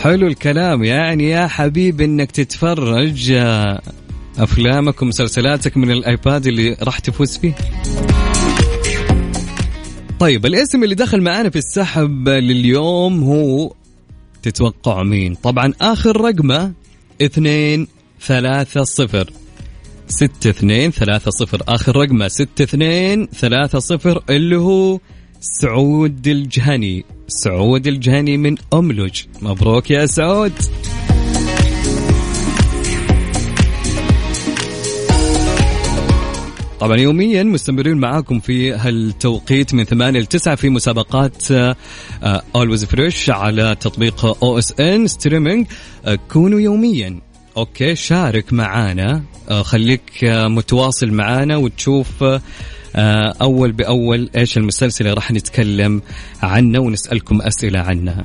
حلو 0.00 0.26
الكلام. 0.26 0.84
يعني 0.84 1.30
يا 1.30 1.46
حبيبي 1.46 2.04
إنك 2.04 2.30
تتفرج. 2.30 3.32
افلامك 4.38 5.02
ومسلسلاتك 5.02 5.76
من 5.76 5.90
الآيباد 5.90 6.46
اللي 6.46 6.76
راح 6.82 6.98
تفوز 6.98 7.38
فيه. 7.38 7.54
طيب 10.20 10.46
الاسم 10.46 10.84
اللي 10.84 10.94
دخل 10.94 11.20
معانا 11.20 11.50
في 11.50 11.58
السحب 11.58 12.28
لليوم 12.28 13.22
هو 13.22 13.72
تتوقع 14.42 15.02
مين؟ 15.02 15.34
طبعا 15.34 15.72
آخر 15.80 16.20
رقمه 16.20 16.72
اثنين 17.22 17.86
ثلاثة 18.20 18.84
صفر. 18.84 19.30
ستة 20.08 20.50
اثنين 20.50 20.90
ثلاثة 20.90 21.30
صفر. 21.30 21.62
آخر 21.68 21.96
رقمه 21.96 22.28
ستة 22.28 22.62
اثنين 22.62 23.26
ثلاثة 23.26 23.78
صفر 23.78 24.22
اللي 24.30 24.56
هو 24.56 24.98
سعود 25.40 26.28
الجهني. 26.28 27.04
سعود 27.28 27.86
الجهني 27.86 28.36
من 28.36 28.54
أملج. 28.74 29.22
مبروك 29.42 29.90
يا 29.90 30.06
سعود. 30.06 30.52
طبعا 36.82 36.96
يوميا 36.96 37.42
مستمرين 37.42 37.96
معاكم 37.96 38.40
في 38.40 38.72
هالتوقيت 38.72 39.74
من 39.74 39.84
8 39.84 40.20
ل 40.20 40.26
9 40.26 40.54
في 40.54 40.68
مسابقات 40.68 41.42
always 42.56 42.84
fresh 42.84 43.30
على 43.30 43.76
تطبيق 43.80 44.44
OSN 44.44 45.06
streaming 45.06 45.66
كونوا 46.28 46.60
يوميا. 46.60 47.20
okay 47.56 47.94
شارك 47.94 48.52
معانا. 48.52 49.22
آه، 49.50 49.62
خليك 49.62 50.24
آه، 50.24 50.48
متواصل 50.48 51.10
معانا 51.10 51.56
وتشوف 51.56 52.22
آه، 52.22 52.40
آه، 52.96 53.34
أول 53.42 53.72
بأول 53.72 54.30
إيش 54.36 54.56
المسلسل 54.58 55.04
اللي 55.04 55.14
راح 55.14 55.32
نتكلم 55.32 56.02
عنه 56.42 56.78
ونسألكم 56.78 57.42
أسئلة 57.42 57.78
عنها 57.78 58.24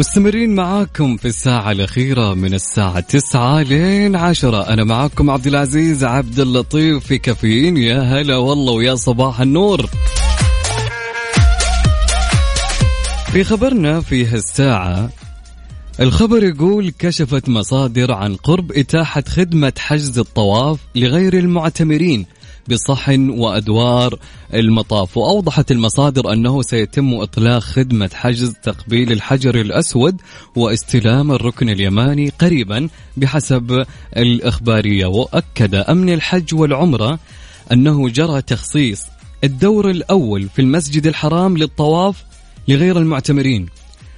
مستمرين 0.00 0.54
معاكم 0.54 1.16
في 1.16 1.28
الساعة 1.28 1.72
الأخيرة 1.72 2.34
من 2.34 2.54
الساعة 2.54 3.00
تسعة 3.00 3.62
لين 3.62 4.16
عشرة. 4.16 4.68
أنا 4.68 4.84
معاكم 4.84 5.30
عبد 5.30 5.46
العزيز 5.46 6.04
عبد 6.04 6.40
اللطيف 6.40 7.06
في 7.06 7.18
كافيين. 7.18 7.76
يا 7.76 8.00
هلا 8.00 8.36
والله 8.36 8.72
ويا 8.72 8.94
صباح 8.94 9.40
النور. 9.40 9.86
في 13.32 13.44
خبرنا 13.44 14.00
في 14.00 14.26
هالساعة 14.26 15.10
الخبر 16.00 16.44
يقول 16.44 16.92
كشفت 16.98 17.48
مصادر 17.48 18.12
عن 18.12 18.36
قرب 18.36 18.72
إتاحة 18.72 19.24
خدمة 19.28 19.72
حجز 19.78 20.18
الطواف 20.18 20.78
لغير 20.94 21.38
المعتمرين. 21.38 22.26
بصحن 22.68 23.30
وأدوار 23.30 24.18
المطاف. 24.54 25.16
وأوضحت 25.16 25.70
المصادر 25.70 26.32
أنه 26.32 26.62
سيتم 26.62 27.14
إطلاق 27.14 27.58
خدمة 27.58 28.10
حجز 28.14 28.54
تقبيل 28.62 29.12
الحجر 29.12 29.60
الأسود 29.60 30.20
واستلام 30.56 31.32
الركن 31.32 31.68
اليماني 31.68 32.28
قريبا 32.28 32.88
بحسب 33.16 33.84
الإخبارية. 34.16 35.06
وأكد 35.06 35.74
أمن 35.74 36.12
الحج 36.12 36.54
والعمرة 36.54 37.18
أنه 37.72 38.08
جرى 38.08 38.42
تخصيص 38.42 39.02
الدور 39.44 39.90
الأول 39.90 40.48
في 40.48 40.62
المسجد 40.62 41.06
الحرام 41.06 41.56
للطواف 41.56 42.24
لغير 42.68 42.98
المعتمرين. 42.98 43.66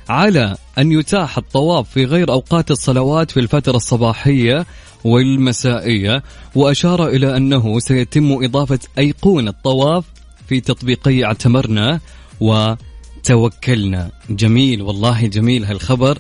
على 0.09 0.57
أن 0.79 0.93
يتاح 0.93 1.39
الطواف 1.39 1.91
في 1.91 2.05
غير 2.05 2.33
أوقات 2.33 2.71
الصلوات 2.71 3.31
في 3.31 3.41
الفترة 3.41 3.77
الصباحية 3.77 4.67
والمسائية 5.05 6.23
وأشار 6.55 7.09
إلى 7.09 7.37
أنه 7.37 7.79
سيتم 7.79 8.45
إضافة 8.45 8.79
أيقونة 8.99 9.55
طواف 9.65 10.05
في 10.49 10.61
تطبيقي 10.61 11.25
اعتمرنا 11.25 12.01
وتوكلنا. 12.41 14.11
جميل 14.31 14.83
والله 14.83 15.27
جميل 15.27 15.65
هالخبر. 15.65 16.19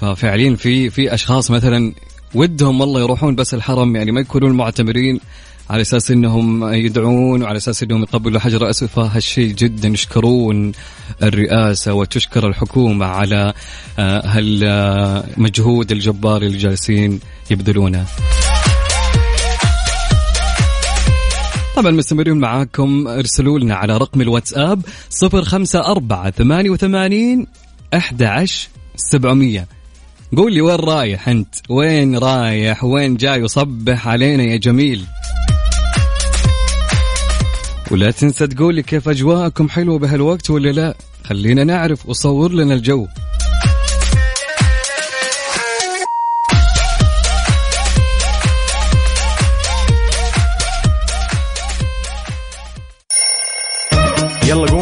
ففعليا 0.00 0.56
في 0.56 0.90
في 0.90 1.14
أشخاص 1.14 1.50
مثلا 1.50 1.92
ودهم 2.34 2.80
والله 2.80 3.00
يروحون 3.00 3.34
بس 3.34 3.54
الحرم 3.54 3.96
يعني 3.96 4.12
ما 4.12 4.20
يكونون 4.20 4.52
معتمرين. 4.52 5.20
على 5.72 5.82
أساس 5.82 6.10
إنهم 6.10 6.72
يدعون 6.74 7.42
وعلى 7.42 7.56
أساس 7.56 7.82
إنهم 7.82 8.02
يقبلوا 8.02 8.40
حجر 8.40 8.70
اسود 8.70 8.88
فهالشيء 8.88 9.52
جدا 9.54 9.88
يشكرون 9.88 10.72
الرئاسة 11.22 11.94
وتشكر 11.94 12.48
الحكومة 12.48 13.06
على 13.06 13.52
آه، 13.98 14.22
هالمجهود 14.26 15.92
الجبار 15.92 16.42
اللي 16.42 16.58
جالسين 16.58 17.20
يبذلونه. 17.50 18.06
طبعا 21.76 21.90
مستمرين 21.90 22.36
معاكم 22.36 23.08
ارسلوا 23.08 23.58
لنا 23.58 23.74
على 23.74 23.96
رقم 23.96 24.20
الواتساب 24.20 24.82
054 25.22 26.30
88 26.30 27.46
11 27.94 28.68
700 28.96 29.66
قول 30.36 30.52
لي 30.54 30.60
وين 30.60 30.76
رايح 30.76 31.28
أنت؟ 31.28 31.54
وين 31.68 32.18
رايح؟ 32.18 32.84
وين 32.84 33.16
جاي 33.16 33.42
وصبح 33.42 34.08
علينا 34.08 34.42
يا 34.42 34.56
جميل؟ 34.56 35.04
ولا 37.92 38.10
تنسى 38.10 38.46
تقول 38.46 38.74
لي 38.74 38.82
كيف 38.82 39.08
أجواءكم 39.08 39.68
حلوة 39.68 39.98
بهالوقت 39.98 40.50
ولا 40.50 40.70
لا. 40.70 40.94
خلينا 41.24 41.64
نعرف 41.64 42.08
وصور 42.08 42.52
لنا 42.52 42.74
الجو. 42.74 43.06
يلا 54.46 54.70
قوموا 54.70 54.81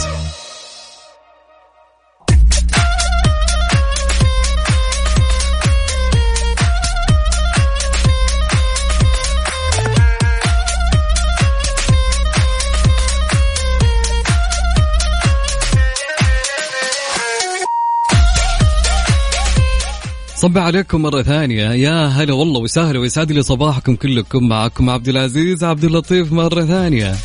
صب 20.41 20.57
عليكم 20.57 21.01
مرة 21.01 21.21
ثانية. 21.21 21.71
يا 21.71 22.05
هلا 22.05 22.33
والله 22.33 22.59
وسهلا 22.59 22.99
ويسعد 22.99 23.31
لي 23.31 23.43
صباحكم 23.43 23.95
كلكم. 23.95 24.47
معكم 24.47 24.89
عبد 24.89 25.07
العزيز 25.07 25.63
عبد 25.63 25.83
اللطيف 25.83 26.31
مرة 26.31 26.65
ثانية. 26.65 27.15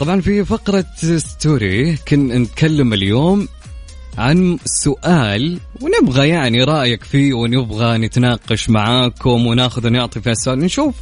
طبعا 0.00 0.20
في 0.20 0.44
فقرة 0.44 0.84
ستوري 1.16 1.96
كنا 1.96 2.38
نتكلم 2.38 2.92
اليوم 2.92 3.48
عن 4.18 4.58
سؤال 4.64 5.58
ونبغى 5.80 6.28
يعني 6.28 6.64
رأيك 6.64 7.04
فيه 7.04 7.34
ونبغى 7.34 7.98
نتناقش 7.98 8.70
معاكم 8.70 9.46
وناخذ 9.46 9.86
ونعطي 9.86 10.20
في 10.20 10.30
السؤال 10.30 10.58
نشوف 10.58 10.94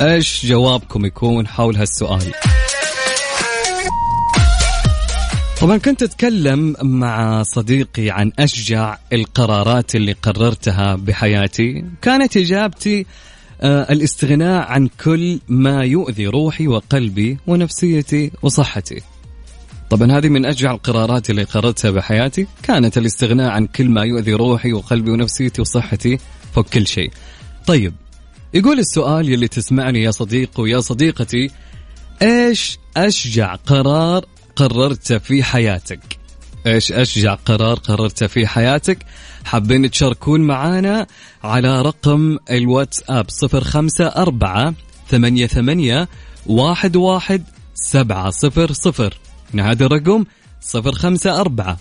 إيش 0.00 0.46
جوابكم 0.46 1.06
يكون 1.06 1.46
حول 1.46 1.76
هالسؤال. 1.76 2.32
طبعا 5.60 5.76
كنت 5.76 6.02
أتكلم 6.02 6.76
مع 6.82 7.42
صديقي 7.42 8.10
عن 8.10 8.32
أشجع 8.38 8.98
القرارات 9.12 9.94
اللي 9.94 10.12
قررتها 10.12 10.96
بحياتي. 10.96 11.84
كانت 12.02 12.36
إجابتي 12.36 13.06
آه 13.60 13.92
الاستغناء 13.92 14.66
عن 14.66 14.88
كل 15.04 15.40
ما 15.48 15.84
يؤذي 15.84 16.26
روحي 16.26 16.68
وقلبي 16.68 17.38
ونفسيتي 17.46 18.30
وصحتي. 18.42 19.02
طبعا 19.90 20.12
هذه 20.12 20.28
من 20.28 20.46
أشجع 20.46 20.70
القرارات 20.70 21.30
اللي 21.30 21.42
قررتها 21.42 21.90
بحياتي. 21.90 22.46
كانت 22.62 22.98
الاستغناء 22.98 23.50
عن 23.50 23.66
كل 23.66 23.88
ما 23.88 24.02
يؤذي 24.02 24.32
روحي 24.32 24.72
وقلبي 24.72 25.10
ونفسيتي 25.10 25.60
وصحتي 25.60 26.18
فوق 26.54 26.68
كل 26.68 26.86
شيء. 26.86 27.10
طيب 27.66 27.94
يقول 28.54 28.78
السؤال 28.78 29.32
يلي 29.32 29.48
تسمعني 29.48 30.02
يا 30.02 30.10
صديق 30.10 30.60
ويا 30.60 30.80
صديقتي 30.80 31.50
إيش 32.22 32.78
أشجع 32.96 33.54
قرار 33.54 34.24
قررته 34.56 35.18
في 35.18 35.42
حياتك؟ 35.42 36.18
إيش 36.66 36.92
اشجع 36.92 37.34
قرار 37.34 37.78
قررته 37.78 38.26
في 38.26 38.46
حياتك؟ 38.46 38.98
حابين 39.44 39.90
تشاركون 39.90 40.40
معانا 40.40 41.06
على 41.44 41.82
رقم 41.82 42.38
الواتساب 42.50 43.24
صفر 43.28 43.64
خمسة 43.64 44.06
أربعة 44.06 44.74
ثمانية 45.08 45.46
ثمانية 45.46 46.08
واحد 46.46 46.96
واحد 46.96 47.44
سبعة 47.74 48.30
صفر 48.30 48.72
صفر. 48.72 49.18
هذا 49.60 49.86
الرقم 49.86 50.24
صفر 50.60 50.92
خمسة 50.92 51.40
أربعة 51.40 51.78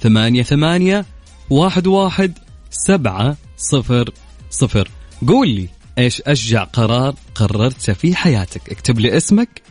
ثمانية 0.00 0.42
ثمانية 0.42 1.04
واحد 1.50 1.86
واحد 1.86 2.38
سبعة 2.70 3.36
صفر 3.56 4.10
صفر. 4.50 4.90
قول 5.28 5.48
لي 5.48 5.68
إيش 5.98 6.22
اشجع 6.26 6.64
قرار 6.64 7.14
قررته 7.34 7.92
في 7.92 8.16
حياتك؟ 8.16 8.70
اكتب 8.70 8.98
لي 8.98 9.16
اسمك. 9.16 9.62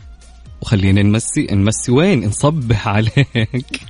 وخلينا 0.66 1.02
نمسي 1.02 1.46
نمسي 1.50 1.92
وين؟ 1.92 2.26
نصبح 2.26 2.88
عليك. 2.88 3.80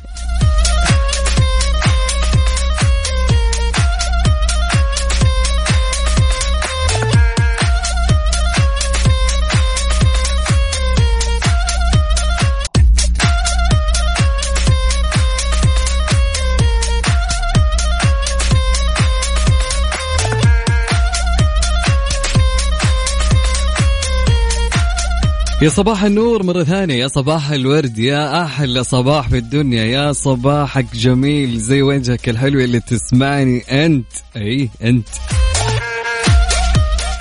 يا 25.63 25.69
صباح 25.69 26.03
النور 26.03 26.43
مرة 26.43 26.65
ثانية 26.65 26.95
يا 26.95 27.09
صباح 27.09 27.51
الورد 27.51 27.99
يا 27.99 28.45
أحلى 28.45 28.85
صباح 28.85 29.29
في 29.29 29.39
الدنيا 29.39 29.85
يا 29.85 30.13
صباحك 30.13 30.97
جميل 30.97 31.59
زي 31.59 31.83
وجهك 31.83 32.29
الحلو 32.29 32.61
اللي 32.61 32.81
تسمعني 32.81 33.59
أنت. 33.59 34.07
أي 34.37 34.71
أنت. 34.83 35.09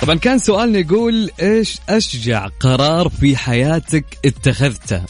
طبعا 0.02 0.14
كان 0.14 0.38
سؤالنا 0.38 0.78
يقول 0.78 1.30
إيش 1.42 1.78
أشجع 1.88 2.48
قرار 2.60 3.08
في 3.08 3.36
حياتك 3.36 4.04
اتخذته؟ 4.24 5.02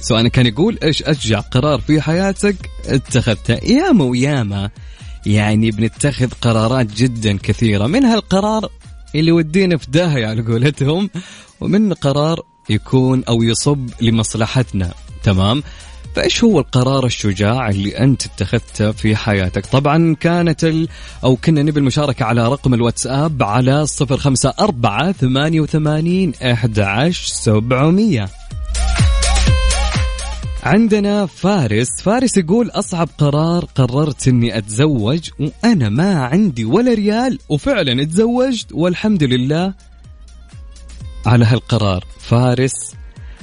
سؤالنا 0.00 0.28
كان 0.28 0.46
يقول 0.46 0.78
إيش 0.82 1.02
أشجع 1.02 1.40
قرار 1.40 1.80
في 1.80 2.00
حياتك 2.00 2.56
اتخذته؟ 2.86 3.54
ياما 3.54 4.04
وياما. 4.04 4.70
يعني 5.26 5.70
بنتخذ 5.70 6.28
قرارات 6.40 6.86
جدا 6.86 7.38
كثيرة 7.42 7.86
منها 7.86 8.14
القرار 8.14 8.70
اللي 9.14 9.32
ودينا 9.32 9.76
في 9.76 9.90
داهية 9.90 10.26
على 10.26 10.42
قولتهم 10.42 11.10
ومن 11.60 11.92
قرار 11.92 12.55
يكون 12.68 13.24
أو 13.24 13.42
يصب 13.42 13.90
لمصلحتنا. 14.00 14.94
تمام؟ 15.22 15.62
فإيش 16.16 16.44
هو 16.44 16.60
القرار 16.60 17.06
الشجاع 17.06 17.68
اللي 17.68 17.98
أنت 17.98 18.26
اتخذته 18.26 18.90
في 18.92 19.16
حياتك؟ 19.16 19.66
طبعا 19.66 20.14
كانت 20.14 20.64
ال... 20.64 20.88
أو 21.24 21.36
كنا 21.36 21.62
نبي 21.62 21.80
المشاركة 21.80 22.24
على 22.24 22.48
رقم 22.48 22.74
الواتساب 22.74 23.42
على 23.42 23.86
صفر 23.86 24.16
خمسة 24.16 24.54
أربعة 24.60 25.12
ثمانية 25.12 25.60
وثمانين 25.60 26.32
أحد 26.42 26.80
عشر 26.80 27.26
سبعمية. 27.26 28.28
عندنا 30.62 31.26
فارس. 31.26 32.00
فارس 32.02 32.36
يقول 32.36 32.70
أصعب 32.70 33.08
قرار 33.18 33.64
قررت 33.64 34.28
أني 34.28 34.58
أتزوج 34.58 35.30
وأنا 35.38 35.88
ما 35.88 36.24
عندي 36.24 36.64
ولا 36.64 36.94
ريال 36.94 37.38
وفعلا 37.48 38.04
تزوجت 38.04 38.72
والحمد 38.72 39.24
لله. 39.24 39.74
على 41.26 41.44
هالقرار. 41.44 42.04
فارس 42.20 42.94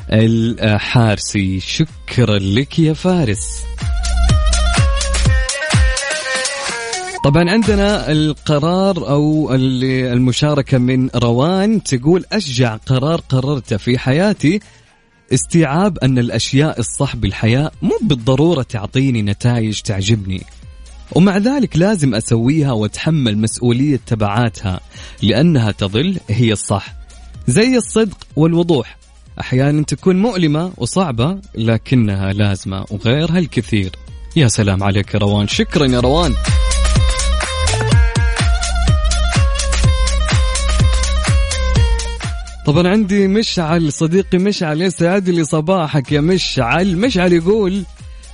الحارسي 0.10 1.60
شكرا 1.60 2.40
لك 2.40 2.80
يا 2.80 2.94
فارس. 2.94 3.64
طبعا 7.24 7.50
عندنا 7.50 8.12
القرار 8.12 9.10
أو 9.10 9.54
المشاركة 9.54 10.78
من 10.78 11.10
روان 11.16 11.84
تقول 11.84 12.26
أشجع 12.32 12.76
قرار 12.76 13.22
قررته 13.30 13.78
في 13.78 13.98
حياتي. 13.98 14.60
استيعاب 15.34 15.98
أن 15.98 16.18
الأشياء 16.18 16.80
الصح 16.80 17.16
بالحياة 17.16 17.72
مو 17.82 17.98
بالضرورة 18.02 18.62
تعطيني 18.62 19.22
نتائج 19.22 19.82
تعجبني. 19.82 20.44
ومع 21.12 21.38
ذلك 21.38 21.78
لازم 21.78 22.16
أسويها 22.16 22.72
وأتحمل 22.72 23.38
مسؤولية 23.38 24.00
تبعاتها 24.06 24.80
لأنها 25.22 25.72
تظل 25.72 26.18
هي 26.30 26.52
الصح. 26.52 27.03
زي 27.48 27.78
الصدق 27.78 28.18
والوضوح. 28.36 28.98
أحيانا 29.40 29.84
تكون 29.84 30.22
مؤلمة 30.22 30.72
وصعبة 30.78 31.38
لكنها 31.56 32.34
لازمة 32.34 32.86
وغيرها 32.92 33.40
الكثير. 33.40 33.92
يا 34.36 34.48
سلام 34.48 34.84
عليك 34.84 35.14
يا 35.14 35.20
روان. 35.20 35.48
شكرا 35.48 35.86
يا 35.86 36.00
روان. 36.00 36.34
طبعا 42.66 42.88
عندي 42.88 43.28
مشعل 43.28 43.94
صديقي 43.94 44.38
مشعل 44.38 44.82
يسعد 44.82 45.30
لي 45.30 45.44
صباحك 45.44 46.12
يا 46.12 46.22
مشعل. 46.22 46.98
مشعل 46.98 47.34
يقول 47.34 47.84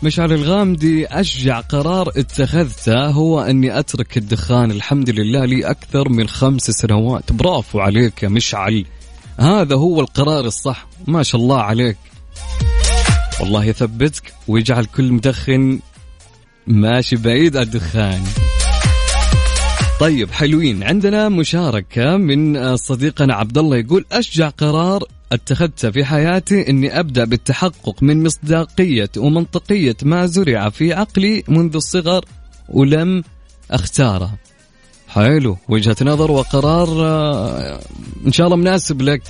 مشعل 0.04 0.34
الغامدي 0.34 1.08
أشجع 1.08 1.60
قرار 1.60 2.10
اتخذته 2.10 3.06
هو 3.06 3.42
أني 3.42 3.80
أترك 3.80 4.18
الدخان. 4.18 4.72
الحمد 4.72 5.10
لله 5.10 5.46
لي 5.46 5.64
أكثر 5.64 6.10
من 6.10 6.28
خمس 6.28 6.72
سنوات. 6.72 7.32
برافو 7.32 7.80
عليك 7.80 8.24
يا 8.24 8.30
مشعل. 8.30 8.86
هذا 9.40 9.76
هو 9.76 10.02
القرار 10.02 10.46
الصح. 10.46 10.88
ما 11.08 11.24
شاء 11.24 11.42
الله 11.42 11.62
عليك. 11.62 11.98
والله 13.40 13.66
يثبتك 13.66 14.34
ويجعل 14.48 14.86
كل 14.86 15.12
مدخن 15.12 15.80
ماشي 16.68 17.16
بعيد 17.16 17.58
الدخان. 17.58 18.24
طيب 20.00 20.32
حلوين. 20.32 20.84
عندنا 20.84 21.30
مشاركة 21.30 22.18
من 22.18 22.78
صديقنا 22.78 23.34
عبد 23.34 23.58
الله 23.58 23.78
يقول 23.78 24.06
أشجع 24.12 24.50
قرار 24.50 25.04
اتخذته 25.32 25.92
في 25.92 26.06
حياتي 26.06 26.70
إني 26.70 27.00
أبدأ 27.00 27.26
بالتحقق 27.26 28.04
من 28.04 28.24
مصداقية 28.24 29.10
ومنطقية 29.18 29.96
ما 30.04 30.26
زرع 30.26 30.70
في 30.70 30.94
عقلي 30.94 31.44
منذ 31.48 31.76
الصغر 31.76 32.26
ولم 32.70 33.24
أختاره. 33.72 34.32
حلو 35.10 35.58
وجهة 35.70 35.96
نظر 36.02 36.32
وقرار 36.32 36.88
آه، 37.06 37.80
إن 38.26 38.32
شاء 38.32 38.48
الله 38.48 38.58
مناسب 38.58 39.02
لك. 39.02 39.22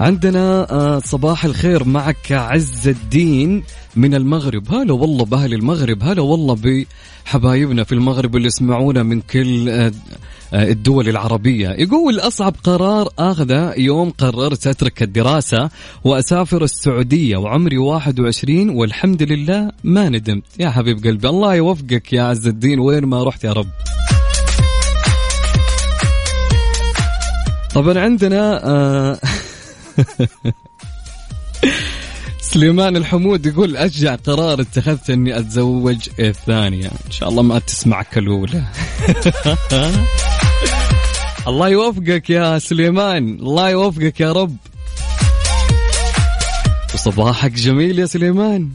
عندنا 0.00 0.70
آه، 0.70 0.98
صباح 0.98 1.44
الخير 1.44 1.84
معك 1.84 2.32
عز 2.32 2.88
الدين 2.88 3.62
من 3.96 4.14
المغرب 4.14 4.74
هلا 4.74 4.92
والله 4.92 5.24
بأهل 5.24 5.54
المغرب 5.54 6.02
هلا 6.02 6.22
والله 6.22 6.84
بحبايبنا 7.26 7.84
في 7.84 7.92
المغرب 7.92 8.36
اللي 8.36 8.46
يسمعونا 8.46 9.02
من 9.02 9.20
كل 9.20 9.68
آه، 9.68 9.92
الدول 10.54 11.08
العربية. 11.08 11.68
يقول 11.68 12.18
أصعب 12.18 12.54
قرار 12.64 13.08
أخذه 13.18 13.74
يوم 13.78 14.10
قررت 14.10 14.66
أترك 14.66 15.02
الدراسة 15.02 15.70
وأسافر 16.04 16.64
السعودية 16.64 17.36
وعمري 17.36 17.78
21 17.78 18.70
والحمد 18.70 19.22
لله 19.22 19.70
ما 19.84 20.08
ندمت. 20.08 20.44
يا 20.58 20.70
حبيب 20.70 21.04
قلبي 21.04 21.28
الله 21.28 21.54
يوفقك 21.54 22.12
يا 22.12 22.22
عز 22.22 22.46
الدين. 22.46 22.78
وين 22.78 23.04
ما 23.04 23.24
رحت 23.24 23.44
يا 23.44 23.52
رب. 23.52 23.68
طبعا 27.74 27.98
عندنا 27.98 28.60
آه 28.64 29.18
سليمان 32.40 32.96
الحمود 32.96 33.46
يقول 33.46 33.76
أشجع 33.76 34.14
قرار 34.14 34.60
اتخذت 34.60 35.10
أني 35.10 35.38
أتزوج 35.38 36.08
الثانية. 36.18 36.86
إن 36.86 37.10
شاء 37.10 37.28
الله 37.28 37.42
ما 37.42 37.58
تسمعك 37.58 38.18
الأولى 38.18 38.62
الله 41.48 41.68
يوفقك 41.68 42.30
يا 42.30 42.58
سليمان. 42.58 43.28
الله 43.28 43.70
يوفقك 43.70 44.20
يا 44.20 44.32
رب. 44.32 44.56
وصباحك 46.94 47.52
جميل 47.52 47.98
يا 47.98 48.06
سليمان. 48.06 48.70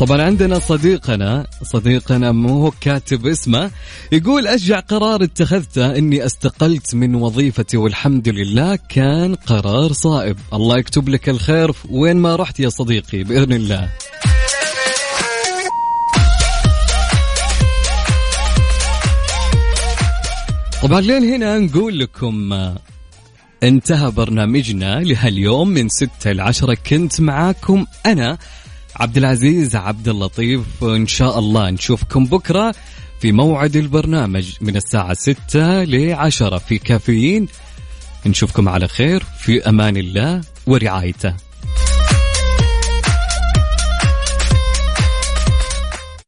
طبعا 0.00 0.22
عندنا 0.22 0.58
صديقنا 0.58 1.46
صديقنا 1.62 2.32
مو 2.32 2.72
كاتب 2.80 3.26
اسمه 3.26 3.70
يقول 4.12 4.46
أشجع 4.46 4.80
قرار 4.80 5.24
اتخذته 5.24 5.96
إني 5.96 6.26
أستقلت 6.26 6.94
من 6.94 7.14
وظيفتي 7.14 7.76
والحمد 7.76 8.28
لله 8.28 8.78
كان 8.88 9.34
قرار 9.34 9.92
صائب. 9.92 10.36
الله 10.52 10.78
يكتب 10.78 11.08
لك 11.08 11.28
الخير. 11.28 11.72
وين 11.90 12.16
ما 12.16 12.36
رحت 12.36 12.60
يا 12.60 12.68
صديقي 12.68 13.22
بإذن 13.22 13.52
الله. 13.52 13.88
طبعا 20.82 21.00
لين 21.00 21.24
هنا 21.24 21.58
نقول 21.58 21.98
لكم 21.98 22.52
آه، 22.52 22.78
انتهى 23.62 24.10
برنامجنا 24.10 25.00
لهاليوم 25.00 25.68
من 25.68 25.88
ستة 25.88 26.32
لعشرة 26.32 26.76
كنت 26.86 27.20
معاكم 27.20 27.86
أنا 28.06 28.38
عبد 28.96 29.16
العزيز 29.16 29.76
عبد 29.76 30.08
اللطيف. 30.08 30.60
إن 30.82 31.06
شاء 31.06 31.38
الله 31.38 31.70
نشوفكم 31.70 32.26
بكرة 32.26 32.74
في 33.20 33.32
موعد 33.32 33.76
البرنامج 33.76 34.52
من 34.60 34.76
الساعة 34.76 35.14
ستة 35.14 35.84
لعشرة 35.84 36.58
في 36.58 36.78
كافيين. 36.78 37.48
نشوفكم 38.26 38.68
على 38.68 38.88
خير 38.88 39.22
في 39.38 39.68
أمان 39.68 39.96
الله 39.96 40.40
ورعايته. 40.66 41.34